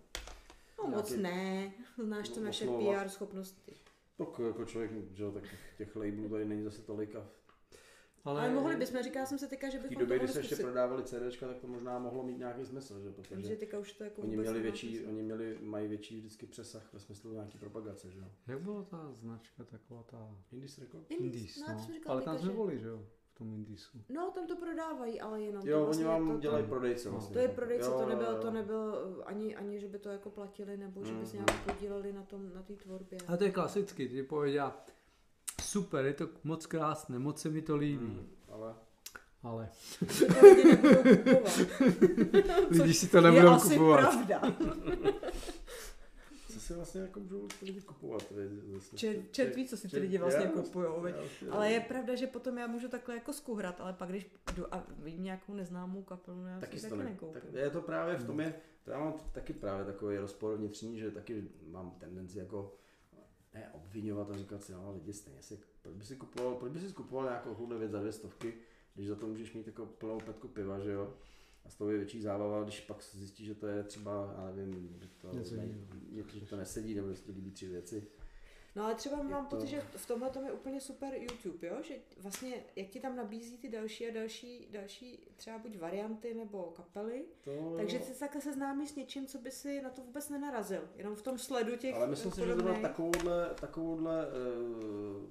[0.78, 3.02] No moc ne, znáš to no, naše oslovovat?
[3.02, 3.74] PR schopnosti.
[4.16, 5.44] Tak jako člověk, že jo, tak
[5.78, 7.26] těch labelů tady není zase tolik a
[8.24, 10.26] Ale, ale mohli bychom, říkala jsem se teďka, že v té bychom době, to kdy
[10.32, 13.10] mohli se ještě prodávali CDčka, tak to možná mohlo mít nějaký smysl, že?
[13.12, 15.10] Takže Protože teďka už to jako oni měli větší, smysl.
[15.10, 18.26] oni měli, mají větší vždycky přesah ve smyslu nějaký propagace, že jo?
[18.46, 21.10] Jak byla ta značka taková ta Indies Records?
[21.10, 21.94] Indies, Indies, no, no.
[22.06, 23.02] Ale tam jsme že- byli, že jo?
[23.30, 23.98] V tom Indiesu.
[24.08, 25.62] No, tam to prodávají, ale jenom.
[25.66, 27.12] Jo, to oni vlastně vám to, dělají to, prodejce No.
[27.12, 27.32] vlastně.
[27.34, 30.30] to je prodejce, Jo, to nebylo, to nebylo uh, ani, ani, že by to jako
[30.30, 31.46] platili, nebo že by se Mhm.
[31.46, 33.18] nějak podíleli na tom, na té tvorbě.
[33.28, 34.84] Ale to je klasicky, ty pověděla,
[35.70, 38.74] super, je to moc krásné, moc se mi to líbí, Mm, ale
[39.42, 39.68] ale
[40.42, 42.70] lidi nebudou kupovat.
[42.70, 44.00] lidi si to je nebudou asi kupovat.
[44.10, 44.42] pravda.
[46.52, 48.22] co si vlastně jako můžou ty lidi kupovat?
[48.94, 51.06] Čert, čert ví, co si ty lidi vlastně kupujou.
[51.38, 54.74] si- Ale je pravda, že potom já můžu takhle jako skuhrat, ale pak když jdu
[54.74, 57.40] a vidím nějakou neznámou kapelu, no já taky si taky nekoupím.
[57.40, 58.54] tak je to právě v tom je,
[58.84, 62.74] to já mám taky právě takový rozpor vnitřní, že taky mám tendenci jako
[63.54, 66.80] ne obvinovat a říkat si, no lidi stejně si, proč by si kupoval, proč by
[66.80, 68.54] si kupoval nějakou chuhle věc za dvě stovky,
[68.94, 71.14] když za to můžeš mít jako plnou petku piva, že jo?
[71.64, 74.96] A z toho je větší zábava, když pak zjistíš, že to je třeba, já nevím,
[75.00, 75.42] že to, ne,
[76.46, 78.06] to nesedí, nebo že ti líbí tři věci.
[78.76, 81.82] No ale třeba mám to- pocit, že v tomhle tom je úplně super YouTube, jo?
[81.82, 86.62] že vlastně jak ti tam nabízí ty další a další, další třeba buď varianty nebo
[86.62, 90.28] kapely, To, takže ty se takhle seznámíš s něčím, co by si na to vůbec
[90.28, 95.24] nenarazil, jenom v tom sledu těch Ale myslím si, že zrovna takovouhle, takovouhle uh,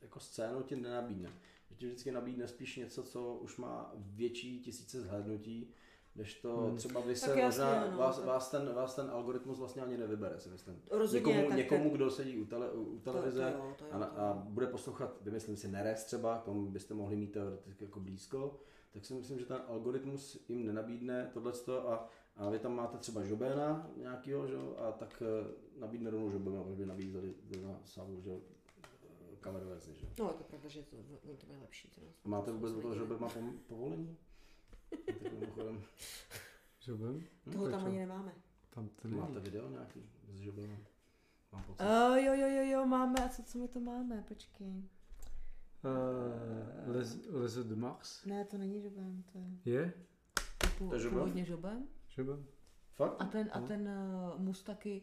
[0.00, 1.28] jako scénu ti nenabídne.
[1.70, 5.74] Že ti vždycky nabídne spíš něco, co už má větší tisíce zhlédnutí,
[6.20, 6.76] než to Hmm.
[6.76, 10.40] třeba vy se možná, no, vás, tak- vás, ten, vás ten algoritmus vlastně ani nevybere,
[10.40, 10.82] si myslím.
[10.90, 13.84] Rozhodně, někomu, tak někomu kdo sedí u, tele, u, u to, to, televize jo, to
[13.84, 17.84] jo, a, a bude poslouchat, vymyslím si, Neres třeba, k tomu byste mohli mít teoreticky
[17.84, 18.60] jako blízko,
[18.92, 23.22] tak si myslím, že ten algoritmus jim nenabídne tohleto a, a vy tam máte třeba
[23.22, 24.54] Žobéna nějakýho, že?
[24.54, 28.40] jo, a tak eh, nabídne rovnou Žobéna, protože by nabízeli na savu, že jo,
[29.42, 30.06] eh, verzi, že?
[30.18, 31.88] No, je to pravda, že to, no, to je lepší.
[31.88, 33.28] To, A máte vůbec do toho, má
[33.66, 34.16] povolení?
[35.22, 35.82] Tak mimochodem,
[36.78, 37.20] Že byl?
[37.52, 38.32] Toho tam ani nemáme.
[38.70, 39.20] Tam to není.
[39.20, 40.00] máte video nějaký
[40.32, 40.84] s Žobénem?
[41.52, 41.82] Mám pocit.
[41.84, 43.14] Uh, jo, jo, jo, jo, máme.
[43.24, 44.24] A co, co my to máme?
[44.28, 44.66] Počkej.
[45.84, 48.24] Uh, Les, Les de Mars?
[48.24, 49.92] Ne, to není žoben, to je Je?
[50.78, 51.18] To je žoben?
[51.18, 51.86] původně žoben.
[52.08, 52.44] Že byl?
[52.94, 53.16] Fakt?
[53.18, 53.66] A ten, a No.
[53.66, 53.88] ten
[54.34, 55.02] uh, mus taky,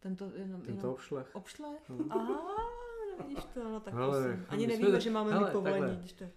[0.00, 1.34] tento jenom, Ten jenom to obšlech.
[1.36, 1.68] obšle?
[1.88, 2.06] No.
[2.10, 2.56] Aha,
[3.18, 4.46] no vidíš to, no tak Hele, prosím.
[4.48, 5.96] Ani nevíme, že máme hele, mít povolení, takhle.
[6.00, 6.32] když to je.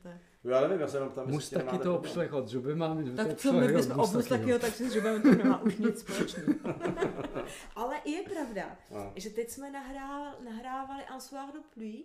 [0.46, 3.04] Já nevím, já se jenom tam Mus taky to obšlech od Žuby máme.
[3.04, 4.40] to Tak co my od bychom, o mus Mustakyho.
[4.40, 6.54] takyho, tak si s to nemá už nic společného.
[7.76, 9.12] Ale je pravda, No.
[9.16, 12.04] že teď jsme nahrál, nahrávali Un soir de pluie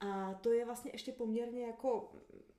[0.00, 2.12] a to je vlastně ještě poměrně jako,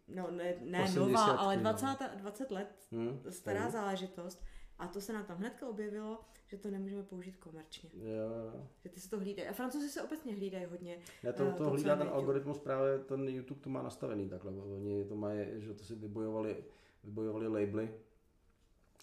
[0.07, 1.61] no ne, ne nová, ale no.
[1.61, 3.19] 20, 20 let Hm?
[3.29, 3.71] stará Mhm.
[3.71, 4.43] záležitost.
[4.79, 6.19] A to se nám tam hnedka objevilo,
[6.49, 7.89] že to nemůžeme použít komerčně.
[7.93, 8.09] Jo,
[8.53, 8.67] jo.
[8.83, 9.49] Že ty si to hlídají.
[9.49, 10.97] A francouzi se obecně hlídají hodně.
[11.23, 14.29] Ne, to, Eh, to, to, co hlídá ten algoritmus právě, ten YouTube to má nastavený
[14.29, 14.51] takhle.
[14.51, 16.63] Oni to mají, že to si vybojovali,
[17.03, 17.93] vybojovali labely,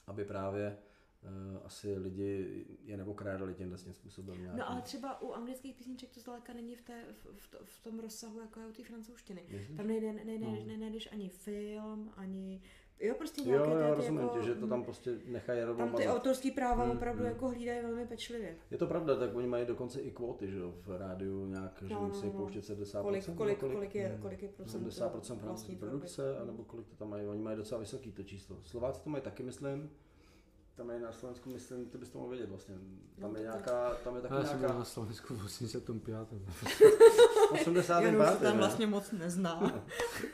[0.06, 0.78] aby právě
[1.22, 4.38] uh, asi lidi je neokrádali tímhle tím způsobem.
[4.40, 4.58] Nějakým.
[4.58, 7.82] No ale třeba u anglických písniček to zdaleka není v, té, v, v, to, v
[7.82, 9.42] tom rozsahu, jako je u té francouzštiny.
[9.50, 9.76] Myslíš?
[9.76, 10.64] Tam nejde, nejde, No.
[10.66, 12.62] nenajdeš ani film, ani...
[13.00, 15.86] Jo, prostě Jo, nějaké jo, ty, rozumím jako, tě, že to tam prostě nechají rovnou
[15.86, 16.16] tam ty mazat.
[16.16, 17.32] autorský práva Hmm, opravdu hmm.
[17.32, 18.56] jako hlídají velmi pečlivě.
[18.70, 21.94] Je to pravda, tak oni mají dokonce i kvóty, že jo, v rádiu nějak, že
[21.94, 22.32] No, no, musí no.
[22.32, 23.02] pouštět 70%.
[23.02, 24.22] Kolik, nebo kolik, kolik, je, Hmm.
[24.22, 28.12] kolik je procent 70% vlastní produkce, anebo kolik to tam mají, oni mají docela vysoký
[28.12, 28.56] to číslo.
[28.64, 29.90] Slováci to mají taky, myslím,
[30.74, 32.74] tam je na Slovensku, myslím, ty bys to mohl vědět vlastně.
[33.20, 36.16] Tam No, je nějaká, tam je taky Já jsem byl nějaká na Slovensku v 85.
[37.52, 38.00] 80.
[38.00, 38.58] Jan už pátý, se tam ne?
[38.58, 39.82] vlastně moc nezná.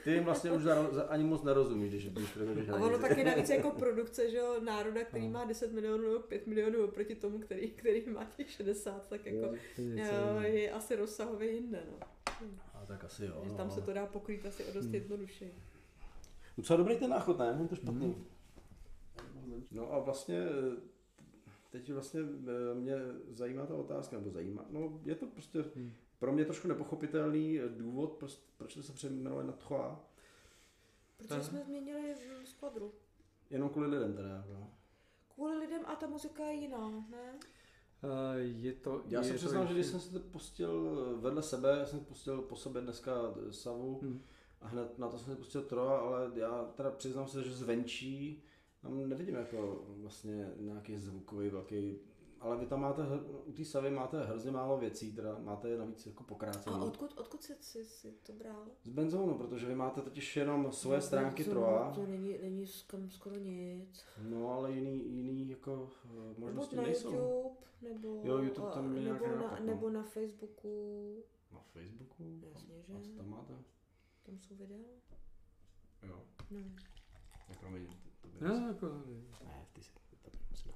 [0.04, 3.24] Ty jim vlastně už za, za, ani moc nerozumíš, když, když prevedeš A ono taky
[3.24, 7.38] navíc jako produkce, že jo, národa, který má 10 milionů nebo 5 milionů oproti tomu,
[7.38, 10.40] který, který má těch 60, tak jako je jiného.
[10.40, 12.06] je asi rozsahově jinde, no.
[12.74, 13.40] A tak asi jo.
[13.44, 13.56] Že No.
[13.56, 14.94] tam se to dá pokrýt asi o dost Hmm.
[14.94, 15.54] jednodušeji.
[16.58, 17.54] Docela dobrý ten náchod, ne?
[17.56, 18.06] Není to špatný.
[18.06, 18.24] Hmm.
[19.70, 20.76] No a vlastně eh,
[21.70, 22.94] teď vlastně eh, mě
[23.30, 25.92] zajímá ta otázka, nebo zajímá, no je to prostě Hmm.
[26.22, 29.52] Pro mě trošku nepochopitelný eh, důvod, proč, proč to se přejmenuje na
[31.16, 31.42] Protože Aha.
[31.42, 32.14] jsme změnili
[32.44, 32.92] skvadru.
[33.50, 34.28] jenom kvůli lidem teda.
[34.28, 34.70] jako.
[35.34, 37.38] Kvůli lidem a ta muzika je jiná, ne?
[38.02, 39.02] Eh, Je to...
[39.06, 42.42] Já je se to přiznám, že když jsem se pustil vedle sebe, já jsem pustil
[42.42, 43.12] po sobě dneska
[43.50, 44.22] Savu Hm.
[44.60, 48.42] a hned na to jsem si pustil Troa, ale já teda přiznám se, že zvenčí
[48.82, 51.98] tam nevidím jako vlastně nějaký zvukový velký
[52.42, 53.02] ale vy tam máte,
[53.44, 56.76] u té savy máte hrozně málo věcí, teda máte je navíc jako pokrácený.
[56.76, 58.64] A odkud, odkud jsi, jsi, jsi to bral?
[58.84, 62.66] Z benzónu, protože vy máte totiž jenom svoje No, stránky to- Troa, To není, není
[62.66, 64.04] skam, skoro nic.
[64.22, 67.08] no ale jiný, jiný jako eh, možnosti na nejsou.
[67.12, 71.24] YouTube, nebo, Jo, YouTube tam je nebo, nějaký na, nebo na Facebooku.
[71.52, 72.40] Na Facebooku?
[72.52, 72.92] Jasně, že?
[72.94, 73.54] A co tam máte?
[74.22, 74.78] Tam jsou videa.
[76.02, 76.16] Jo,
[76.50, 76.60] No.
[77.48, 77.86] tak promiň.
[78.20, 78.86] To by No, jako,
[79.44, 79.90] Ne, ty si
[80.22, 80.72] to by musím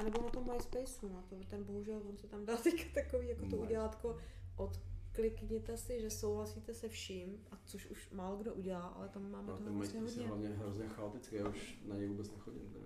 [0.00, 3.28] A nebo na tom MySpaceu, na to, ten bohužel, on se tam dá teďka takový,
[3.28, 4.18] jako to udělátko
[4.56, 4.80] od
[5.12, 9.52] klikněte si, že souhlasíte se vším, a což už málo kdo udělá, ale tam máme
[9.52, 10.26] No, toho vlastně hodně.
[10.26, 12.70] hlavně hrozně chaotický, já už na něj vůbec nechodím.
[12.72, 12.84] Teda.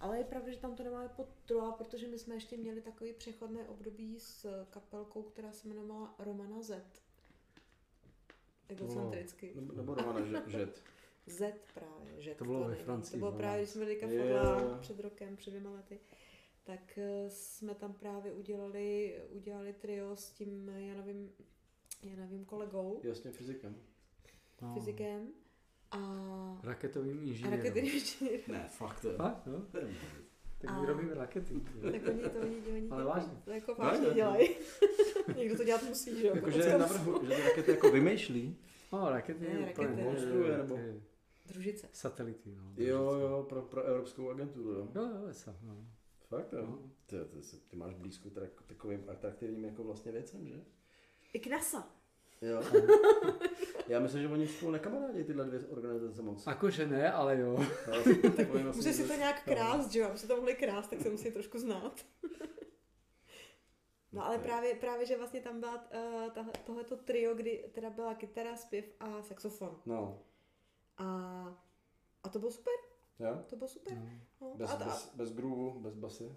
[0.00, 3.12] Ale je pravda, že tam to nemáme pod troa, protože my jsme ještě měli takový
[3.12, 6.82] přechodné období s kapelkou, která se jmenovala Romana Z.
[8.68, 9.52] Egocentricky.
[9.54, 10.82] Nebo, nebo Romana Že- Žet.
[11.26, 12.74] Z právě, že To bylo ve.
[12.74, 13.36] Francii, To bylo no.
[13.36, 14.76] právě, když jsme kafodla jo.
[14.80, 16.00] před rokem, před dvěma lety,
[16.64, 21.30] tak eh, jsme tam právě udělali, udělali trio s tím Janovým,
[22.02, 23.76] Janovým kolegou, Jasně fyzikem.
[24.62, 25.28] no, fyzikem
[25.90, 27.58] a, Raketovým inženýrem.
[27.58, 28.40] raketovým inženýrem.
[28.48, 29.16] Ne, fakt to je.
[29.16, 29.66] Fakt, no?
[30.58, 31.54] Tak A- my robíme rakety.
[31.60, 33.06] Tak oni to oni, oni Ale dělají.
[33.06, 33.32] vážně.
[33.44, 33.98] To jako Vážně?
[34.00, 34.48] vážně dělají.
[35.36, 36.34] Někdo to dělat musí, že jo?
[36.36, 38.56] Jakože navrhu, že ty rakety jako vymýšlí.
[38.92, 39.86] No, rakety Ne, je rakety.
[39.88, 40.78] úplně Konstruuje, nebo-
[41.46, 41.88] Družice.
[41.92, 42.72] Satelity, no.
[42.76, 44.88] Jo, jo, pro, pro Evropskou agenturu, jo.
[44.94, 45.86] Jo, jo, ESA, no.
[46.36, 46.62] Fakt, jo.
[46.66, 46.78] no.
[47.06, 50.64] Ty, ty, ty, ty máš blízko teda k takovým atraktivním jako vlastně věcem, že?
[51.32, 51.90] I k NASA.
[52.42, 52.62] Jo.
[53.88, 56.46] Já myslím, že oni spolu nekamarádí tyhle dvě organizace moc.
[56.46, 57.58] Akože ne, ale jo.
[57.92, 58.02] Ale
[58.36, 60.06] takovým asi- Musí si to nějak krást, že jo?
[60.08, 62.00] Aby se to mohli krást, tak se musí trošku znát.
[64.14, 68.14] No ale právě, právě, že vlastně tam byla uh, tahle, tohleto trio, kdy teda byla
[68.14, 69.80] kytara, zpěv a saxofon.
[69.86, 70.22] No,
[70.98, 71.04] A,
[72.22, 72.72] a to bylo super,
[73.28, 73.38] jo?
[73.46, 73.98] to bylo super.
[73.98, 74.08] No.
[74.40, 76.32] No, Bez, a ta, bez, bez groove, bez basy.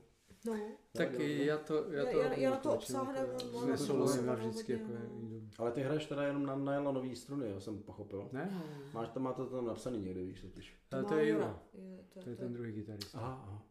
[0.45, 0.53] no.
[0.91, 1.19] Tak jo.
[1.21, 4.38] já to, já to, Já- já- já na to většinou obsáhne, jako on- nesolujeme on-
[4.38, 5.29] vždycky jako no.
[5.29, 5.41] jdou.
[5.57, 8.29] Ale ty hraješ teda jenom na nylonový struny, jo, jsem pochopil.
[8.31, 8.61] Ne,
[8.93, 10.75] Máš tam, máte to tam napsaný někde, víš, totiž.
[10.91, 11.59] ale to má je Jura.
[11.73, 13.17] Je, to, To je ten druhý gitarista.
[13.19, 13.61] Aha, aha.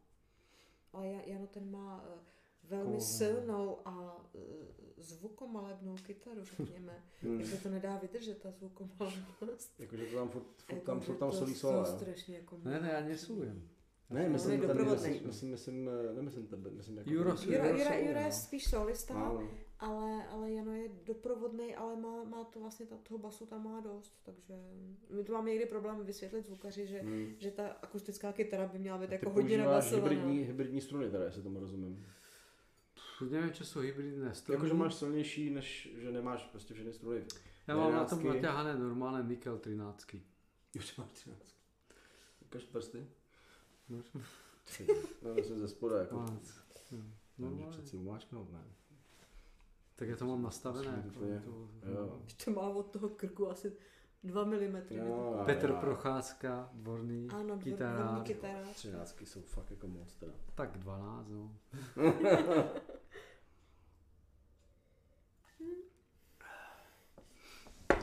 [0.93, 2.19] Ale Ja- Jano ten má uh,
[2.69, 3.01] velmi Cool.
[3.01, 4.41] silnou a uh,
[4.97, 6.93] zvukomalebnou kytaru, řekněme.
[7.23, 7.39] Hmm.
[7.39, 9.75] Takže to nedá vydržet, ta zvukomalebnost.
[9.81, 12.59] Jakože to tam furt, furt, Jako, tam, furt tam to- solí to sola, strašně jako
[12.65, 13.69] Ne, ne, já nesulujem.
[14.11, 15.09] Ne, myslím, je ten, doprovodný.
[15.11, 17.11] myslím, myslím, myslím, eh, nemyslím tebe, myslím jako...
[17.11, 17.17] Juro-
[17.53, 18.33] Jura, Jura Jura, Jura je no.
[18.33, 19.49] spíš solista, No, no.
[19.79, 23.81] ale, ale Jano je doprovodný, ale má, má to vlastně, ta, toho basu tam má
[23.81, 24.55] dost, takže
[25.11, 27.35] my to máme někdy problém vysvětlit zvukaři, že, Hmm.
[27.39, 30.09] že ta akustická kytara by měla být jako hodně používáš nabasovaná.
[30.15, 32.07] hybridní, hybridní struny, teda, jestli tomu rozumím.
[33.31, 34.57] Nevím, čo jsou hybridné strany.
[34.57, 37.25] Jakože máš silnější, než že nemáš prostě všechny struny.
[37.67, 38.43] Já mám na tom jedenáctky.
[38.43, 40.07] naťahané normálne Nikel 13.
[40.77, 41.41] Už máš 13.
[42.47, 43.07] Ukaž prsty.
[43.89, 43.99] No,
[44.77, 44.87] Ty,
[45.23, 46.15] No, myslím ze spoda, jako.
[46.15, 46.55] 12.
[46.93, 47.05] No, No,
[47.51, 47.71] normálně.
[47.73, 48.65] přeci umáčknout, ne?
[49.97, 51.03] Tak já to mám nastavené.
[51.05, 52.23] Jako, to, Jo.
[52.45, 53.73] To má od toho krku asi
[54.25, 54.83] 2 mm.
[54.91, 55.77] Jo, Petr jo.
[55.81, 58.03] Procházka, dvorný Ano, kytarář.
[58.11, 58.69] dvorní kytarář.
[58.77, 60.33] Třináctky jsou fakt jako moc teda.
[60.55, 61.57] Tak 12, no.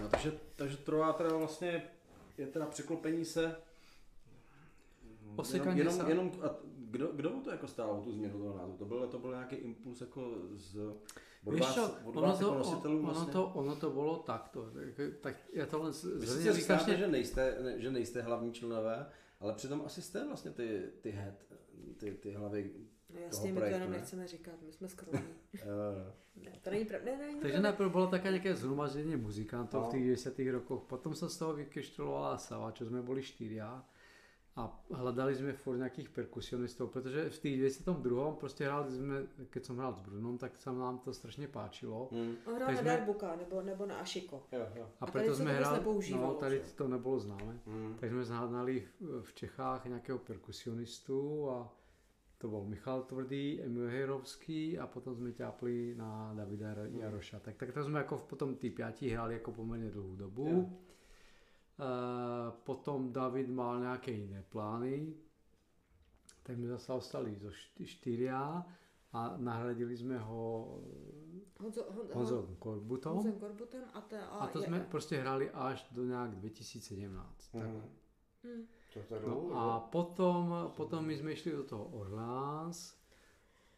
[0.02, 1.84] No, takže, takže Troa teda vlastně
[2.38, 3.56] je teda překlopení se
[5.36, 8.58] Osekání jenom, se- jenom, jenom a kdo, kdo mu to jako stálo tu změnu toho
[8.58, 8.78] názvu?
[8.78, 10.94] To byl, to byl nějaký impuls jako z
[11.46, 13.34] od Víš vás, čo, od ono vás to, jako nositelů ono, vlastně?
[13.34, 14.70] to, ono to bylo takto.
[14.72, 14.84] Tak,
[15.22, 19.06] tak já to len Vy sice říkáte, strašně- že nejste, ne, že nejste hlavní členové,
[19.40, 21.34] ale přitom asi jste vlastně ty, ty head,
[21.98, 22.72] ty, ty hlavy.
[23.14, 23.98] No jasně, my to projektu, jenom ne?
[23.98, 25.22] nechceme říkat, my jsme skromní.
[26.36, 27.12] Ne, to není pravda.
[27.12, 29.88] Ne, ne, to Takže najprv bolo také nejaké zhromaždenie muzikantov No.
[29.92, 33.84] v tých 10 rokoch, potom sa z toho vykeštolovala Sava, čo sme boli štyria a
[34.92, 38.36] hľadali sme furt nejakých perkusionistov, pretože v tých 22.
[38.36, 39.16] proste hrali sme,
[39.48, 42.12] keď som hral s Brunom, tak sa nám to strašne páčilo.
[42.12, 42.36] hmm.
[42.46, 44.44] On hrál na jsme- Darbuka nebo, nebo na Ashiko.
[44.52, 44.86] Jo, jo.
[45.00, 46.74] A, A tady preto se sme to moc hrali, nepoužívalo, no tady že?
[46.76, 47.54] to nebolo známe.
[47.66, 47.96] Hmm.
[47.96, 51.18] Tak sme zhádali v, v Čechách nejakého perkusionistu
[51.50, 51.58] a
[52.38, 57.40] to bol Michal Tvrdý, Emil Hejrovský a potom sme ťapli na Davida Jar- Jaroša.
[57.40, 60.44] Tak, tak to sme ako potom tí piati hrali ako pomerne dlhú dobu.
[60.44, 60.60] Jo.
[61.82, 65.18] Uh, potom David mal nejaké iné plány,
[66.46, 68.62] tak my zase ostali zo šty- štyria
[69.18, 70.78] a nahradili sme ho
[71.58, 73.18] Honzo, Hon, Honzou Korbutom.
[73.18, 77.50] Honzem Korbutem a, te, a, A to je- sme proste hrali až do nejak 2017.
[77.50, 77.66] Tak.
[77.66, 77.90] Hmm.
[78.46, 78.64] Hm.
[78.94, 82.94] To je tak No dlouho, a potom, potom my sme išli do toho Orleans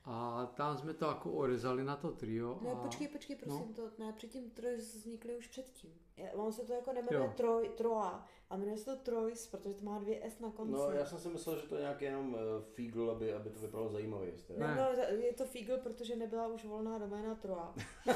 [0.06, 2.60] A tam jsme to jako orezali na to trio.
[2.64, 2.76] Ne, a...
[2.76, 3.74] počkej, počkej, prosím, no.
[3.74, 5.92] to, ne, předtím Troj vznikly už předtím.
[6.18, 7.34] Je- On se to jako nemenuje Jo.
[7.38, 10.72] Troj, Troa, a jmenuje se to Trojs, protože to má dvě S na konci.
[10.74, 12.40] No, já jsem si myslel, že to je nějaký jenom uh,
[12.74, 14.38] fígl, aby, aby to vypadalo zajímavě.
[14.38, 14.54] jste.
[14.54, 14.76] No, Ne.
[14.76, 17.76] no, je to Fígl, protože nebyla už volná doména Troa.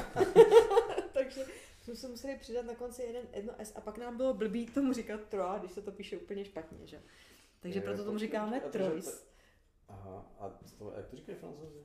[1.12, 1.44] Takže
[1.82, 4.92] jsme se museli přidat na konci jeden, jedno S a pak nám bylo blbý tomu
[4.92, 7.02] říkat Troa, když se to píše úplně špatně, že?
[7.60, 9.28] Takže Je, proto tomu říkáme Trois.
[9.88, 10.48] Aha, a
[10.78, 11.78] to, jak to říkají francouzi?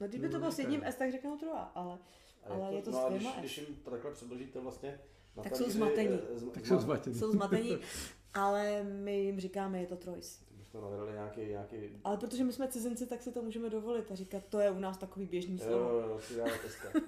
[0.00, 0.84] No, kdyby to No, bylo s jedním.
[0.84, 1.98] S, tak řeknou Troa, ale
[2.44, 3.38] Ale jak je to no s a když, dvěma S.
[3.38, 5.00] když jim to takhle předložíte vlastně
[5.42, 6.18] Tak jsou zmatení.
[6.34, 7.16] eh, zma- Tak jsou zma- zmatěný.
[7.18, 7.78] jsou zmatení,
[8.34, 10.42] ale my jim říkáme, je to Trois.
[10.50, 14.14] Bych to nějaký, nějaký Ale protože my jsme cizinci, tak si to můžeme dovolit a
[14.14, 15.90] říkat, to je u nás takový běžný Jo, slovo.
[15.90, 16.88] jo, jo, teska.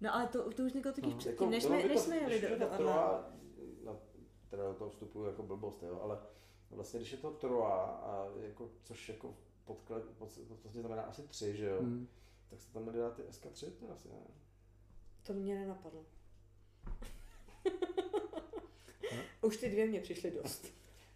[0.00, 1.18] No ale to, to už vzniklo totiž No.
[1.18, 2.66] předtím, než bylo jsme, by než to- jsme jeli do, do.
[2.76, 3.30] Troa,
[3.84, 4.00] no,
[4.48, 6.18] teda do toho vstupuju jako blbost, jo, ale
[6.70, 9.34] vlastně když je to Troa, a jako, což jako
[9.64, 12.08] podklad, pod, podstatě znamená asi tři, že jo, Hmm.
[12.50, 14.14] tak se tam nedá ty SK3, to asi ne.
[15.22, 16.04] To mě nenapadlo.
[19.42, 20.66] Už ty dvě mě přišly dost.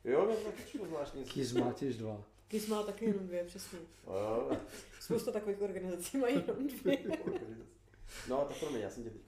[0.04, 1.24] Jo, mě to přišlo zvláštní.
[1.24, 2.22] Kýz má těž dva.
[2.48, 3.78] Kys má taky jenom dvě, přesně.
[4.06, 4.50] Jo,
[5.00, 6.98] Spousta takových organizací mají jenom dvě.
[8.28, 9.20] No, tak promiň, já jsem tě teď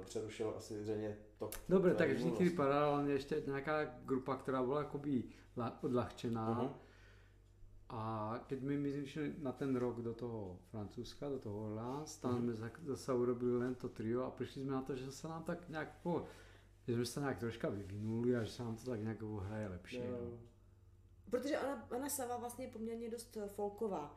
[0.00, 1.50] přerušil asi zřejmě to.
[1.66, 2.50] Tvoje tak minulosti.
[2.50, 5.22] paralelně ještě nějaká grupa, která byla jakoby
[5.56, 6.54] la- odlahčená.
[6.54, 6.74] Mhm.
[7.92, 12.34] A keď my, my šli na ten rok do toho Francúzska, do toho Orleans, tam
[12.34, 12.42] Mhm.
[12.42, 15.42] jsme zak- zase urobili len to trio a přišli jsme na to, že se nám
[15.42, 16.26] tak nějak jako,
[16.88, 19.68] že jsme se nějak troška vyvinuli a že se nám to tak nějak jako hraje
[19.68, 19.98] lepší.
[20.00, 20.38] No.
[21.30, 24.16] Protože ona, ona Sava vlastně je poměrně dost eh, folková.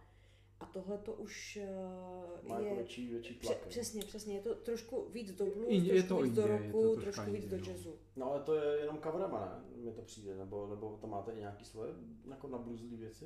[0.59, 2.75] A tohle to už eh, Má jako je...
[2.75, 3.67] větší, větší Pře- tlak.
[3.67, 4.35] přesně, přesně.
[4.35, 7.01] Je to trošku víc do blues, Indie- je trošku to víc do indie, to troška
[7.01, 7.77] trošku víc do indie, no.
[7.77, 7.95] jazzu.
[8.15, 9.83] No ale to je jenom coverama, ne?
[9.83, 11.93] Mi to přijde, nebo, nebo tam máte i nějaký svoje
[12.29, 13.25] jako na blueslý věci?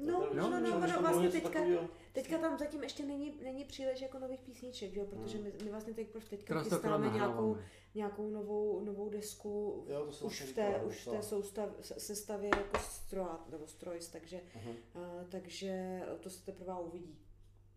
[0.00, 1.60] No, no, no, no, ono tam vlastně teďka,
[2.12, 5.06] teďka tam zatím ještě není, není příliš jako nových písniček, jo?
[5.06, 7.56] protože my, my vlastně teď teďka Teraz chystáme nějakou,
[7.94, 12.00] nějakou novou, novou desku Jo, to už vlastně v té, už v té soustav, se-
[12.00, 14.70] sestavě jako stroa, nebo strojs, takže, Aha.
[14.94, 17.18] uh, takže to se teprve uvidí.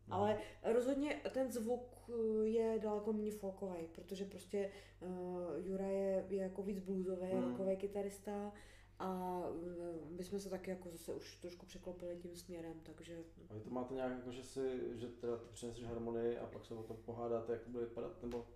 [0.08, 0.16] No.
[0.16, 2.14] Ale rozhodně ten zvuk eh,
[2.48, 4.72] je daleko méně folkový, protože prostě
[5.02, 7.44] uh, Jura je, je jako víc bluesový, Hmm.
[7.50, 8.52] rockový kytarista
[9.02, 13.18] a uh, my jsme se taky jako zase už trošku překlopili tím směrem, takže
[13.50, 16.66] A vy to máte nějak jako, že si, že teda ty přineseš harmonii a pak
[16.66, 18.48] se o tom pohádáte, jak to bude vypadat, nebo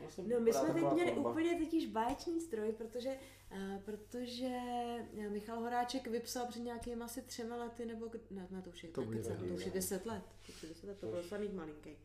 [0.00, 1.30] vlastně No my jsme teď měli tvorba?
[1.30, 3.18] úplně totiž báječný stroj, protože,
[3.52, 4.48] uh, protože
[5.28, 9.02] Michal Horáček vypsal před nějakými asi třema lety, nebo ne, ne to už je, To
[9.02, 11.96] to, taky, už je deset let, to už je deset let, to byl samý malinký.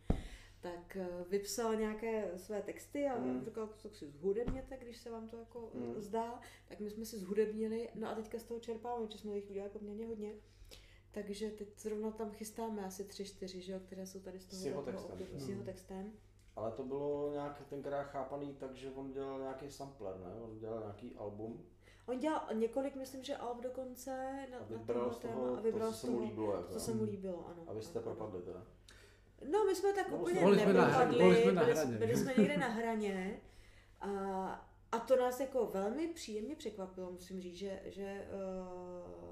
[0.63, 3.45] Tak uh, vypsal nějaké své texty a Mm.
[3.45, 6.01] říkal, tak si zhudebněte, když se vám to jako Mm.
[6.01, 9.49] zdá, tak my jsme si zhudebnili, no a teďka z toho čerpáme, že jsme jich
[9.49, 10.33] udělali poměrně hodně.
[11.11, 14.61] Takže teď zrovna tam chystáme asi tři, čtyři, že jo, které jsou tady z toho,
[14.61, 16.13] S jeho toho textem, období, s jeho textem.
[16.55, 20.41] Ale to bylo nějak tenkrát chápaný tak, že on dělal nějaký sampler, ne?
[20.41, 21.65] On dělal nějaký album
[22.05, 25.57] On dělal několik, myslím, že alb dokonce na, a na vybral tohle z téma toho
[25.57, 26.55] a vybral to, co se mu toho, líbilo.
[26.55, 27.63] Jako, co se mu líbilo, ano.
[27.67, 28.03] A vy jste ano.
[28.15, 28.65] propadli teda.
[29.51, 31.75] No, my jsme tak No, úplně byli jsme na nepropadli, hraně, byli jsme na byli,
[31.75, 31.97] hraně.
[31.97, 33.39] byli jsme někde na hraně
[34.01, 34.09] a,
[34.91, 38.27] a to nás jako velmi příjemně překvapilo, musím říct, že, že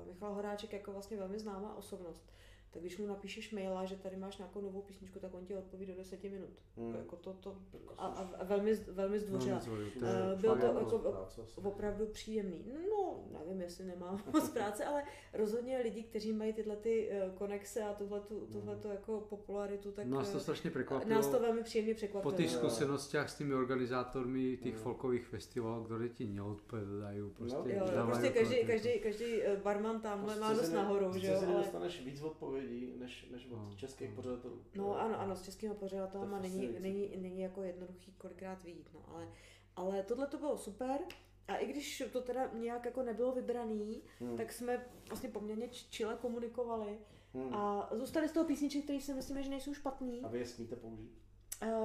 [0.01, 2.31] uh, Michal Horáček jako vlastně velmi známá osobnost,
[2.71, 5.85] tak když mu napíšeš maila, že tady máš nějakou novou písničku, tak on ti odpoví
[5.85, 6.49] do 10 minut.
[6.77, 6.95] Hmm.
[6.95, 7.57] Jako to, to,
[7.97, 9.53] a, a, a velmi, velmi zdvořile.
[9.53, 12.65] No, to To je je Eh, byl fakt to jako- jako- práce opravdu příjemný.
[12.89, 15.03] No, nevím, jestli nemám moc práce, ale
[15.33, 20.29] rozhodně lidi, kteří mají tyhle ty eh, konexe a tuhletu, tuhletu jako popularitu, tak Nás
[20.29, 21.15] to eh, strašně překvapilo.
[21.15, 22.31] nás to velmi příjemně po překvapilo.
[22.33, 22.57] těch Jo.
[22.57, 24.79] zkušenostech s těmi organizátormi těch Mm.
[24.79, 30.39] folkových festivalů, které ti neodpovídají, prostě No, Jo, prostě každý, každý, každý eh, barman tamhle
[30.39, 31.47] má dost nahoru, že jo, ale...
[31.47, 31.55] ale...
[31.57, 32.60] dostaneš víc odpovědí,
[32.99, 33.73] než, než od No.
[33.75, 34.15] českých No.
[34.15, 34.61] pořadatelů.
[34.75, 39.27] No ano, ano, s českými pořadatelama není, není, není jako jednoduchý kolikrát vyjít, no, ale,
[39.75, 40.99] ale tohle to bylo super.
[41.47, 44.37] A i když to teda nějak jako nebylo vybraný, Hmm.
[44.37, 46.97] tak jsme vlastně poměrně čile komunikovali
[47.33, 47.53] Hmm.
[47.55, 50.21] a zůstaly z toho písničky, které si myslíme, že nejsou špatný.
[50.21, 51.11] A vy je smíte použít?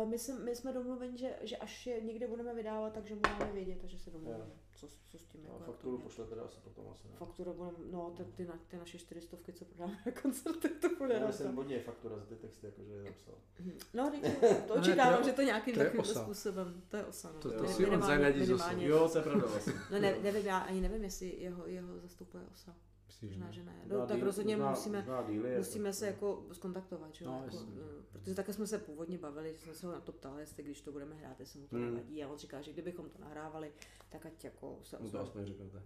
[0.02, 3.20] Uh, my, jsme, my jsme domluveni, že, že až je někde budeme vydávat, takže mu
[3.20, 4.50] dáme vědět a že se domluvíme, Jo.
[4.76, 6.04] co, co s tím No, jako jak fakturu to bude.
[6.08, 7.08] pošlete asi potom asi.
[7.08, 7.14] Ne?
[7.16, 11.14] Faktura budeme, no ty, ty, na, ty naše čtyřistovky, co prodáme na koncertech, to bude
[11.14, 11.52] Já to.
[11.52, 13.34] bodně je faktura za ty texty, jakože je napsal.
[13.60, 13.72] Mhm.
[13.94, 14.38] No, teď,
[14.68, 16.22] to očekávám, to že to nějakým to takovým osa.
[16.22, 17.32] způsobem, to je osa.
[17.32, 17.40] No.
[17.40, 18.74] To- to Je si on zařadí z osy.
[18.78, 19.72] Jo, to je pravda vlastně.
[19.92, 22.76] No ne, nevím, já ani nevím, jestli jeho, jeho zastupuje osa.
[23.22, 23.52] Možná, ne.
[23.52, 23.82] že ne.
[23.86, 27.24] Zná No, tak díl- rozhodně zná- musíme, zná díly, musíme jako- se jako skontaktovat, že?
[27.24, 30.12] No, jako, eh, protože také jsme se původně bavili, že jsme se ho na to
[30.12, 31.84] ptali, jestli když to budeme hrát, jestli mu to Hmm.
[31.84, 32.24] nevadí.
[32.24, 33.72] A on říká, že kdybychom to nahrávali,
[34.08, 35.82] tak ať jako se No to aspoň řeknete.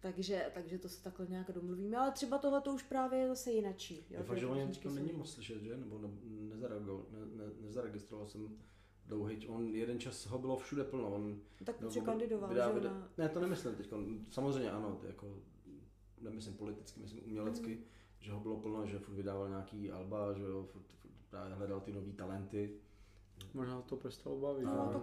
[0.00, 3.52] Takže, takže to se takhle nějak domluvíme, ale třeba tohle to už právě je zase
[3.52, 4.06] jinačí.
[4.10, 5.76] Jo, Je fakt, že o něm písničky to není moc slyšet, že?
[5.76, 8.58] Nebo ne, nezareagoval, ne, ne, nezaregistroval jsem
[9.06, 9.48] dlouhý.
[9.48, 11.10] On jeden čas ho bylo všude plno.
[11.14, 13.08] On Tak No, protože vůbec- kandidoval, vydá- že vydá-.
[13.18, 13.90] Ne, to nemyslím teď.
[14.30, 15.36] Samozřejmě ano, jako,
[16.22, 17.84] nemyslím politicky, myslím umělecky, Mhm.
[18.20, 21.80] že ho bylo plno, že furt vydával nějaký alba, že jo, furt, furt právě hledal
[21.80, 22.74] ty nový talenty.
[23.54, 24.64] Možná to přestalo bavit.
[24.64, 25.02] No, ale tak,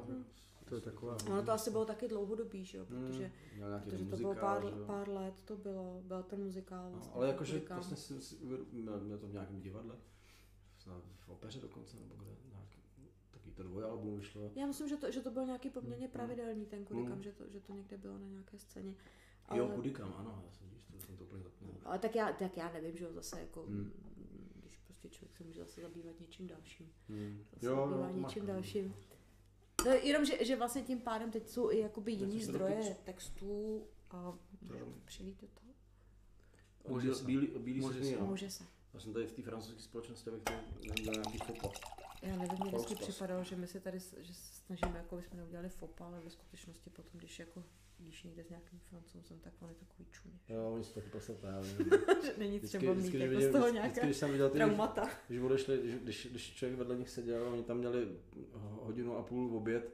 [0.70, 1.18] to je taková.
[1.30, 4.30] Ono to asi bylo taky dlouhodobý, že jo, protože, Mm, měl nějaký protože to bylo
[4.30, 4.86] muzikál, pár, že jo.
[4.86, 7.14] pár let, to bylo, byl ten muzikál No, vlastně.
[7.16, 9.96] ale jakože vlastně si, si uvědom- měl, to v nějakém divadle,
[10.78, 12.82] snad v opeře dokonce, nebo kde, nějaký,
[13.32, 14.52] taky to dvojalbum vyšlo.
[14.56, 16.12] Já myslím, že to, že to byl nějaký poměrně Mm.
[16.12, 17.24] pravidelný ten Kudikam, Mm.
[17.24, 18.96] že, to, že to někde bylo na nějaké scéně.
[19.54, 21.76] Jo, Kudikam, ano, já jsem, víš, to jsem to úplně zapomněl.
[21.86, 23.92] ale tak já, tak já nevím, že jo, zase jako, Mm.
[24.56, 26.92] když prostě člověk se může zase zabývat něčím dalším.
[27.10, 27.46] Hmm.
[27.54, 28.62] Zase Jo, zabývá no, něčím pravdu.
[28.62, 28.96] dalším.
[29.86, 32.98] No, jenom, že, že vlastně tím pádem teď jsou i jakoby jiný se zdroje dopič.
[33.04, 34.34] textů a
[34.80, 34.88] Jo.
[35.06, 35.70] přilít do toho.
[36.88, 37.26] Může se.
[37.26, 38.18] Bílý, bílý Může se se.
[38.18, 38.64] Může se.
[38.94, 40.54] Já jsem tady v té francouzské společnosti, abych to
[40.88, 41.72] neměl nějaký fopa.
[42.22, 45.70] Já nevím, mě vždycky připadalo, že my si tady že se snažíme, jako bychom neudělali
[45.70, 47.64] fopa, ale ve skutečnosti potom, když jako
[48.00, 50.40] když někde s nějakým francouzem, tak on je takový čuně.
[50.50, 51.10] Jo, oni jsou taky
[51.44, 51.90] já vím.
[52.26, 54.58] že není Vždycky, třeba mít vždycky, jako když, z toho vždycky, když jsem viděl ty,
[54.58, 55.10] traumata.
[55.28, 58.08] když odešli, když, když, když člověk vedle nich seděl, oni tam měli
[58.54, 59.94] hodinu a půl v oběd,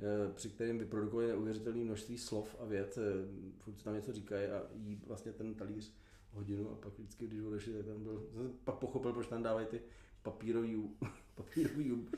[0.00, 3.28] eh, při kterém vyprodukovali neuvěřitelné množství slov a vět, eh,
[3.58, 5.94] furt tam něco říkají a jí vlastně ten talíř
[6.32, 8.26] hodinu a pak vždycky, když odešli, tak tam byl,
[8.64, 9.80] pak pochopil, proč tam dávají ty
[10.22, 10.90] papírový,
[11.34, 12.08] papírový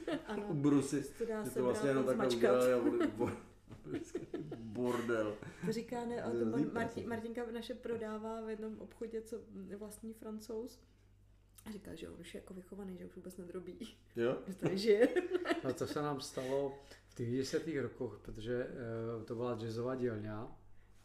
[0.48, 2.76] ubrusy, to dá že se to vlastně jenom takhle udělali a
[4.73, 5.36] bordel.
[5.66, 7.09] To říká, ne, ale to Mar- Martin.
[7.09, 9.36] Martinka naše prodává v jednom obchodě, co
[9.78, 10.81] vlastní francouz.
[11.65, 14.36] A říká, že on už je jako vychovaný, že už vůbec nedrobí, Jo?
[14.49, 15.09] že tady žije.
[15.65, 16.78] No to se nám stalo
[17.09, 18.66] v těch desátých rokoch, protože
[19.19, 20.44] uh, to byla jazzová dílňa.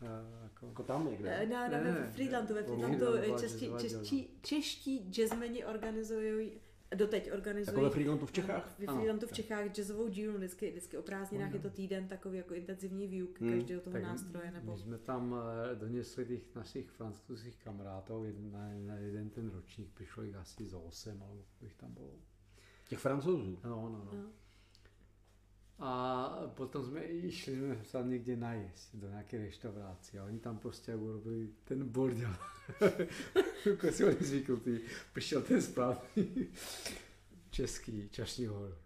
[0.01, 1.29] Uh, jako, Jako tam někde.
[1.29, 2.11] Eh, Na, na, Ne, ve ne.
[2.11, 6.51] Friedlandu, ve To Friedlandu eh, čeští, čeští, čeští jazzmeni organizují,
[6.95, 8.79] doteď organizují Jako ve Friedlandu v Čechách?
[8.79, 8.97] Ve Ano.
[8.97, 13.07] Friedlandu v Čechách jazzovou dílnu, vždycky, vždycky o prázdninách je to týden takový jako intenzivní
[13.07, 13.53] výuky Hmm.
[13.53, 14.71] každého toho tak nástroje nebo...
[14.71, 15.35] My jsme tam
[15.71, 20.65] eh, donesli těch našich francouzských kamarádů, jeden, na, na jeden ten ročník, přišlo jich asi
[20.67, 22.11] za 8, alebo jich tam bylo.
[22.87, 23.59] Těch francouzů.
[23.63, 24.11] No, no, no.
[24.13, 24.29] No.
[25.79, 30.39] A potom jsme i šli jsme se tam někde najíst do nějaké restaurace a oni
[30.39, 32.35] tam prostě urobili ten bordel.
[33.65, 34.79] jako si oni zvyknutí.
[35.13, 36.47] Přišel ten správný
[37.49, 38.77] český čašní hor.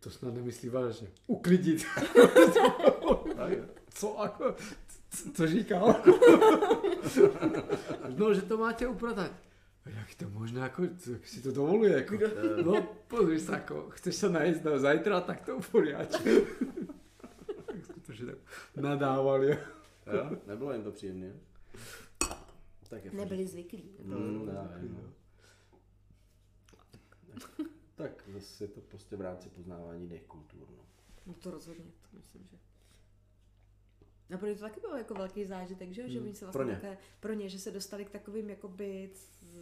[0.00, 1.08] To snad nemyslí vážně.
[1.26, 1.86] Uklidit.
[3.94, 4.54] co, jako,
[5.10, 6.02] co, co říkal?
[8.16, 9.45] no, že to máte upratat.
[9.86, 10.82] A Jak to možná, jako,
[11.12, 12.14] jak si to dovoluje, jako.
[12.64, 16.08] No, pozri se, jako, chceš se najíst na zajtra, tak to uporiač.
[16.10, 18.38] tak skutečně tak
[18.76, 19.58] nadávali.
[20.12, 20.30] Jo?
[20.46, 21.32] Nebylo jim to příjemné.
[22.88, 23.10] Tak je.
[23.12, 23.90] Nebyli zvyklí.
[24.02, 24.50] Mm,
[24.80, 25.12] vím, no.
[27.94, 30.60] Tak zase je to prostě v rámci poznávání jiných kultur.
[30.70, 30.84] No.
[31.26, 32.56] No to rozhodně, to myslím, že...
[34.34, 36.08] A pro ně to taky bylo jako velký zážitek, že, jo?
[36.08, 36.26] že Hmm.
[36.26, 36.80] oni se Pro vlastně ně.
[36.80, 39.10] také, pro ně, že se dostali k takovým jakoby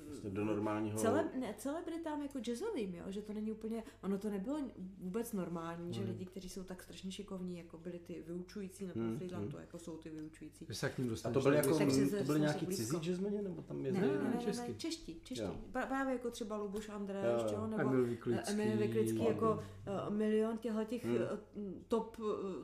[0.06, 0.98] Prostě do normálního...
[0.98, 3.04] Cele, ne, celebritám jako jazzovým, jo?
[3.08, 4.58] že to není úplně, ono to nebylo
[4.98, 6.08] vůbec normální, že Hmm.
[6.10, 9.78] lidi, kteří jsou tak strašně šikovní, jako byli ty vyučující na tom Hmm, Friedlandu, jako
[9.78, 10.66] jsou ty vyučující.
[10.68, 11.34] Že se k ním A dostaneš.
[11.34, 11.78] to byly, jako,
[12.18, 12.84] to byly nějaký blízko.
[13.00, 14.06] cizí jazzmeni, nebo tam Ne, jezdili?
[14.06, 14.74] ne, ne, ne, ne, český.
[14.74, 15.44] čeští, čeští.
[15.72, 17.22] Pra- Právě jako třeba Luboš André,
[17.52, 18.52] Jo, nebo Emil Vyklický.
[18.52, 19.28] Emil Vyklický no.
[19.28, 19.62] jako
[20.08, 21.14] uh, milion těchto těch Hmm.
[21.16, 22.16] uh, top,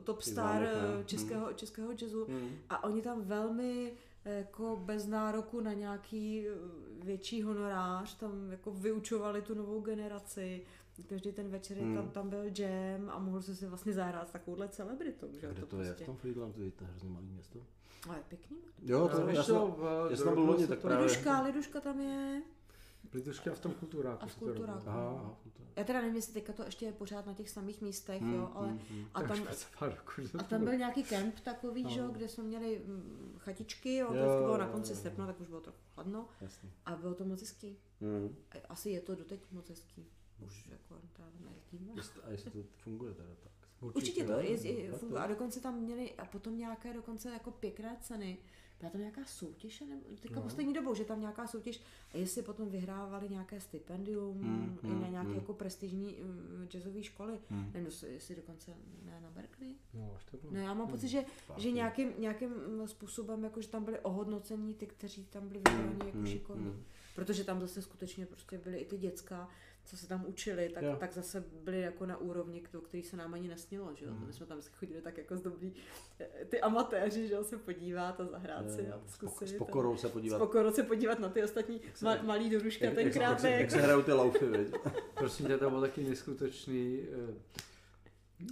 [0.03, 0.71] top star ne?
[0.73, 2.49] uh, českého, českého jazzu Hmm.
[2.69, 3.93] a oni tam velmi
[4.25, 10.61] jako bez nároku na nějaký uh, větší honorář tam jako vyučovali tu novou generaci.
[11.09, 11.95] Každý ten večer Hmm.
[11.95, 15.27] tam, tam byl jam a mohl se si vlastně zahrát s takovouhle celebritou.
[15.41, 15.47] Že?
[15.47, 16.63] A kde to je v tom Friedlandu?
[16.63, 17.59] Je to hrozně malý město?
[18.07, 18.57] Ale je pěkný.
[18.83, 21.79] Jo, to No, já jsem, v- já jsem byl loni, tak to- právě- Liduška, Liduška
[21.81, 22.41] tam je.
[23.13, 24.23] Liduška v tom kulturáku.
[24.23, 24.57] A v to robí.
[24.57, 24.89] kulturáku.
[24.89, 27.81] Aha, aha, to- Já teda nevím, jestli teďka to ještě je pořád na těch samých
[27.81, 29.05] místech, Hmm, jo, ale hmm, hmm.
[29.13, 29.47] a tam,
[30.33, 32.11] a to tam byl nějaký kemp takový, že jo, No.
[32.13, 35.47] kde jsme měli mm, chatičky, jo, to Jo, vždycky bylo na konci srpna, tak už
[35.47, 36.69] bylo trochu chladno Jasně.
[36.85, 37.77] a bylo to moc hezký.
[38.01, 38.35] Hmm.
[38.51, 40.05] A Asi je to doteď moc hezký.
[40.45, 41.31] Už jako tam.
[41.95, 43.51] Jestli- A jestli to funguje teda tak?
[43.95, 44.39] Určitě to jo.
[44.39, 45.19] je, je, funguje.
[45.19, 48.37] to- A dokonce tam měli a potom nějaké dokonce jako pěkné ceny.
[48.81, 50.41] Byla tam nějaká soutěž, nebo teďka No.
[50.41, 51.81] poslední dobou, že tam nějaká soutěž
[52.13, 55.37] a jestli potom vyhrávali nějaké stipendium Hmm, i na hmm, nějaké hmm.
[55.39, 57.39] jako prestižní um, jazzové školy.
[57.49, 57.71] Hmm.
[57.73, 58.71] Nevím, jestli, dokonce
[59.05, 59.75] ne na Berkeley.
[59.93, 60.53] No, až to bylo.
[60.53, 61.25] No já mám pocit, že,
[61.57, 65.95] že nějakým, nějakým mm, způsobem, jako že tam byli ohodnocení ty, kteří tam byli vybraní
[66.05, 66.63] jako Hmm, šikovní.
[66.65, 66.83] hmm.
[67.15, 69.49] protože tam zase skutečně prostě byly i ty děcka,
[69.85, 70.95] co se tam učili, tak, Jo.
[70.99, 74.11] tak zase byli jako na úrovni, o který se nám ani nesnilo, že jo.
[74.13, 74.27] Mhm.
[74.27, 75.73] My jsme tam vždycky chodili tak jako zdobí
[76.49, 79.55] ty amatéři, že jo, se podívat a zahrát si a Jo, s pok- zkusit.
[79.55, 80.37] S pokorou se a, podívat.
[80.37, 83.39] s pokorou se podívat na ty ostatní se- ma, malý doruška, jak, jak, tenkrát jak,
[83.39, 84.75] se- ne, jak se hrajou ty laufy, viď?
[85.13, 87.33] Prosím tě, to byl taky neskutečný eh,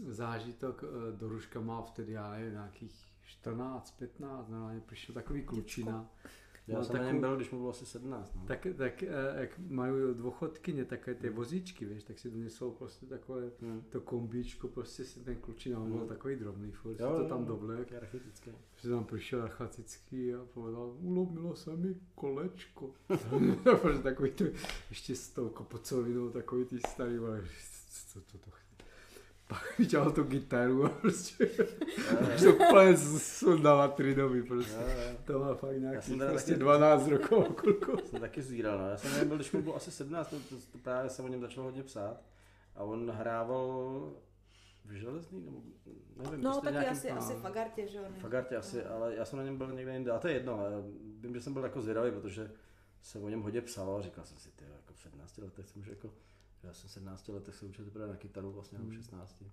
[0.07, 0.84] zážitok.
[0.84, 2.95] Eh, Doruška má vtedy, já nevím, nějakých
[3.26, 6.10] 14, 15, normálně přišel takový klučina.
[6.70, 8.36] Já No, jsem na takovou- něm byl, když mu bylo asi 17.
[8.36, 8.41] No.
[8.48, 13.52] Tak, tak eh, jak mají dvochodkyně, takové ty vozíčky, víš, tak si donesou prostě takové
[13.62, 13.82] Hmm.
[13.90, 16.08] to kombíčko, prostě si ten klučina, on byl Hmm.
[16.08, 17.46] takový drobný, furt Jo, to tam.
[17.78, 18.52] Taky rachitické.
[18.78, 22.94] Že tam přišel achatický a povedal, ulomilo se mi kolečko.
[23.82, 24.44] Protože takový to,
[24.90, 27.44] ještě s tou kopocovinou, takový ty starý, vole,
[28.14, 28.52] co to, to,
[29.49, 31.49] pak viděl tu gitaru a prostě
[32.34, 34.73] až to úplně sundala trinový prostě.
[34.73, 35.17] Jo, jo.
[35.26, 37.97] To má fakt Já nějaký jsem teda prostě taky- 12 rokov kluku.
[38.05, 38.89] Jsem taky zvíral, no.
[38.89, 41.26] Já jsem na něm byl, když mu bylo asi 17, to, to, to právě jsem
[41.26, 42.21] o něm začal hodně psát.
[42.76, 44.11] A on hrával
[44.85, 45.61] v železný, nebo
[46.23, 47.17] nevím, No, prostě taky nějakým- asi, no.
[47.17, 48.03] asi Fagartě, že jo?
[48.21, 50.71] Fagartě asi, ale já jsem na něm byl někde jinde, a to je jedno, ale
[51.19, 52.51] vím, že jsem byl jako zvědavý, protože
[53.01, 55.81] se o něm hodně psalo a říkal jsem si, ty jako v 17 letech jsem
[55.81, 56.13] už jako,
[56.64, 59.44] já jsem v 17 letech se učil teprve na kytaru vlastně v 16.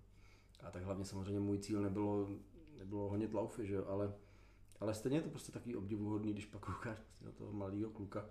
[0.63, 2.29] A tak hlavně samozřejmě můj cíl nebylo,
[2.77, 4.13] nebylo honit laufy, že jo, ale,
[4.79, 8.25] ale stejně je to prostě takový obdivuhodný, když pak koukáš prostě na toho mladého kluka,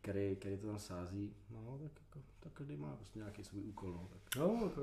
[0.00, 3.92] který, který to tam sází, no tak jako, tak každý má prostě nějaký svůj úkol,
[3.92, 4.36] no, tak.
[4.36, 4.80] No, to,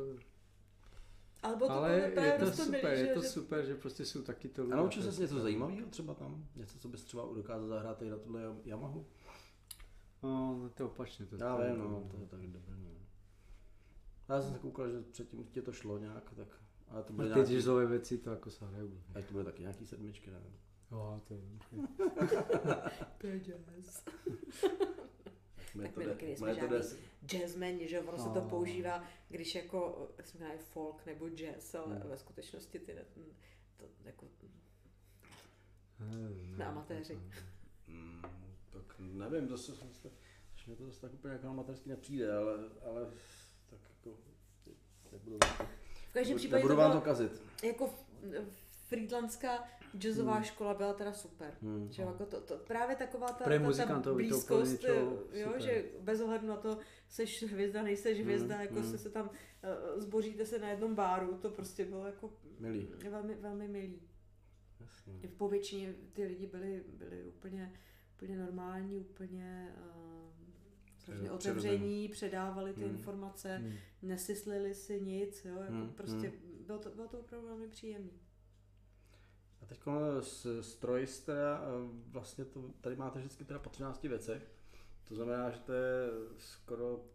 [1.43, 4.21] Ale, bylo to ale je to super, je že- to že- super, že prostě jsou
[4.21, 6.47] taky to A naučil jsi něco zajímavého třeba tam?
[6.55, 9.05] Něco, co bys třeba dokázal zahrát tady na tohle Yamahu?
[10.23, 11.25] No, no to je opačně.
[11.25, 12.75] To Já vím, no, to je tak dobré.
[12.77, 12.89] No.
[14.29, 16.47] Já jsem se koukal, že předtím tě to šlo nějak, tak,
[16.87, 19.01] ale to A byly ty nějaký, jazzové věci to jako se hrajou.
[19.15, 20.53] ať to byly taky nějaký sedmičky, nevím.
[20.91, 21.41] Jo, to je
[23.17, 24.03] To je jazz.
[25.75, 26.77] Moje Tak to my jde- taky nejsme to žádný
[27.25, 28.49] jazzmeni, že ono se to No.
[28.49, 32.09] používá, když jako, jak jsme folk nebo jazz, ale Hmm.
[32.09, 33.05] ve skutečnosti ty ne,
[33.77, 34.25] to jako,
[35.99, 37.19] Ne, Jsme amatéři.
[38.69, 40.09] Tak nevím, zase, zase,
[40.55, 42.53] že mi to zase tak úplně jako amatérsky nepřijde, ale,
[42.85, 43.11] ale
[44.07, 44.71] jako,
[45.11, 47.41] nebudu, v každém nebudu, případě nebudu to vám bylo, to kazit.
[47.63, 47.93] jako
[48.87, 49.63] Friedlandská
[49.97, 51.53] jazzová škola byla teda super.
[51.61, 51.91] Hmm.
[51.91, 54.87] Že jako to, to, právě taková ta, ta, ta muzikantovi to blízkost, něco
[55.31, 55.61] jo, super.
[55.61, 56.77] že bez ohledu na to,
[57.09, 58.83] seš hvězda, nejseš hvězda, Mm, jako mm.
[58.83, 62.89] se, se tam uh, zboříte se na jednom báru, to prostě bylo jako Milý.
[63.09, 64.01] velmi, velmi milý.
[64.79, 65.29] Jasně.
[65.37, 67.73] Po většině ty lidi byli, byli úplně,
[68.15, 70.26] úplně normální, úplně uh,
[71.11, 72.89] Přiro- otevření, předávali ty Mm.
[72.95, 73.73] informace, Hmm.
[74.01, 76.31] nesyslili si nic, jo, jako Mm, prostě
[76.65, 78.11] bylo to, bylo to opravdu velmi příjemné.
[79.61, 79.81] A teď
[80.21, 81.57] s stroj jste, eh,
[82.07, 84.51] vlastně to, tady máte vždycky teda po 13 věcech,
[85.03, 87.05] to znamená, že to je skoro,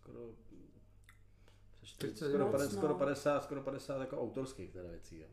[0.00, 0.34] skoro,
[1.80, 2.78] přečtu, 30 skoro, moc, 50, no.
[2.80, 5.20] skoro 50, skoro 50 jako autorských teda věcí.
[5.20, 5.28] Jo.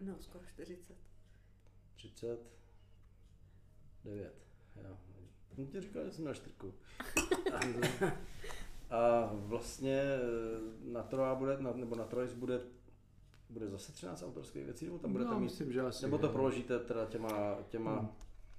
[0.00, 0.96] No, skoro 40.
[1.94, 4.32] 39,
[4.76, 4.96] jo.
[5.54, 6.74] Jsem ti říkal, že jsem měl čtyřku.
[8.90, 10.20] A vlastně eh,
[10.84, 12.60] na Troja bude, na, nebo na Trojs bude,
[13.50, 16.26] bude zase 13 autorských věcí, nebo tam budete no, mít, myslím, že asi nebo to
[16.26, 16.32] jo.
[16.32, 18.08] proložíte teda těma, těma, Hmm.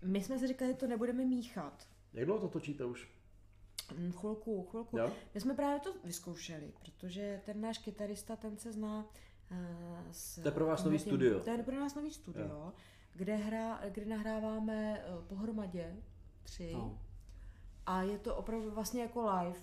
[0.04, 1.88] My jsme si říkali, že to nebudeme míchat.
[2.14, 3.10] jak dlouho to točíte už?
[3.98, 4.98] Mm, Chvilku, chvilku.
[4.98, 5.12] Jo?
[5.34, 9.06] My jsme právě to vyzkoušeli, protože ten náš kytarista, ten se zná
[9.52, 9.58] uh,
[10.12, 10.36] s...
[10.42, 11.40] To je pro vás nový tímhletím- studio.
[11.40, 12.74] To je pro nás nový studio,
[13.16, 15.96] kde, hra, kde nahráváme uh, pohromadě
[16.52, 16.98] tři No.
[17.86, 19.60] a je to opravdu vlastně jako live.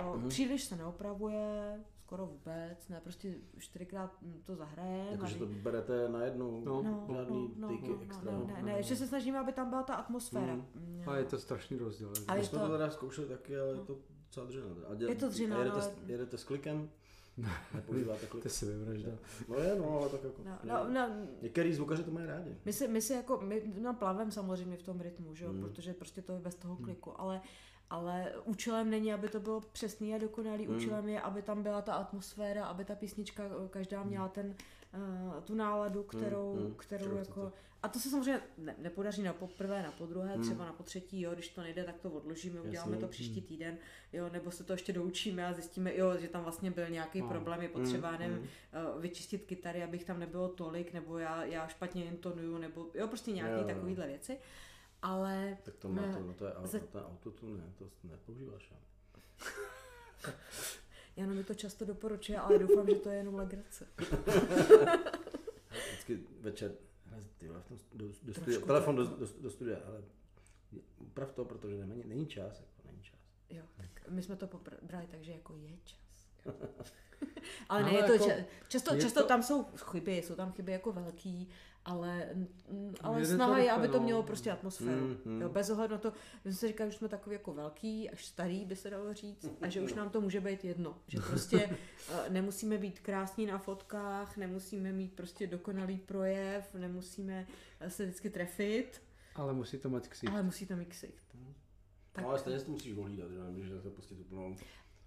[0.00, 0.28] Jo, Mhm.
[0.28, 5.10] Příliš se neopravuje, skoro vůbec, ne, prostě čtyřikrát mm, to zahrajeme.
[5.10, 6.82] Jakože a to berete na jednu, No.
[6.82, 8.32] No, žádný no, no, tyky no, extra.
[8.32, 10.54] no, ne, ne, že se snažíme, aby tam byla ta atmosféra.
[10.54, 10.66] Mhm.
[10.74, 12.12] Mm, A je to strašný rozdíl.
[12.28, 13.96] A My jsme to- to teda zkoušeli taky, ale je to
[14.26, 14.66] docela dřina.
[14.88, 16.90] A dě- Je to dřina, a jedete, ale- jedete s klikem?
[17.74, 18.42] Nepoužíváte klik?
[18.42, 19.10] To je sebevražda.
[19.48, 20.42] No je, no, ale tak jako...
[20.44, 21.08] No, no, no,
[21.42, 22.56] Některý zvukaři to mají rádi.
[22.64, 25.60] My si, my si jako, my na plavem samozřejmě v tom rytmu, že jo, Hmm.
[25.60, 27.40] protože prostě to je bez toho kliku, ale,
[27.90, 30.76] ale účelem není, aby to bylo přesný a dokonalý, Hmm.
[30.76, 34.54] účelem je, aby tam byla ta atmosféra, aby ta písnička eh, každá měla ten,
[34.94, 37.62] uh, tu náladu, kterou, hmm, kterou kterou jako, chcete.
[37.82, 40.42] a to se samozřejmě ne, nepodaří na poprvé, na podruhé, Hmm.
[40.44, 43.06] třeba na potřetí, jo, když to nejde, tak to odložíme, uděláme Jasně.
[43.06, 43.78] to příští týden,
[44.12, 47.28] jo, nebo se to ještě doučíme a zjistíme, jo, že tam vlastně byl nějaký No.
[47.28, 48.46] problém, je potřeba, Hmm, nevím, hmm.
[48.96, 53.32] uh, vyčistit kytary, abych tam nebylo tolik, nebo já, já špatně intonuju, nebo jo, prostě
[53.32, 54.38] nějaké takovéhle věci.
[55.02, 56.12] Ale Tak to má Ne.
[56.14, 58.72] to, no to je auto, Za- ten autotune, ne, to nepoužíváš.
[61.18, 63.86] Jana mi to často doporučuje, ale doufám, že to je jenom legrace.
[65.88, 66.72] Vždycky večer,
[67.38, 70.02] ty v tom, do, do studia, telefon do, tak, do, do studia, ale
[70.98, 73.18] Uprav to, protože není, není čas, jako není čas.
[73.50, 76.30] Jo, tak my jsme to pobrali, takže jako je čas.
[77.68, 80.52] ale ne, je to, jako- ča- často, je často to- tam jsou chyby, jsou tam
[80.52, 81.48] chyby jako velký,
[81.88, 82.28] ale,
[82.70, 84.04] mm, ale Jede snaha je, aby to no.
[84.04, 85.06] mělo prostě atmosféru.
[85.06, 85.42] Mm, mm.
[85.42, 86.12] Jo, bez ohledu na to,
[86.44, 89.68] že se říká, že jsme takový jako velký, až starý, by se dalo říct, a
[89.68, 90.98] že už nám to může být jedno.
[91.06, 91.70] Že prostě
[92.10, 97.46] eh, nemusíme být krásní na fotkách, nemusíme mít prostě dokonalý projev, nemusíme
[97.80, 99.02] eh, se vždycky trefit,
[99.34, 100.30] Ale musí to mít ksich.
[100.30, 101.24] ale musí to mít ksicht.
[102.12, 104.56] Tak, No, ale stejně si to musíš ohlídat, že nemůžeš se pustit úplnou.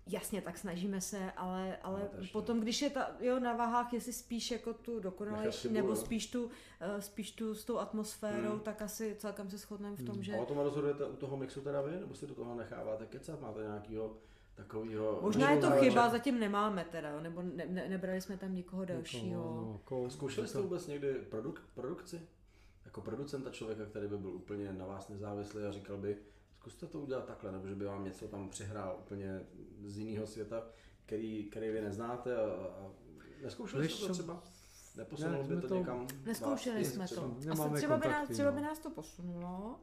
[0.07, 4.14] Jasně, tak snažíme se, ale, ale No, potom, když je ta, jo, na váhách, jestli
[4.14, 6.49] spíš jako tu dokonalejší, nebo spíš tu,
[6.80, 8.60] eh, spíš tu s tou atmosférou, Hmm.
[8.60, 10.36] tak asi celkem se shodneme v tom, že...
[10.36, 13.41] A o tom rozhodujete u toho mixu teda vy, nebo si do toho necháváte kecat?
[13.41, 14.18] Máte nějakýho
[14.56, 15.19] takového...
[15.22, 19.41] Možná je to chyba, zatím nemáme teda, nebo ne, ne, nebrali jsme tam nikoho dalšího.
[19.44, 22.22] No, jako, Zkoušeli jste vůbec někdy produk, produkci?
[22.86, 26.18] Jako producenta člověka, který by byl úplně na vás nezávislý a říkal by,
[26.61, 29.41] zkuste to udělat takhle, nebo že by vám něco tam přihrál úplně
[29.85, 30.63] z jiného světa,
[31.05, 32.91] který, který vy neznáte a, a
[33.43, 34.43] neskoušeli Víš jste to třeba?
[34.95, 36.07] Neposunulo Ne, by to, to- někam?
[36.25, 36.93] Neskoušeli vás?
[36.93, 37.35] jsme Třeba- to.
[37.39, 38.55] Nemáme Asi třeba by, nás, kontakty, třeba no.
[38.55, 39.79] by nás to posunulo.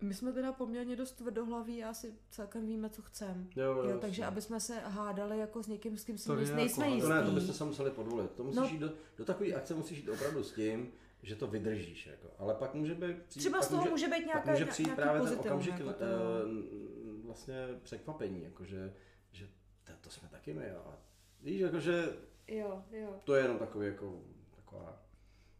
[0.00, 3.46] My jsme teda poměrně dost tvrdohlaví a asi celkem víme, co chceme.
[3.56, 6.84] Jo, jo, Jo, takže aby jsme se hádali jako s někým, s kým si nejsme
[6.84, 7.00] hádali.
[7.02, 8.30] To ne, to byste se museli podvolit.
[8.30, 8.66] To musíš No.
[8.66, 10.92] jít do, do takové akce musíš jít opravdu s tím,
[11.22, 12.06] že to vydržíš.
[12.06, 12.28] Jako.
[12.38, 13.22] Ale pak může být...
[13.22, 15.92] přijít- Třeba z toho může být pak nějaká, může přijít nějaký právě ten okamžik jako
[15.92, 18.94] to, eh, vlastně překvapení, jakože,
[19.32, 19.46] že
[19.84, 20.82] to, to jsme taky my, jo.
[20.86, 20.98] A
[21.40, 22.08] Víš, jakože
[22.48, 23.20] Jo, jo.
[23.24, 24.22] to je jenom takový, jako,
[24.56, 25.02] taková,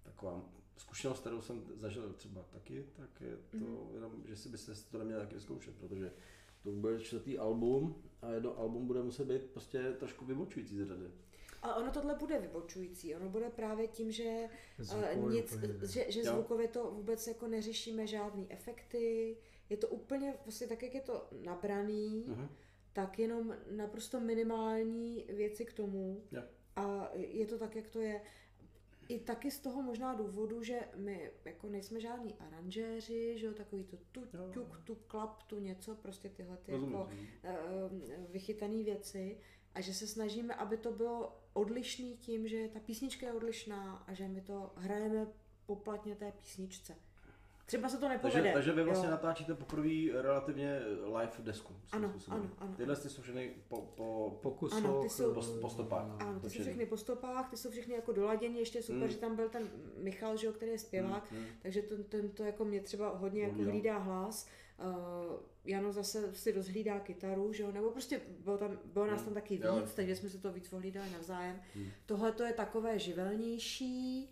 [0.03, 0.45] taková
[0.77, 3.95] zkušenost, kterou jsem zažil třeba taky, tak je to Mhm.
[3.95, 6.13] jenom, že si byste to neměli taky zkoušet, protože
[6.63, 11.11] to bude čtvrtý album a jedno album bude muset být prostě trošku vybočující z řady.
[11.63, 13.15] A ono tohle bude vybočující.
[13.15, 14.49] Ono bude právě tím, že eh,
[14.85, 16.33] Zvukově nic, úplně že, že Jo.
[16.33, 19.37] zvukově to vůbec jako neřešíme žádný efekty.
[19.71, 22.49] Je to úplně vlastně tak, jak je to nabraný, Mhm.
[22.93, 26.23] tak jenom naprosto minimální věci k tomu.
[26.33, 26.43] Jo.
[26.77, 28.21] A je to tak, jak to je.
[29.09, 33.85] I taky z toho možná důvodu, že my jako nejsme žádní aranžéři, že jo, takový
[33.85, 34.51] to tu, Jo.
[34.53, 36.95] tuk, tu, klap, tu něco, prostě tyhle ty Rozumím.
[36.95, 37.11] jako
[37.45, 37.55] eh,
[38.29, 39.39] vychytané věci
[39.75, 44.13] a že se snažíme, aby to bylo odlišný tím, že ta písnička je odlišná a
[44.13, 45.27] že my to hrajeme
[45.67, 46.95] poplatně té písničce.
[47.67, 48.35] Třeba se to nepovede.
[48.41, 49.11] Takže, takže vy vlastně jo.
[49.11, 49.89] natáčíte poprvé
[50.23, 51.75] relativně live desku.
[51.93, 52.41] Ano, způsobem.
[52.41, 52.75] ano, ano.
[52.77, 56.07] Tyhle ty jsou všechny po, po, Pokusoch, Ano, ty jsou- Po- po stopách.
[56.21, 59.09] Ano, ty jsou všechny po stopách, ty jsou všechny jako doladění, ještě je super, Mm.
[59.09, 61.45] že tam byl ten Michal, že jo, který je zpěvák, Mm, mm.
[61.63, 63.71] takže ten, ten to jako mě třeba hodně jako Hlídá.
[63.71, 64.49] hlídá hlas.
[64.83, 69.35] Uh, Jano zase si rozhlídá kytaru, že jo, nebo prostě bylo, tam, bylo nás tam
[69.35, 69.81] taky Jo.
[69.81, 71.61] víc, takže jsme se to víc ohlídali navzájem.
[71.75, 71.91] Mm.
[72.07, 74.29] Tohle to je takové živelnější,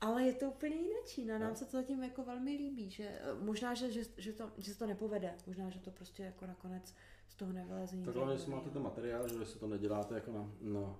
[0.00, 1.24] ale je to úplně jináčí.
[1.24, 1.56] Na nám Jo.
[1.56, 4.78] se to zatím jako velmi líbí, že eh, možná, že, že, že, to, že se
[4.78, 6.94] to nepovede, možná, že to prostě jako nakonec
[7.28, 10.32] z toho nevyleze nic Tak hlavně, jestli máte ten materiál, že jestli to neděláte jako
[10.32, 10.96] na, na uh,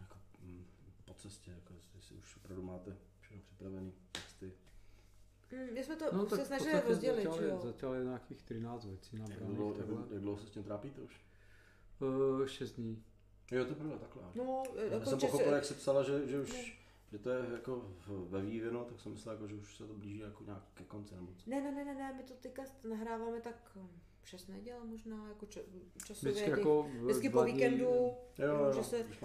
[0.00, 0.64] jako, mm,
[1.04, 4.27] po cestě, jako jestli už opravdu máte všechno připravené, texty.
[5.52, 7.60] Mm, my jsme to No se snažili rozdělit, začali, jo.
[7.64, 9.56] začali nějakých 13 věcí Jak nabraných.
[9.56, 10.04] dlouho, jak, takhle.
[10.10, 11.20] jak dlouho se s tím trápíte už?
[12.40, 13.04] Uh, 6 dní.
[13.50, 14.22] Jo, to bylo takhle.
[14.34, 16.42] No, Já jako jsem čas- pochopil, jak jsi psala, že, že No.
[16.42, 16.78] už
[17.12, 20.18] že to je jako ve vývinu, tak jsem myslel, jako, že už se to blíží
[20.18, 21.14] jako nějak ke konci.
[21.14, 21.50] Nebo co.
[21.50, 23.88] Ne, ne, ne, ne, ne, my to teďka nahráváme tak hm,
[24.24, 25.60] šest neděl možná, jako ča,
[26.06, 26.32] časově.
[26.32, 29.20] Vždycky těch- jako vždycky po víkendu, Jo, jo, že se, když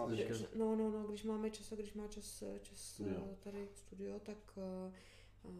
[0.55, 3.27] no, no, no, když máme čas a když má čas, čas Studio.
[3.31, 4.91] eh, tady studio, tak, eh, eh,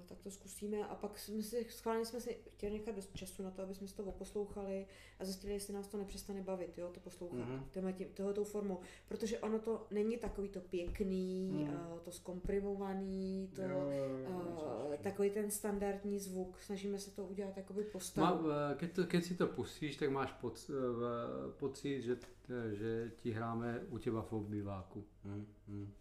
[0.06, 3.52] tak to zkusíme a pak jsme si, schválně jsme si chtěli nechat dost času na
[3.52, 4.86] to, aby jsme si to oposlouchali
[5.20, 7.64] a zjistili, jestli nás to nepřestane bavit, jo, to poslouchat Mhm.
[7.76, 8.08] mm-hmm.
[8.14, 11.72] tohletou formou, protože ono to není takový to pěkný, Mhm.
[11.74, 12.00] mm.
[12.04, 16.60] to zkomprimovaný, to, Jo, jo, jo, Uh, takový ten standardní zvuk.
[16.62, 18.52] Snažíme se to udělat jakoby postavu.
[18.52, 22.28] eh, keď, to, keď si to pustíš, tak máš poc, eh, v- pocit, že, t-
[22.76, 25.04] že ti hráme u těba v obýváku.
[25.24, 25.94] Hm, hm.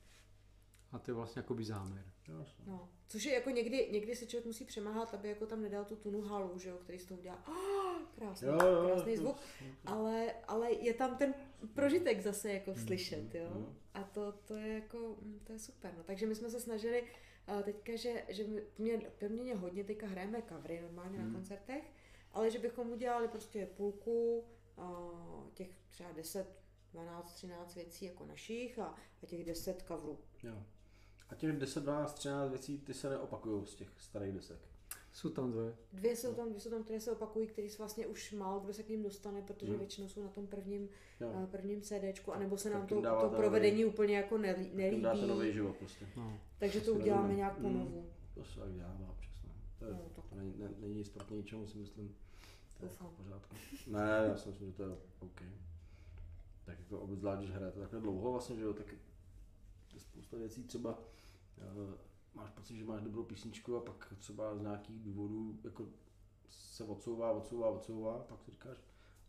[0.93, 2.05] A to je vlastně jakoby záměr.
[2.39, 2.65] Jasně.
[2.67, 2.89] No.
[3.09, 6.21] Což je jako někdy, někdy se člověk musí přemáhat, aby jako tam nedal tu tunu
[6.23, 9.37] halu, že jo, který z toho udělá oh, krásný, Jo, jo, krásný to- zvuk.
[9.87, 11.35] Ale, ale je tam ten
[11.75, 13.51] prožitek zase jako slyšet, jo.
[13.55, 13.77] mhm.
[13.95, 15.95] A to, to je jako, mm, to je super.
[15.97, 16.03] No.
[16.05, 17.03] Takže my jsme se snažili
[17.49, 18.45] uh, teďka, že, že
[18.77, 21.29] poměrně, poměrně hodně teďka hrajeme covery normálně Mhm.
[21.29, 21.85] na koncertech,
[22.33, 24.45] ale že bychom udělali prostě půlku
[24.79, 26.47] uh, těch třeba 10,
[26.93, 30.19] 12, 13 věcí jako našich a, a těch 10 coverů.
[30.43, 30.63] Jo.
[31.33, 34.59] A těch 10, 12, 13 věcí, ty se neopakují z těch starých desek.
[35.13, 35.75] Jsou tam dvě.
[35.93, 38.83] Dvě jsou tam, dvě jsou tam, které se opakují, které vlastně už málo kdo se
[38.83, 39.79] k ním dostane, protože Hmm.
[39.79, 40.89] většinou jsou na tom prvním,
[41.21, 45.21] uh, prvním CDčku, anebo se Tak nám to, to provedení úplně jako nelí, Tím dáte
[45.21, 46.07] nový nelíbí, život prostě.
[46.17, 46.41] No.
[46.59, 47.37] takže to uděláme rozumím.
[47.37, 47.79] nějak po Hmm.
[47.79, 48.07] novu.
[48.35, 49.33] To se tak dělá občas.
[49.47, 49.53] No.
[49.79, 50.25] To je, No, tak.
[50.29, 52.09] to není, ne, není nic proti ničemu, si myslím.
[52.79, 53.09] To je Doufám.
[53.09, 53.55] v pořádku.
[53.87, 55.41] Ne, já si myslím, že to je OK.
[56.65, 58.87] Tak jako obzvlášť, když hrajete takhle dlouho vlastně, že jo, tak
[59.95, 60.99] je spousta věcí třeba
[62.35, 65.87] máš pocit, že máš dobrou písničku a pak třeba z nějakých důvodů jako
[66.51, 68.79] se odsouvá, odsouvá, odsouvá, pak si říkáš,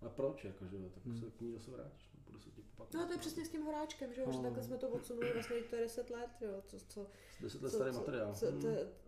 [0.01, 1.17] ale proč, jako, že tak Hmm.
[1.19, 2.97] se k ní zase vrátíš, no, po deseti, po patnácti.
[2.97, 4.43] No to je přesně s tím horáčkem, že jo, že No.
[4.43, 7.07] takhle jsme to odsunuli vlastně to je 10 let, jo, co, co,
[7.41, 8.33] Deset let co, starý co, materiál.
[8.35, 8.61] Co, Hmm.
[8.61, 8.67] to,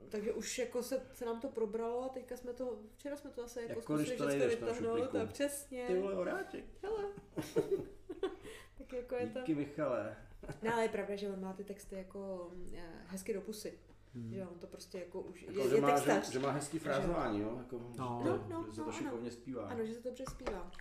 [0.10, 3.42] takže už jako se, se nám to probralo a teďka jsme to, včera jsme to
[3.42, 6.66] zase jako, Jako zkusili to nejdeš na vytáhnout, a přesně, Ty vole, oráček.
[6.82, 7.06] hele.
[8.78, 10.18] tak jako je to, Díky Michale.
[10.64, 13.74] no ale je pravda, že on má ty texty jako eh, hezky do pusy,
[14.16, 14.34] Hmm.
[14.34, 16.30] že on to prostě jako už, Jako, je, že, je má, že, textař.
[16.34, 17.56] že, má hezký frázování, jo?
[17.58, 18.22] Jako, No.
[18.24, 18.92] že, No, no, že se no, to ano.
[18.92, 19.68] šikovně zpívá.
[19.68, 20.72] Ano, že se to dobře zpívá.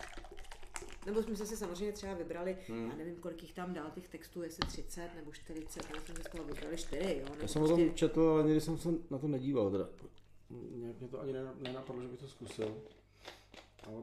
[1.05, 2.89] Nebo jsme si samozřejmě třeba vybrali, Hmm.
[2.89, 6.21] já nevím, kolik jich tam dal těch textů, jestli 30 nebo 40, ale jsme si
[6.23, 7.25] z toho vybrali 4, jo.
[7.29, 9.89] Já nebo jsem o tom četl, ale nikdy jsem se na to nedíval teda.
[10.49, 12.77] Nějak mě to ani nena- nenapadlo, že bych to zkusil.
[13.87, 13.95] Ale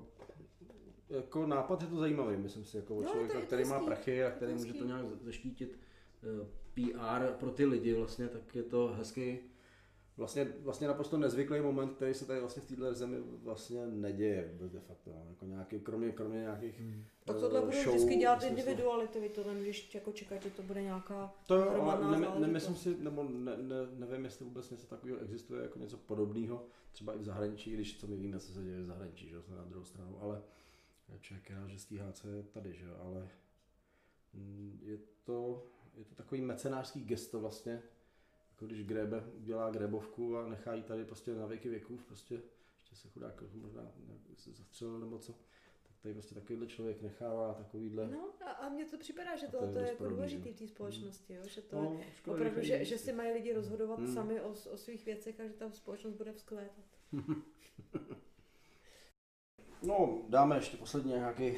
[1.13, 3.87] jako nápad je to zajímavý, myslím si, jako to- člověka, je to který má hezký.
[3.87, 5.79] prachy a který může to nějak zaštítit
[6.23, 9.39] eh, PR pro ty lidi vlastně, tak je to hezký,
[10.17, 14.73] vlastně, vlastně naprosto nezvyklý moment, který se tady vlastně v této zemi vlastně neděje vůbec
[14.73, 15.11] de facto.
[15.11, 15.27] no.
[15.29, 17.05] Jako nějaký, kromě, kromě nějakých Hmm.
[17.25, 20.63] Tak eh, tohle budou show vždycky dělat individuality, vy to nemůžeš jako čekat, že to
[20.63, 24.87] bude nějaká To jo, ale ne, nemyslím si, nebo ne, ne, nevím, jestli vůbec něco
[24.87, 28.65] takového existuje, jako něco podobného, třeba i v zahraničí, když co my víme, co se
[28.65, 30.43] děje v zahraničí, že na druhou stranu, ale
[31.21, 33.29] člověk je rád, že stíhá, co je tady, že jo, ale
[34.33, 37.83] mm, je to, je to takový mecenářský gesto vlastně,
[38.51, 42.43] jako když Grebe udělá Grebovku a nechá ji tady prostě na věky věků, prostě
[42.77, 43.93] ještě se chudák možná
[44.37, 45.33] se zastřelil nebo co,
[45.83, 49.59] tak tady prostě takovýhle člověk nechává takovýhle No a, a mně to připadá, že to
[49.59, 50.55] to, je to je jako důležitý jo.
[50.55, 51.43] v té společnosti, jo?
[51.47, 54.15] že to No, je opravdu, že že, že si mají lidi rozhodovat Hmm.
[54.15, 56.85] sami o, o svých věcech a že ta společnost bude vzkvétat.
[59.83, 61.53] No, dáme ještě posledně nějaký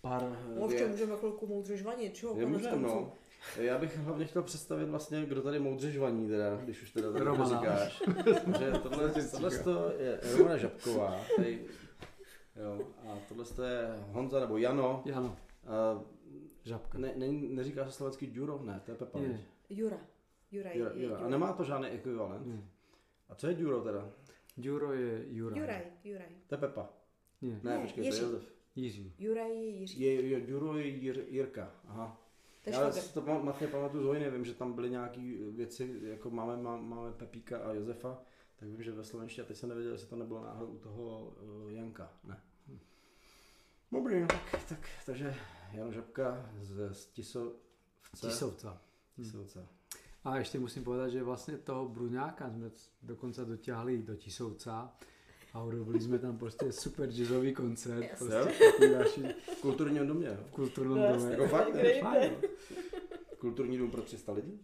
[0.00, 0.22] pár
[0.58, 0.78] No, v vět.
[0.78, 2.28] čem můžeme chvilku moudře žvanit, čo?
[2.28, 2.94] Je Konec můžem, konců.
[2.94, 3.12] no.
[3.56, 7.18] Já bych hlavně chtěl představit vlastně, kdo tady moudře žvaní, teda, když už teda tady
[7.18, 7.60] to Romana.
[7.60, 8.02] říkáš.
[8.58, 11.64] že tohle, tohle to je Romana Žabková, tady,
[12.56, 12.78] jo,
[13.08, 15.02] a tohle to je Honza nebo Jano.
[15.04, 15.36] Jano,
[15.66, 16.02] A
[16.64, 16.98] žabka.
[16.98, 18.60] ne, ne, neříká se slovenský Duro?
[18.62, 19.18] Ne, to je Pepa.
[19.18, 19.28] Ne.
[19.28, 19.40] viď?
[19.70, 19.98] Jura.
[20.52, 20.78] Juraj.
[20.78, 21.16] Jura, je Jura.
[21.16, 21.30] A Jura.
[21.30, 22.46] nemá to žádný ekvivalent.
[22.46, 22.62] Ne.
[23.28, 24.08] A co je Duro teda?
[24.56, 25.58] Juro je Juraj.
[25.60, 26.28] Juraj, Juraj.
[26.46, 26.88] To je Pepa.
[27.42, 28.22] Ne, Ne, Ne, počkej, to je Jiří.
[28.32, 28.52] Josef.
[28.76, 29.14] Jiří.
[29.18, 30.00] Juraj je Jiří.
[30.00, 31.70] Je, je, Duro je Jir, Jirka.
[31.88, 32.18] Aha.
[32.64, 32.92] To Já švagr.
[32.94, 35.20] si to matně pamatuju z vojny, vím, že tam byly nějaké
[35.50, 38.22] věci, jako máme, má- máme Pepíka a Josefa,
[38.56, 41.34] tak vím, že ve slovenštině, a teď jsem nevěděl, jestli to nebylo náhodou u toho
[41.64, 42.12] uh, Janka.
[42.24, 42.40] Ne.
[43.92, 45.34] Dobrý, no, tak, tak, takže
[45.72, 47.56] Jan Žabka z, z Tisovce.
[48.20, 48.82] Tisovca.
[49.16, 49.66] Tisovce.
[50.24, 52.70] A ještě musím povedat, že vlastně toho Bruňáka jsme
[53.02, 54.96] dokonce dotáhli do Tisovca
[55.52, 58.02] a urobili jsme tam prostě super jazzový koncert.
[58.02, 58.28] Jasně.
[58.28, 59.22] Prostě takový další
[59.56, 60.36] V kulturním domě, jo?
[60.46, 61.30] v kulturním No, domě.
[61.32, 62.00] Jako fakt, ne?
[62.00, 62.48] Fajn, no.
[63.38, 64.60] Kulturní dům pro 300 lidí?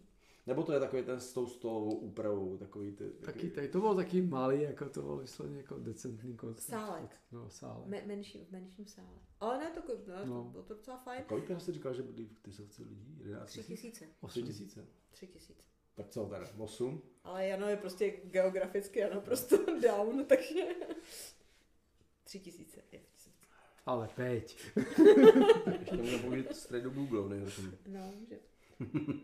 [0.47, 3.09] Nebo to je takový ten s tou stolovou úpravou, takový ty...
[3.09, 6.69] Taky, taky, to bylo taky malý, jako to bylo vysloveně jako decentní koncert.
[6.79, 7.15] Sálek.
[7.31, 7.83] No, sále.
[7.85, 9.07] Me, menší, v menším sále.
[9.39, 10.43] Ale ne, to, no, No.
[10.43, 11.23] to bylo to docela fajn.
[11.27, 13.17] Kolik teda jsi říkal, že bydlí v Tisovce lidí?
[13.19, 14.05] 11 Tři tisíce.
[14.05, 14.43] Tři Osm.
[14.47, 14.85] tisíce.
[15.11, 15.63] Tři tisíce.
[15.99, 16.47] Tak co teda?
[16.57, 17.01] 8?
[17.23, 20.61] Ale Jano je prostě geograficky a naprosto down, takže...
[22.23, 22.81] Tři tisíce.
[23.85, 24.57] Ale peď.
[25.79, 27.61] Ještě můžeme použít straight do Google, nejhorší.
[27.87, 28.39] No, že...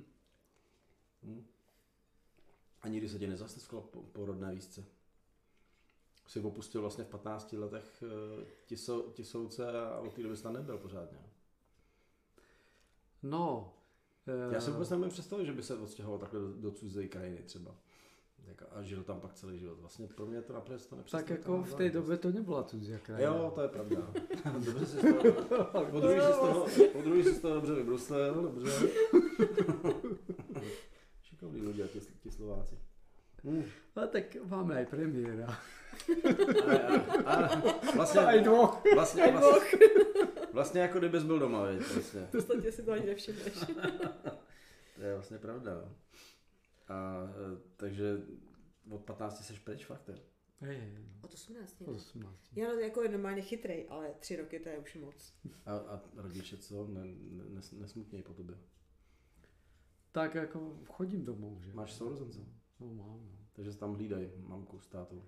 [1.23, 1.45] Hm.
[2.81, 4.85] A nikdy se tě nezastesklo po, po rodné výzce?
[6.27, 10.53] Jsi opustil vlastně v 15 letech eh, tiso, tisouce a od té doby jsi tam
[10.53, 11.19] nebyl pořádně.
[13.23, 13.74] No.
[14.51, 17.41] Já si eh, vůbec nemůžu představit, že by se odstěhoval takhle do, do cizí krajiny
[17.45, 17.75] třeba.
[18.45, 19.79] Tak a žil tam pak celý život.
[19.79, 23.31] Vlastně pro mě to naprosto Tak nepředstavitelná jako v té době to nebyla cudzia krajina.
[23.31, 24.13] Jo, to je pravda.
[24.65, 27.73] dobře jsi z toho, po druhý jsi z toho, po druhý jsi z toho dobře
[27.75, 28.71] vybruslil, dobře.
[31.21, 32.75] Šikovný lidé, ti, ti Slováci.
[33.43, 33.63] Hmm.
[33.95, 35.45] Ale tak máme aj premiéra.
[37.25, 37.61] A, a, a,
[37.95, 38.81] vlastně, Aj dvoch.
[38.93, 39.87] vlastně, vlastně,
[40.55, 42.21] vlastně jako kdybys byl doma, viď, vlastně.
[42.21, 43.53] V podstatě si to ani nevšimneš.
[44.95, 45.95] To je vlastně pravda, no.
[46.87, 48.21] A e, takže
[48.89, 50.19] od 15 jsi pryč, fakt je.
[50.59, 51.05] Hej, no.
[51.21, 51.81] Od 18.
[51.81, 52.57] Od 18.
[52.57, 55.33] Jano jako je normálně chytrej, ale tři roky to je už moc.
[55.65, 56.87] A, a rodiče co?
[56.87, 58.57] Ne, ne, nes, nesmutněj po tobě.
[60.11, 61.73] Tak jako chodím domů, že?
[61.73, 62.39] Máš sourozence?
[62.79, 63.37] No mám, no.
[63.53, 65.25] Takže se tam hlídají mamku s tátou.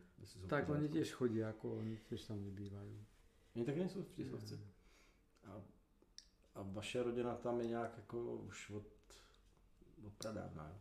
[0.49, 3.06] Tak oni těž chodí, jako oni těž tam nebývají.
[3.56, 4.60] Oni tak nejsou v Příslovci.
[6.58, 8.84] A, vaše rodina tam je nějak jako už od,
[10.08, 10.76] od pradávna, jo?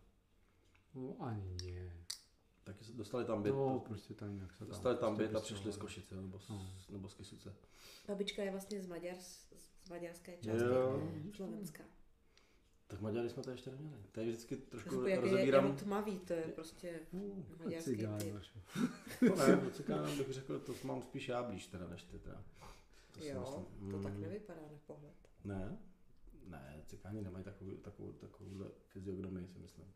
[0.95, 1.93] No ani nie.
[2.65, 3.51] taky se- dostali tam byt.
[3.51, 4.69] No, prostě tam nějak se tam.
[4.69, 5.77] dostali tam prostě byt a přišli z.
[5.77, 6.71] Košice nebo z, No.
[6.91, 7.55] nebo z Kysuce.
[8.09, 11.09] Babička je vlastně z, Maďars, z maďarské části Jo.
[11.37, 11.85] Slovenska.
[12.89, 14.03] Tak Maďary jsme to ještě neměli.
[14.13, 15.67] To je vždycky trošku To jak je, rozebírám.
[15.67, 17.01] je tmavý, to je prostě
[17.59, 18.35] maďarský Cigáň, typ.
[19.29, 22.43] To ne, cikánů bych řekl, to mám spíš já blíž teda než ty teda.
[23.13, 23.91] To Jo, myslím.
[23.91, 25.26] to tak Mm, nevypadá na pohled.
[25.47, 25.79] Ne,
[26.47, 29.87] ne, cikáni nemají takovou, takovou, takovouhle fyziognomii si myslím.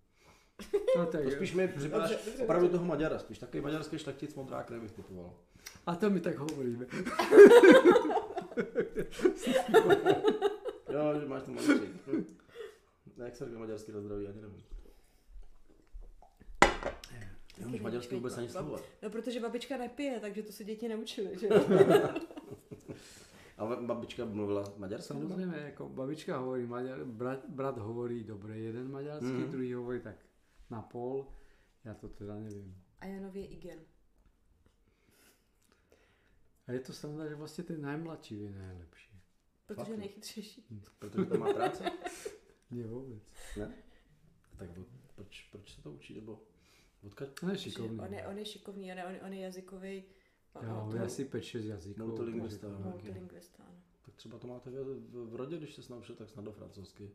[0.96, 2.12] No, tak, To spíš mi připadáš
[2.42, 5.34] opravdu toho Maďara, spíš takový maďarský šlechtic modrá krev bych typoval.
[5.86, 6.86] A to my tak hovoríme.
[10.92, 12.06] Jo, že máš ten maliček.
[13.16, 14.64] Ne, jak se říká maďarský na zdraví, ani nevím.
[17.58, 18.78] Neumíš maďarsky vůbec ani slovo.
[19.02, 21.48] No, protože babička nepije, takže to se děti neučily, že?
[23.60, 25.08] A babička mluvila maďarsky?
[25.08, 29.42] Samozřejmě, jako babička hovorí, maďar, brat, brat hovorí dobré jeden maďarský, Mhm.
[29.44, 29.50] mm.
[29.50, 30.16] druhý hovorí tak
[30.70, 31.28] na pol.
[31.84, 32.82] Já to teda nevím.
[33.00, 33.78] A Janově Igen.
[36.66, 39.20] A je to sranda, že vlastně ten nejmladší je nejlepší.
[39.66, 40.82] Protože nejchytřejší.
[40.98, 41.84] Protože to má práce?
[42.70, 43.22] Ne vůbec.
[43.56, 43.74] Ne?
[44.56, 46.42] Tak od, proč, proč se to učí, nebo
[47.02, 47.24] odkud?
[47.42, 47.98] On je Protože šikovný.
[48.00, 50.04] On je, on je šikovný, on je, on je jazykový.
[50.62, 52.00] Jo, je asi 5-6 jazyků.
[52.06, 52.90] Multilingvista, takže- no.
[52.90, 53.78] Multilingvista, ano.
[54.02, 57.10] Tak třeba to máte v, v, v rodě, když se naučil tak snad do francouzsky.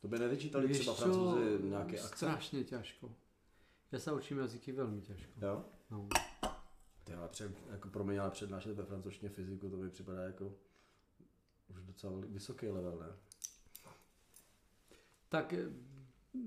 [0.00, 2.16] To by nevyčítali Víš třeba co, francouzi nějaké akce?
[2.16, 3.14] Strašně těžko.
[3.92, 5.32] Já se učím jazyky velmi těžko.
[5.42, 5.64] Jo?
[5.90, 6.08] No.
[7.04, 10.54] Ty ale před, jako pro mě ale přednášet ve francouzštině fyziku, to mi připadá jako
[11.68, 13.06] už docela vysoký level, ne?
[15.28, 15.70] Tak eh,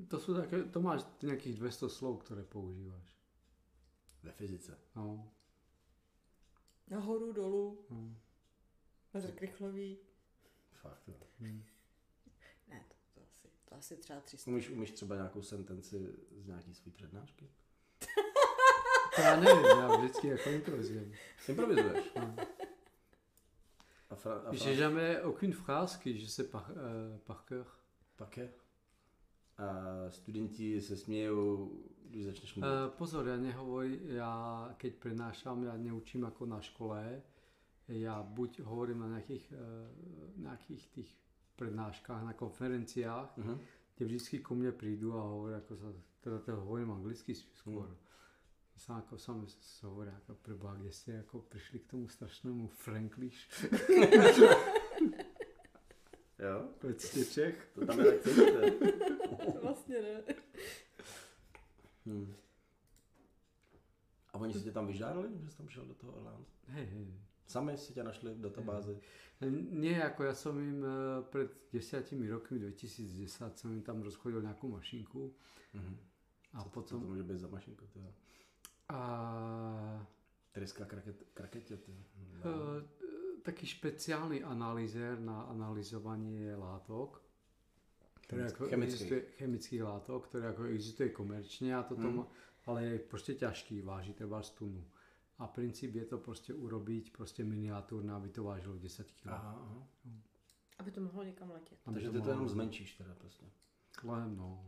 [0.07, 3.15] to jsou také, to máš nějakých 200 slov, které používáš.
[4.23, 4.77] Ve fyzice.
[4.95, 5.31] No.
[6.87, 8.15] Nahoru, dolů, no.
[9.13, 9.97] na zrkrychlový.
[10.71, 11.15] Fakt, jo.
[12.67, 14.51] Ne, to, to, asi, to asi třeba 300.
[14.51, 17.49] Umíš, umíš třeba nějakou sentenci z nějaký svý přednášky?
[19.15, 21.13] To já nevím, já vždycky jako improvizujem.
[21.49, 22.05] Improvizuješ?
[24.09, 27.65] A, fra, a J'ai fra, jamais aucune phrase que je sais par, euh, par cœur.
[28.15, 28.53] pak je?
[29.57, 29.65] A
[30.09, 31.71] studenti se smějou,
[32.09, 32.69] když začneš mluvit.
[32.71, 37.21] Uh, pozor, já nehovorím, já keď prednášam, já neučím jako na škole,
[37.87, 41.07] já buď hovorím na nějakých, uh, nějakých těch
[41.55, 43.59] prednáškách, na konferenciách, Mhm.
[43.95, 45.87] kde vždycky ku mne prídu a hovoria, ako sa,
[46.19, 47.87] teda to hovorím anglicky skôr.
[47.87, 47.95] Mm.
[48.75, 53.47] Sám ako sami sa hovoria, ako preboha, kde ste ako prišli k tomu strašnému Franklish,
[56.39, 56.69] Jo?
[56.97, 57.67] ste Čech.
[57.75, 60.23] To tam je tak vlastně ne.
[62.05, 62.33] Hmm.
[64.33, 66.45] A oni si tě tam vyžádali, že jsi tam šel do toho Orlándu?
[66.67, 67.13] Hej, hej.
[67.47, 68.99] Sami si tě našli v databázi?
[69.71, 74.67] Nie, ako ja som im eh, pred desiatimi rokmi, 2010, som im tam rozchodil nejakú
[74.71, 75.33] mašinku
[75.75, 75.97] Mhm.
[76.53, 76.99] a Co, potom...
[77.01, 77.85] co to může být za mašinku?
[77.87, 78.13] Tyjo?
[78.89, 80.07] A
[80.51, 81.91] Tryská kraket, kraketě, ty.
[81.91, 83.04] e,
[83.45, 87.21] taký špeciálny analýzer na analyzovanie látok,
[88.25, 88.55] ktoré Chemických.
[88.57, 88.93] ako Chemických.
[88.93, 92.15] existuje, chemických látok, ktoré ako existuje komerčne a toto, Hmm.
[92.17, 92.27] má-
[92.65, 94.81] ale je prostě ťažký, váži treba tunu.
[95.37, 99.27] A princíp je to prostě urobiť prostě miniatúrne, aby to vážilo 10 kg.
[99.29, 99.87] Aha, aha.
[100.79, 101.77] Aby to mohlo někam letět.
[101.85, 103.45] Aby Takže ty to mohlo- jenom zmenšíš teda prostě.
[104.03, 104.65] Len no,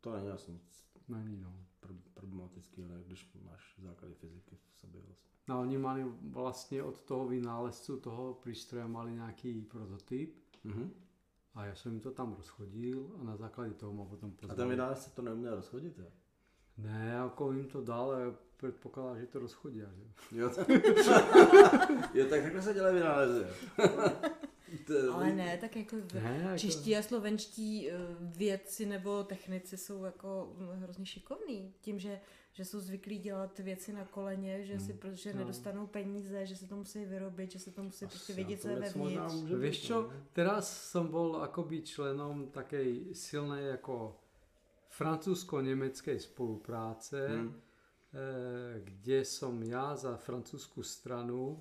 [0.00, 1.66] To není asi nic není no.
[1.80, 5.30] Pro- problematický, ale když máš základy fyziky v sobě vlastně.
[5.48, 10.34] No oni mali vlastně od toho vynálezcu toho přístroje mali nějaký prototyp
[10.64, 10.90] Mhm.
[11.54, 14.56] a já jsem jim to tam rozchodil a na základě toho ma potom A pozvali.
[14.56, 16.06] ten vynálezce to neuměl rozchodit, jo?
[16.78, 18.18] Ne, jako jim to dal a
[18.56, 19.78] předpokládá, že to rozchodí.
[19.78, 20.38] Že?
[20.38, 20.68] Jo, tak,
[22.14, 23.46] jo, tak takhle se dělají vynálezy.
[24.86, 29.76] To- Ale ne, tak jako v, Ne, jako- čeští a slovenští eh, vědci nebo technici
[29.76, 31.74] jsou jako mm, hrozně šikovní.
[31.80, 32.20] Tím, že,
[32.52, 35.38] že jsou zvyklí dělat věci na koleně, že si prostě No.
[35.38, 38.76] nedostanou peníze, že se to musí vyrobit, že se to musí prostě vědět, co je
[38.76, 39.34] vevnitř.
[39.34, 40.12] Víš být, čo, no.
[40.32, 44.16] teraz som bol akoby členom takej silnej jako
[44.88, 47.54] francúzsko-nemeckej spolupráce, Hmm.
[48.84, 51.60] kde som ja za francúzsku stranu?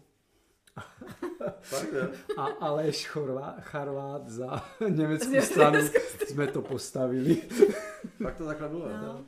[2.38, 5.80] A Aleš Chorvá- Charvát za německou stranu
[6.28, 7.36] jsme to postavili.
[8.24, 9.26] Fakt to takhle bylo, No.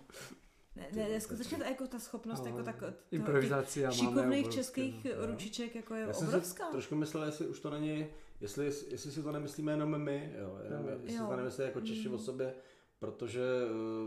[0.95, 5.25] Ne, ne, skutečně to, jako ta schopnost, jako tak, Improvizace šikovných obrovské, českých no.
[5.25, 6.65] ručiček jako je Já jsem si obrovská.
[6.71, 8.07] trošku myslel, jestli už to není,
[8.41, 10.97] jestli, jestli si to nemyslíme jenom my, jo, jenom, Jo.
[11.03, 11.27] jestli Jo.
[11.29, 12.15] to nemyslí jako Češi Mm.
[12.15, 12.53] o sobě,
[12.99, 13.41] protože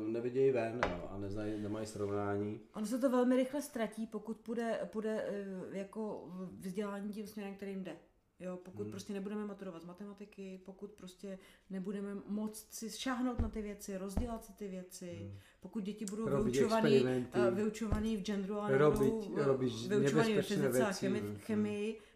[0.04, 2.60] uh, nevidějí ven jo, a neznají, nemají srovnání.
[2.74, 6.28] Ono se to velmi rychle ztratí, pokud půjde, půjde eh, jako
[6.58, 7.96] vzdělání tím směrem, kterým jde.
[8.40, 8.90] Jo, pokud Hmm.
[8.90, 11.38] prostě nebudeme maturovat z matematiky, pokud prostě
[11.70, 15.38] nebudeme moct si šáhnout na ty věci, rozdělat si ty věci, Hmm.
[15.60, 19.20] pokud děti budou vyučovaný, uh, vyučovaný v genderu a nebudou
[19.88, 21.06] vyučovaný ve fyzice a věci.
[21.06, 21.36] chemi- Hmm.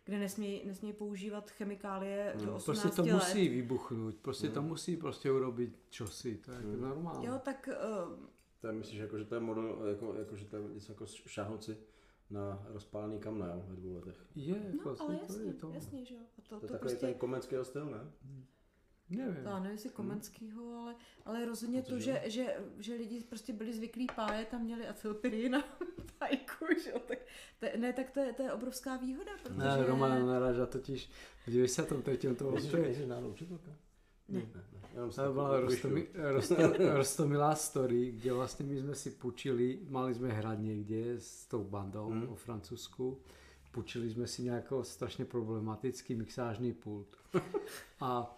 [0.07, 2.55] Kde nesmí, nesmí používat chemikálie do Hmm.
[2.55, 3.15] 18 Prostě to let.
[3.15, 4.69] musí vybuchnout, prostě to Hmm.
[4.69, 6.81] musí prostě urobit čosi, to je Hmm.
[6.81, 7.27] normální.
[7.27, 7.69] Jo, tak
[8.09, 8.19] uh,
[8.61, 11.07] To je, myslíš, jako, že to je model, jako, jako, že to je něco jako
[11.07, 11.77] šáhnout si
[12.31, 14.27] na rozpálený kamna, jo, ve dvou letech.
[14.35, 15.71] Je, no, vlastně ale to jasně, je to.
[15.75, 16.21] jasně, že jo.
[16.39, 18.01] A to, To, to, je takový prostě, ten komenský styl, ne?
[19.11, 19.35] Nevím.
[19.43, 23.53] to já nevím, jestli Komenskýho, ale, ale rozhodně to, Protože- že, že, že lidi prostě
[23.53, 25.65] byli zvyklí pájet a měli acylpirin a
[26.19, 27.19] fajku, že jo, tak,
[27.61, 29.59] to, ne, tak to je, to je obrovská výhoda, protože...
[29.59, 31.11] Ne, Roman naráža totiž
[31.47, 32.35] v 93.
[32.35, 33.71] to Myslíš, bylo že jsi náhodou učitelka?
[34.29, 34.39] Ne.
[34.39, 34.63] ne, ne.
[34.95, 36.09] Jenom se To byla rostomi,
[36.93, 42.09] rostomilá story, kde vlastně my jsme si půjčili, mali jsme hrát někde s tou bandou
[42.11, 42.21] Hmm.
[42.21, 42.29] hmm.
[42.29, 43.19] o Francuzsku,
[43.73, 47.17] půjčili jsme si nějaký strašně problematický mixážní pult.
[48.01, 48.37] A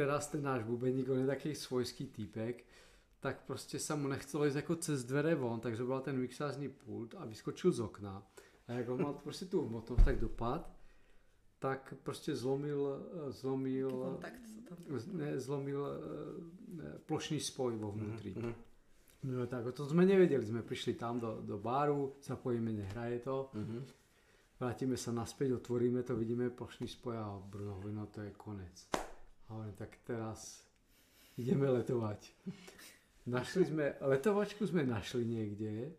[0.00, 2.64] teraz ten náš bubeník, on je takový svojský týpek,
[3.20, 7.14] tak prostě se mu nechcelo jít jako cez dvere von, takže byl ten mixážní pult
[7.18, 8.22] a vyskočil z okna.
[8.68, 10.70] A jak on mal prostě tu hmotnost, tak dopad,
[11.58, 15.86] tak prostě zlomil, zlomil kontakt, co tam Z- ne, zlomil
[16.80, 18.34] eh, plošný spoj vo vnútri.
[18.38, 18.54] Mhm.
[19.22, 23.84] No tak to jsme nevěděli, jsme přišli tam do, do baru, zapojíme, nehraje to, Mhm.
[24.60, 28.88] vrátíme se naspäť, otvoríme to, vidíme plošný spoj a Bruno no to je konec.
[29.50, 30.64] A hovorím, tak teraz
[31.36, 32.18] ideme letovat.
[33.26, 35.92] Našli jsme, letovačku jsme našli někde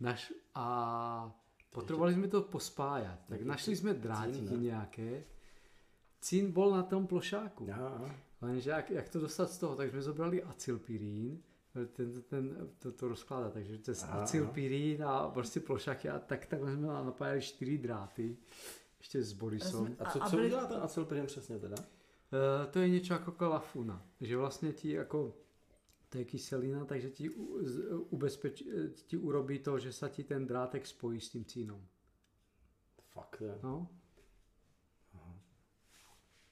[0.00, 1.40] naš, a
[1.70, 3.18] potřebovali jsme to pospájat.
[3.28, 5.24] Tak našli jsme drátíky nějaké.
[6.20, 7.66] Cín bol na tom plošáku.
[8.42, 11.42] Lenže jak, jak to dostat z toho, tak jsme zobrali acylpirín,
[11.92, 16.74] ten, ten, to, to rozkládá, takže cez Aha, acylpirín a prostě plošaky a tak takhle
[16.74, 18.36] jsme napájeli čtyři dráty,
[18.98, 19.96] ještě s Borisem.
[19.98, 21.76] A co, co udělá ten acylpirin přesně teda?
[22.32, 25.34] Uh, to je něco jako kalafuna, že vlastně ti jako
[26.08, 27.30] to je kyselina, takže ti,
[28.10, 28.62] ubezpeč,
[29.06, 31.86] ti urobí to, že se ti ten drátek spojí s tím cínom.
[33.10, 33.58] Fakt, je.
[33.62, 33.88] No,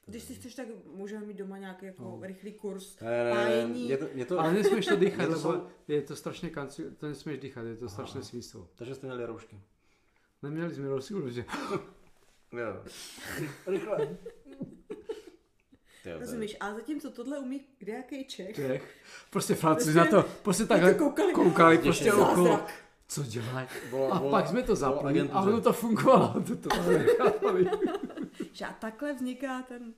[0.06, 2.18] Když si chceš, tak můžeme mít doma nějaký jako No.
[2.22, 3.88] rychlý kurz Ne, ne, ne, pájení.
[3.88, 6.50] je to, je to, ale nesmíš to Je dýchat, to lebo jsou- je to strašně
[6.50, 7.92] kanci, to nesmíš dýchat, je to Aha.
[7.92, 8.68] strašné svinstvo.
[8.74, 9.60] takže jste měli roušky.
[10.42, 11.44] Neměli jsme rozsilu, že
[12.52, 12.82] Jo.
[13.66, 14.16] Rychle.
[16.02, 16.56] To je- Rozumíš?
[16.60, 18.94] A zatímco tohle umí kdejaký Čech, Čech.
[19.30, 21.32] Prostě francouzi Prostě- na to, prostě takhle koukali.
[21.32, 22.60] koukali prostě okolo.
[23.08, 23.68] Co dělají?
[23.68, 26.34] A volá- pak jsme to zapli a ono to fungovalo.
[26.46, 26.68] To, to
[28.52, 29.94] že a takhle vzniká ten,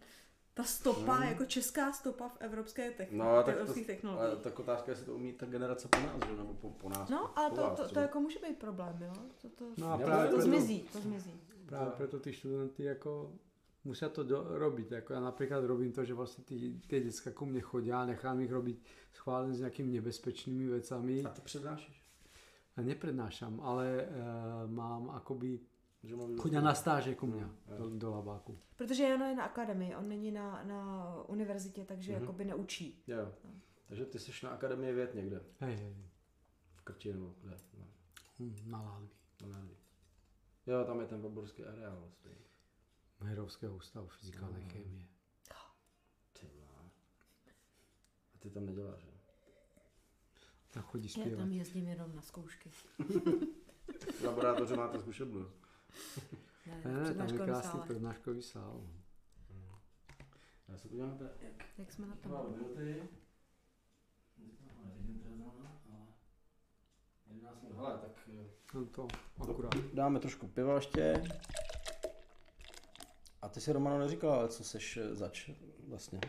[0.54, 1.28] ta stopa, Hmm.
[1.28, 4.42] jako česká stopa v evropské techn- No, tak to, evropských ale technologiích.
[4.42, 6.36] tak otázka je, jestli to umí ta generace po nás, že?
[6.36, 7.08] nebo po, po nás.
[7.08, 8.00] No, ale to, vás to, to, třeba.
[8.02, 9.12] jako může být problém, jo?
[9.42, 11.40] To, to, No a právě to proto- zmizí, to zmizí.
[11.66, 13.32] Právě proto ty studenty jako
[13.84, 14.90] musí to do, robiť.
[14.90, 18.40] Jako já například robím to, že vlastně ty, ty děcka ku mně chodí a nechám
[18.40, 18.82] jich robit
[19.12, 21.24] schválně s nějakými nebezpečnými věcami.
[21.24, 22.02] A ty přednášíš?
[22.76, 24.06] A neprednášam, ale
[24.64, 25.60] uh, mám akoby
[26.02, 27.48] Že chodí na stáže ku mně jo.
[27.78, 28.58] do, do labáku.
[28.76, 32.20] Protože ono je na akademii, on není na, na univerzitě, takže Mhm.
[32.20, 33.02] jakoby neučí.
[33.06, 33.32] Jo.
[33.88, 35.96] Takže ty jsi na Akademii věd někde, Hej, hej,
[36.76, 37.56] v Krči nebo kde?
[37.78, 37.84] No,
[38.38, 39.08] hm, na Ládví.
[39.36, 39.76] to nevím.
[40.66, 42.30] Jo, tam je ten baborský areál vlastně.
[43.22, 44.70] Majerovského ústavu fyzikální Mm.
[44.70, 45.06] chemie.
[46.32, 46.90] Ty vole.
[48.34, 49.10] A ty tam neděláš, že?
[50.70, 51.38] Tam chodí Já zpívat.
[51.38, 52.70] tam jezdím jenom na zkoušky.
[54.20, 55.50] V laboratoři máte zkušebnu.
[56.66, 57.84] Ne, Ne, ne, tam je krásný sále.
[57.84, 58.86] přednáškový sál.
[60.68, 62.30] Já se podívám, je Jak jsme na tom?
[62.32, 63.08] dva minuty.
[64.78, 66.06] Ale teď jen teda zrovna, ale
[67.26, 67.76] 11 minut.
[67.76, 68.46] Hele, tak jo.
[68.74, 69.08] No to
[69.50, 69.74] akurát.
[69.94, 71.22] dáme trošku piva ještě.
[73.42, 75.50] A ty si Romano neříkala, ale co seš eh, zač
[75.88, 76.20] vlastně.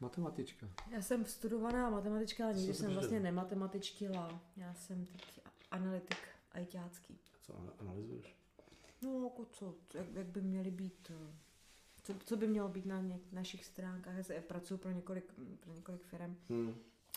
[0.00, 0.66] Matematička.
[0.90, 4.40] Já jsem studovaná matematička, ale nikdy jsem vlastně nematematičtila.
[4.56, 5.40] Já jsem teď
[5.70, 6.18] analytik
[6.52, 7.18] ajťácký.
[7.42, 8.36] Co ana- analyzuješ?
[9.02, 11.32] No, jako co, jak, jak by měly být, eh,
[12.02, 14.16] co, co by mělo být na něk, našich stránkách.
[14.16, 16.36] Já se- pracuji pro několik, pro několik firm.
[16.48, 16.74] Hmm.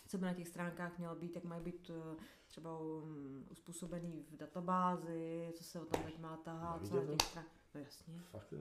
[0.07, 2.15] co by na těch stránkách mělo být, jak mají být eh,
[2.47, 7.27] třeba um, uspůsobený v databázi, co se o tom teď má tahat, co na těch
[7.27, 7.53] stránkách.
[7.75, 8.19] No jasně.
[8.31, 8.59] Fakt jo.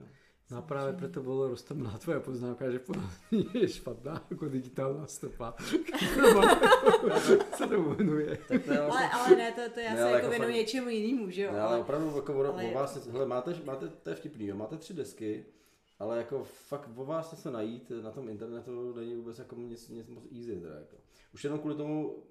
[0.51, 5.07] No a právě proto bylo roztomná tvoje poznámka, že podle mě je špatná jako digitální
[5.07, 5.55] stopa.
[7.57, 8.37] Co to jmenuje?
[8.47, 9.09] Tak to je Ale, vlastně...
[9.09, 11.51] ale ne, to, to já Ne, se jako jako věnuji fakt- něčemu jinému, že jo?
[11.51, 14.55] Ne, ale opravdu jako o, ale- o vás, hele, máte, máte, to je vtipný, jo,
[14.55, 15.45] máte tři desky,
[15.99, 20.07] ale jako fakt o vás se najít na tom internetu není vůbec jako nic, nic
[20.07, 20.95] moc easy, teda jako.
[21.33, 22.23] Už jenom kvůli tomu,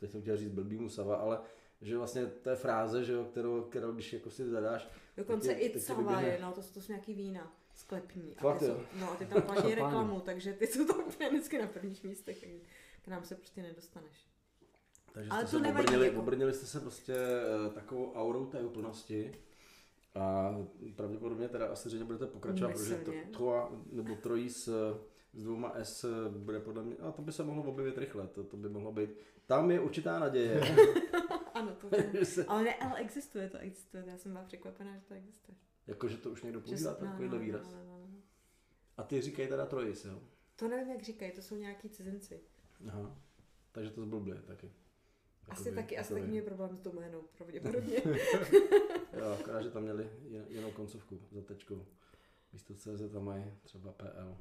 [0.00, 1.38] teď jsem chtěl říct blbýmu Sava, ale
[1.80, 4.88] že vlastně té fráze, že jo, kterou, kterou když jako si zadáš,
[5.18, 5.88] Dokonce Teď je- i teď
[6.20, 8.36] je no to, to jsou nějaký vína sklepní.
[8.36, 8.74] A Fakt ty, jo?
[8.74, 12.04] jsou, no a ty tam platí reklamu, takže ty jsou tam úplně vždycky na prvních
[12.04, 12.56] místech, takže
[13.02, 14.26] k nám se prostě nedostaneš.
[15.12, 18.46] Takže Ale jste to se nevadí, obrnili, jako- obrnili jste se prostě eh, takovou aurou
[18.46, 19.32] té úplnosti
[20.14, 20.54] a
[20.96, 24.64] pravděpodobně teda asi že budete pokračovat, protože to, troa, nebo trojí s,
[25.34, 28.56] s dvouma S bude podle mě, a to by se mohlo objevit rychle, to, to
[28.56, 29.10] by mohlo být,
[29.46, 30.60] tam je určitá naděje.
[31.58, 31.90] Ano, to
[32.48, 34.04] Ale ne, ale existuje to, existuje.
[34.06, 35.56] Já jsem byla překvapená, že to existuje.
[35.86, 37.72] jako, že to už někdo používá, se- no, takovýhle no, výraz.
[37.72, 38.08] no, no, no.
[38.96, 40.20] A ty říkají teda trojis, jo?
[40.56, 42.40] To nevím, jak říkají, to jsou nějaký cizinci.
[42.88, 43.16] Aha.
[43.72, 44.72] Takže to zblbli taky.
[45.48, 48.02] Asi Jakoby, taky, asi taky měl problém s doménou, pravděpodobně.
[49.18, 51.86] Jo, akorát, že tam měli jen- jenom koncovku za tečkou.
[52.52, 54.38] Místo CZ tam mají třeba PL.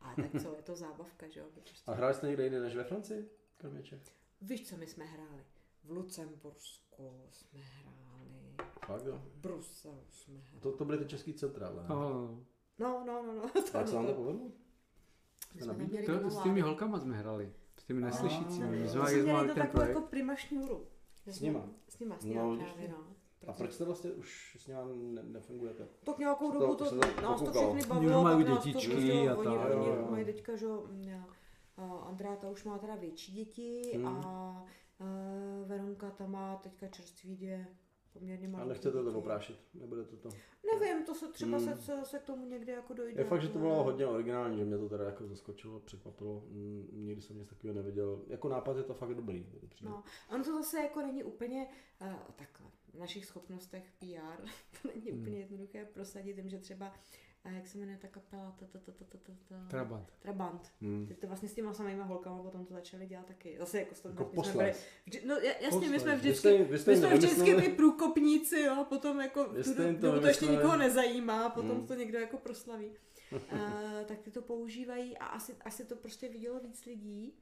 [0.00, 1.46] A tak co, je to zábavka, že jo?
[1.54, 1.90] Prostě.
[1.90, 3.30] A hráli jste někde jinde než ve Francii?
[3.56, 4.02] Kromě Čech?
[4.40, 5.42] Víš, co my jsme hráli?
[5.84, 9.18] V Lucembursku jsme hráli, Fakt jo?
[9.24, 10.60] v Bruselu jsme hráli.
[10.60, 11.88] To, to byly ty český centra, ale ne?
[11.88, 12.40] No,
[12.78, 13.42] No, no, no, no.
[13.74, 14.50] Jak se vám to povedlo?
[16.22, 17.52] To, s těmi holkama jsme hrali.
[17.78, 18.76] S těmi neslyšícími.
[18.78, 19.88] My jsme měli to takovou projekt.
[19.88, 20.86] jako prima šňůru.
[21.26, 21.68] Že S nima?
[21.88, 22.96] S nima, s nima No, právě, no.
[23.46, 24.80] A proč jste vlastně už s nimi
[25.14, 25.88] ne, nefungujete?
[26.04, 28.92] Tak nějakou dobu to- to, to nás to všechny Oni bavilo, mají nás to dětičky
[28.92, 29.74] prostě, a oni, tak.
[29.76, 31.24] oni mají teďka, že jo, mm,
[31.76, 34.06] a Andráta už má teda větší děti Hmm.
[34.06, 34.64] a
[35.66, 37.66] Veronka tam má teďka čerstvý dvě
[38.12, 39.56] poměrně A malé nechcete to oprášit?
[39.74, 40.28] Nebude to to?
[40.80, 41.76] Nevím, to se třeba Hmm.
[41.76, 43.20] se, se, k tomu někde jako dojde.
[43.20, 46.44] Je fakt, že to bylo hodně originální, že mě to teda jako zaskočilo, překvapilo.
[46.48, 48.22] Mm, Nikdy jsem nic takového neviděl.
[48.28, 49.44] Jako nápad je to fakt dobrý.
[49.44, 49.88] to.
[49.88, 50.02] No,
[50.34, 51.66] ono to zase jako není úplně
[52.00, 52.66] uh, takhle.
[52.94, 54.44] V našich schopnostech PR
[54.82, 55.20] to není Hmm.
[55.20, 56.92] úplně jednoduché prosadit tím, že třeba,
[57.46, 60.12] uh, jak se jmenuje ta kapela, ta, ta, ta, ta, ta, ta, ta, Trabant.
[60.22, 60.72] Trabant.
[60.80, 61.06] Hmm.
[61.06, 63.56] Ty to vlastně s těma samýma holkama potom to začali dělat taky.
[63.58, 64.74] Zase jako s Jako my jsme byli,
[65.06, 66.02] vždy, no ja- jasně, my Poslas.
[66.02, 69.20] jsme Vy vždycky, jste jim- vy jste my jsme vždycky ty průkopníci, jo, a potom
[69.20, 71.86] jako Vy tu jste to dobu to ještě nikoho nezajímá, a potom Hmm.
[71.86, 72.90] to někdo jako proslaví.
[73.32, 73.38] uh,
[74.06, 77.34] tak ty to používají a asi, asi to prostě vidělo víc lidí.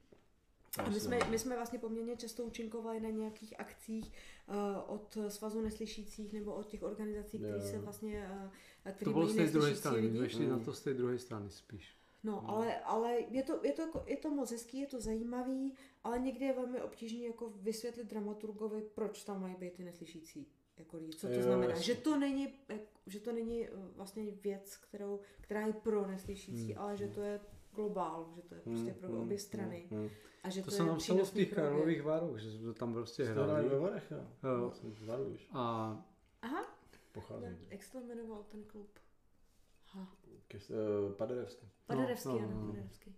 [0.77, 4.11] A my jsme, my jsme vlastně poměrně často účinkovali na nějakých akcích
[4.47, 4.55] uh,
[4.93, 8.51] od Svazu neslyšících nebo od těch organizací, které se vlastně, uh,
[8.81, 9.97] které To bylo mají z té druhé strany.
[10.01, 10.17] My lidi.
[10.17, 10.51] jsme šli Mm.
[10.51, 11.95] na to z té druhé strany spíš.
[12.23, 12.49] No, Hmm.
[12.49, 15.73] ale, ale je, to, je, to, jako- je to moc hezký, je to zajímavý,
[16.03, 20.47] ale někdy je velmi obtížné jako vysvětlit dramaturgovi, proč tam mají být ty neslyšící.
[20.77, 21.69] Jako lidi, co to Jo, znamená.
[21.71, 21.83] jasně.
[21.85, 22.53] Že to není,
[23.07, 26.81] že to není eh, vlastně věc, kterou, která je pro neslyšící, Hmm.
[26.81, 27.39] ale že to je
[27.75, 29.87] globál, že to je prostě pro Hmm, obě hmm, strany.
[29.91, 30.09] hmm.
[30.43, 31.53] A že To to, se nám stalo v těch.
[31.53, 33.79] Karlových varech, že jsme tam prostě hráli ve.
[33.79, 34.27] Varech, jo?
[34.43, 34.73] Jo.
[35.51, 36.03] A
[36.41, 36.78] Aha,
[37.11, 37.41] Pochází.
[37.45, 38.99] ne, jak se to jmenoval ten klub?
[39.85, 40.15] Ha,
[40.47, 41.69] Kes- eh, Paderewský.
[41.87, 42.67] Paderewský, no, ano, no.
[42.67, 43.15] Paderewský.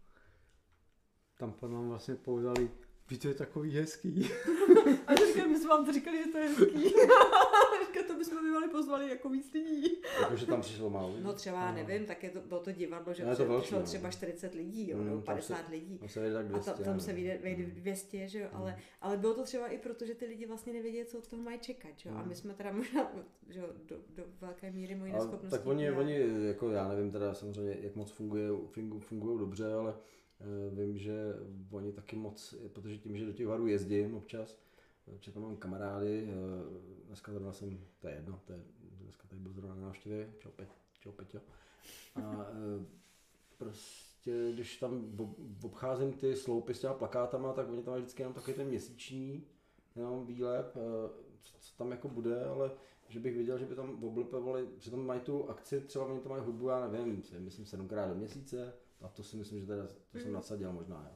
[1.37, 2.71] tam po nám vlastně poudali,
[3.09, 4.29] vy to je takový hezký.
[5.07, 6.93] A říkali, my jsme vám to říkali, že to je hezký.
[8.21, 9.87] Bychom bývali pozvali jako víc lidí.
[10.21, 11.23] Jakože tam přišlo málo lidí.
[11.23, 11.77] No třeba, No.
[11.77, 13.85] nevím, tak je to, bylo to divadlo, že No, to velký, přišlo no.
[13.85, 15.97] třeba 40 lidí, jo, Mm, nebo tam 50 lidí.
[15.97, 16.83] Tam se vejde tak A 200.
[16.83, 17.71] tam, se vyjde, vejde Mm.
[17.71, 18.81] 200, že jo, ale, Mm.
[19.01, 21.59] ale bylo to třeba i proto, že ty lidi vlastně nevěděli, co od toho mají
[21.59, 22.15] čekat, že jo.
[22.15, 22.27] A Mm.
[22.29, 23.11] my jsme teda možná,
[23.49, 25.57] že jo, do, do velké míry mojí neschopnosti.
[25.57, 29.93] tak oni, oni, jako já nevím teda samozřejmě, jak moc fungují fungují, fungují dobře, ale
[29.93, 31.13] uh, vím, že
[31.71, 34.57] oni taky moc, protože tím, že do těch varů jezdím občas,
[35.19, 38.59] že tam mám kamarády, uh, dneska zrovna jsem, to je jedno, to je,
[39.01, 40.67] dneska tady byl zrovna na návštěvě, čau, Pe,
[40.99, 41.39] čau Peťo.
[42.15, 42.85] A uh,
[43.57, 48.21] prostě, když tam ob- obcházím ty sloupy s těma plakátama, tak oni tam mají vždycky
[48.21, 49.43] jenom takový ten měsíční,
[49.95, 50.81] jenom výlep, uh,
[51.41, 52.71] co, co tam jako bude, ale
[53.07, 56.29] že bych viděl, že by tam oblipovali, že tam mají tu akci, třeba oni to
[56.29, 60.17] mají hudbu, já nevím, myslím sedmkrát do měsíce, a to si myslím, že teda, to
[60.17, 60.33] jsem Mhm.
[60.33, 61.15] nasadil možná, jo.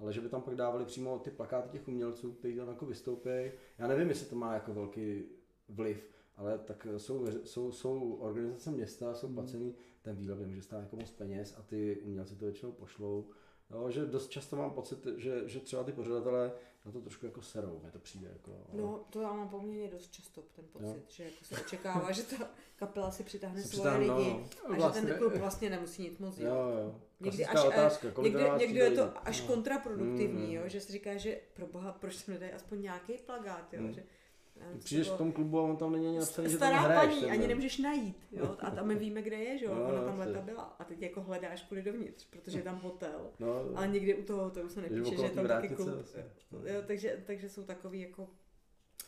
[0.00, 3.30] Ale že by tam pak dávali přímo ty plakáty těch umělců, kteří tam jako vystoupí.
[3.78, 5.24] Já nevím, jestli to má jako velký
[5.68, 10.82] vliv, ale tak jsou, jsou, jsou organizace města, jsou placený, ten výlet vím, že stává
[10.82, 13.30] jako moc peněz a ty umělci to většinou pošlou.
[13.70, 16.52] Jo, že dost často mám pocit, že, že třeba ty pořadatelé
[16.86, 18.50] na to trošku jako serou, mi to přijde jako.
[18.72, 21.02] ale- No, to já mám poměrně dost často ten pocit, Jo.
[21.08, 24.70] že jako se očekává, že ta kapela si přitáhne svoje přitáhne, no, lidi no.
[24.74, 26.70] a Vlastně- že ten klub vlastně nemusí nic moc Jo, dělat.
[26.70, 27.00] jo.
[27.20, 29.46] Někdy Klasická až- otázka, kolik Někdy, někdy je to až No.
[29.46, 30.52] kontraproduktivní, Mm.
[30.52, 33.92] jo, že si říká, že pro boha, proč se nedají aspoň nějaký plagát, jo, Mm.
[33.92, 34.02] že
[34.72, 36.82] Ty přijdeš bylo- k tomu klubu a on tam není ani napsaný, že tam Stará
[36.82, 37.04] hraješ.
[37.14, 39.84] paní, ten ani nemůžeš najít, jo, a tam my víme, kde je, že jo, No,
[39.88, 40.24] ona tam jasně.
[40.32, 44.14] leta byla a teď jako hledáš kvůli dovnitř, protože je tam hotel, No, ale nikdy
[44.14, 46.24] u toho hotelu se nepíše, že je tam taky klub, vlastně.
[46.50, 48.28] jo, takže, takže jsou takový jako,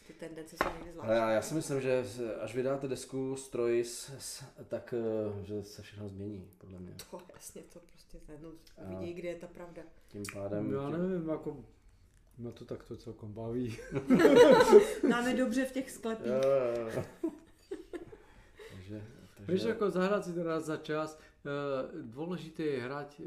[0.06, 1.16] ty tendence jsou někdy Ale zvláštní.
[1.16, 2.04] já, já si myslím, že
[2.40, 6.94] až vydáte desku Strojis, s- tak eh, že se všechno změní, podle mě.
[7.10, 9.82] To jasně, to prostě najednou A- uvidí, kde je ta pravda.
[10.08, 10.72] Tím pádem...
[10.72, 11.56] Já tím, nevím, jako
[12.42, 13.78] No to tak to celkom baví.
[15.10, 16.26] Máme dobře v těch sklepích.
[16.26, 17.02] Jo, jo, jo.
[18.72, 19.04] takže,
[19.36, 19.52] takže...
[19.52, 23.24] Víš, jako zahrát si teda za čas, e, důležité je hrát e,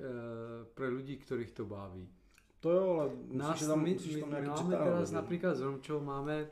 [0.73, 2.09] pro lidi, kterých to baví.
[2.59, 5.15] To jo, ale Nás, tam, my, my, tam my nějaký máme teraz že?
[5.15, 6.47] například s Romčou máme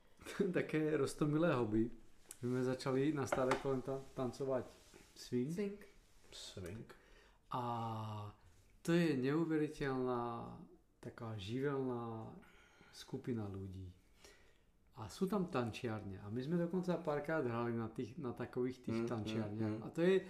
[0.52, 1.90] také rostomilé hobby.
[2.42, 4.70] My jsme začali na staré kolem ta, tancovat
[5.14, 5.86] swing Swing.
[6.32, 6.94] Swing.
[7.50, 8.36] a
[8.82, 10.58] to je neuvěřitelná
[11.10, 12.32] taková živelná
[12.92, 13.92] skupina lidí.
[14.96, 16.20] A jsou tam tančiárně.
[16.20, 19.60] A my jsme dokonce párkrát hrali na, tých, na takových těch Mm, tančiárních.
[19.60, 19.82] mm, mm.
[19.82, 20.20] A to je,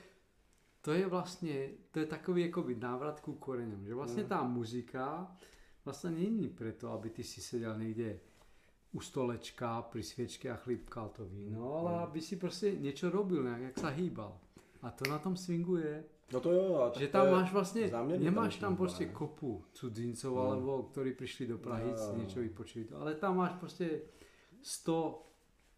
[0.80, 3.84] to je vlastně, to je takový jakoby návrat ku koreňům.
[3.86, 4.28] Že vlastně Mm.
[4.28, 5.36] ta muzika
[5.84, 8.18] vlastně není proto, aby ty si seděl někde
[8.92, 11.98] u stolečka, pri svěčke a chlípkal to víno, ale Mm.
[11.98, 14.40] aby si prostě něco robil, nějak, jak se hýbal.
[14.82, 17.90] A to na tom swingu je, No to jo, ale tak že tam máš vlastně,
[18.18, 19.12] nemáš tam tam tím prostě ne?
[19.12, 20.42] kopu cudzincov, No.
[20.42, 24.00] alebo ktorí přišli do Prahy No, něco vypočít, ale tam máš prostě
[24.62, 25.22] 100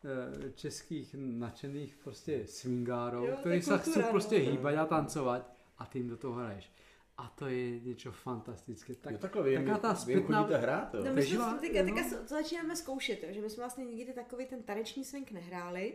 [0.05, 4.51] eh, českých nadšených prostě swingárov, ktorí sa kultura, chcú prostě no.
[4.51, 5.43] hýbať a tancovat
[5.79, 6.73] a ty jim do toho hraješ.
[7.19, 8.95] A to je něco fantastické.
[8.95, 11.05] Tak, jo, takhle vy, taká ta zpětná- chodíte hrát, jo?
[11.05, 14.47] No my jsme teďka, teďka to začínáme zkoušet, jo, že my jsme vlastně nikdy takový
[14.47, 15.95] ten taneční swing nehráli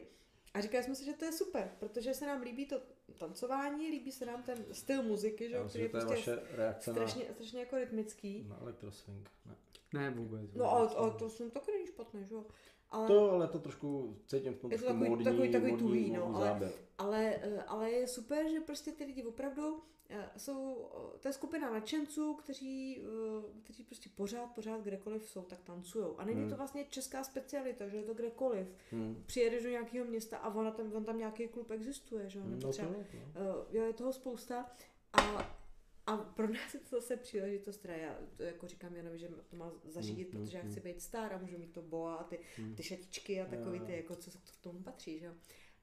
[0.53, 2.81] a říkali jsme si, že to je super, protože se nám líbí to
[3.19, 6.15] tancování, líbí se nám ten styl muziky, že, Já myslím, který že je to je
[6.15, 6.31] prostě
[6.61, 8.43] vaše strašně, strašně jako rytmický.
[8.49, 9.29] na, na elektroswing.
[9.45, 9.55] Ne.
[9.93, 10.41] ne vůbec.
[10.55, 12.45] No ale, ale to jsem taky není špatné, že jo.
[12.91, 15.71] Ale, To, ale to trošku cítím v tom Je to trošku takový- módní, takový- takový
[15.71, 19.81] módní, tuhý, no, módní ale- ale, eh, ale je super, že prostě ty lidi opravdu
[20.37, 25.61] jsou, eh, to je skupina nadšenců, kteří, eh, kteří prostě pořád, pořád kdekoliv jsou, tak
[25.63, 26.19] tancujou.
[26.19, 26.49] A není Hmm.
[26.49, 28.67] to vlastně česká specialita, že je to kdekoliv.
[28.91, 29.23] Hmm.
[29.25, 32.55] Přijedeš do nějakého města a ona tam, on tam nějaký klub existuje, že jo, nebo
[32.55, 32.95] No to, třeba, jo,
[33.35, 33.41] no.
[33.41, 34.71] uh, jo, je toho spousta
[35.13, 35.21] a,
[36.07, 39.55] a pro nás je to zase příležitost, teda já to jako říkám jenom, že to
[39.55, 40.71] má zařídit, Mm, mm, protože já mm.
[40.71, 42.75] chci být star a můžu mít to boa a ty, Hmm.
[42.75, 45.33] ty šatičky a takový ty, jako co, co k tomu patří, že jo.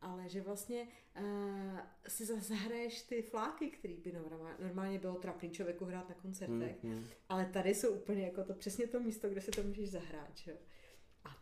[0.00, 0.88] Ale že vlastně
[1.20, 1.78] uh,
[2.08, 4.12] si zase zahraješ ty fláky, který by
[4.58, 6.92] normálně, bylo trapný člověku hrát na koncertech, Hmm.
[6.92, 7.06] Hmm.
[7.28, 10.56] ale tady jsou úplně jako to přesně to místo, kde si to můžeš zahrát, že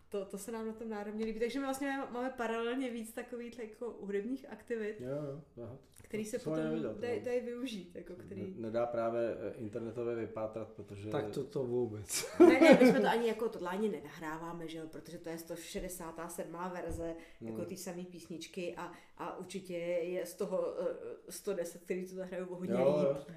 [0.09, 1.41] to, to se nám na tom národně líbí.
[1.41, 5.09] Takže my vlastně máme, máme paralelně víc takových jako hudebních aktivit, Jo,
[5.57, 6.61] jo, aha, který to se potom
[7.01, 8.41] dají daj využít, jako který...
[8.43, 11.09] Ne- Nedá právě eh, internetově vypátrat, protože...
[11.09, 12.27] Tak to to vůbec.
[12.41, 15.39] Ne, ne, my jsme to ani jako tohle ani nenahráváme, že jo, protože to je
[15.39, 16.57] 167.
[16.73, 17.51] verze Hmm.
[17.51, 20.87] jako ty samé písničky a, a určitě je z toho uh,
[21.29, 23.09] 110, který to zahrajou o hodně jo, líp.
[23.09, 23.35] jo.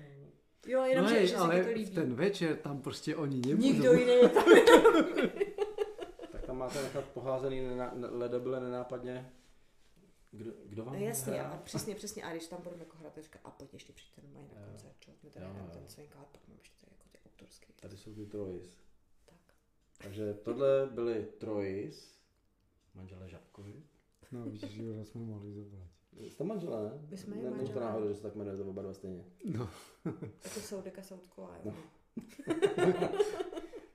[0.68, 1.91] Jo, jenom, no že, hej, že se ale to líbí.
[1.95, 3.61] ten večer tam prostě oni nebudou.
[3.68, 4.43] Nikdo jiný je tam.
[6.62, 9.32] Máte nechat poházený nená, ne- ledobyle nenápadně.
[10.32, 11.52] Kdo, kdo vám No jasně, hrál?
[11.52, 12.24] ale přesně, přesně.
[12.24, 15.12] A když tam budeme jako říká, a pojď ještě přijďte mají na koncert, čo?
[15.24, 17.74] My tady Jo, hrajeme ten swing, ale pak máme ještě tady jako ty autorský.
[17.74, 18.78] Tady jsou ty Troys.
[19.26, 19.38] Tak.
[19.98, 22.16] Takže tohle byly Troys,
[22.96, 23.74] manželé Žabkovi.
[24.32, 25.88] No vidíš, že jsme mohli zobrat.
[26.20, 27.02] Jste manželé, ne?
[27.10, 27.82] My jsme ne, Není to manželé.
[27.86, 29.26] náhoda, že se tak jmenujete oba dva stejně.
[29.46, 29.70] No,
[30.44, 31.74] Jako Soudeka Soudková, jo.
[31.74, 31.74] No.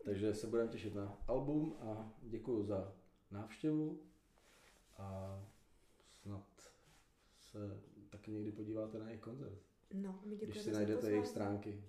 [0.06, 2.94] Takže se budeme těšit na album a děkuji za
[3.30, 4.02] návštěvu
[4.96, 5.38] a
[6.22, 6.72] snad
[7.40, 7.80] se
[8.10, 9.58] taky někdy podíváte na jejich koncert,
[9.94, 11.84] No, my když si najdete jejich stránky.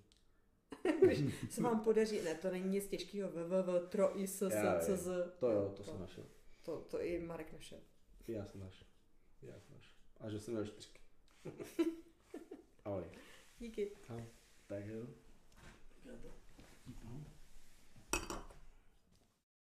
[1.02, 5.08] Když se vám podaří, ne, to není nic těžkého, www.troiss.cz,
[5.40, 5.84] To jo, to To.
[5.84, 6.24] jsem našel.
[6.62, 7.80] to, to i Marek našel.
[8.28, 8.88] I já jsem našel.
[9.42, 9.94] Já jsem našel.
[10.20, 11.02] A že jsem měl čtyřky.
[12.86, 13.04] Ahoj.
[13.60, 13.92] Díky.
[14.68, 15.08] Tak jo.
[17.04, 17.26] No.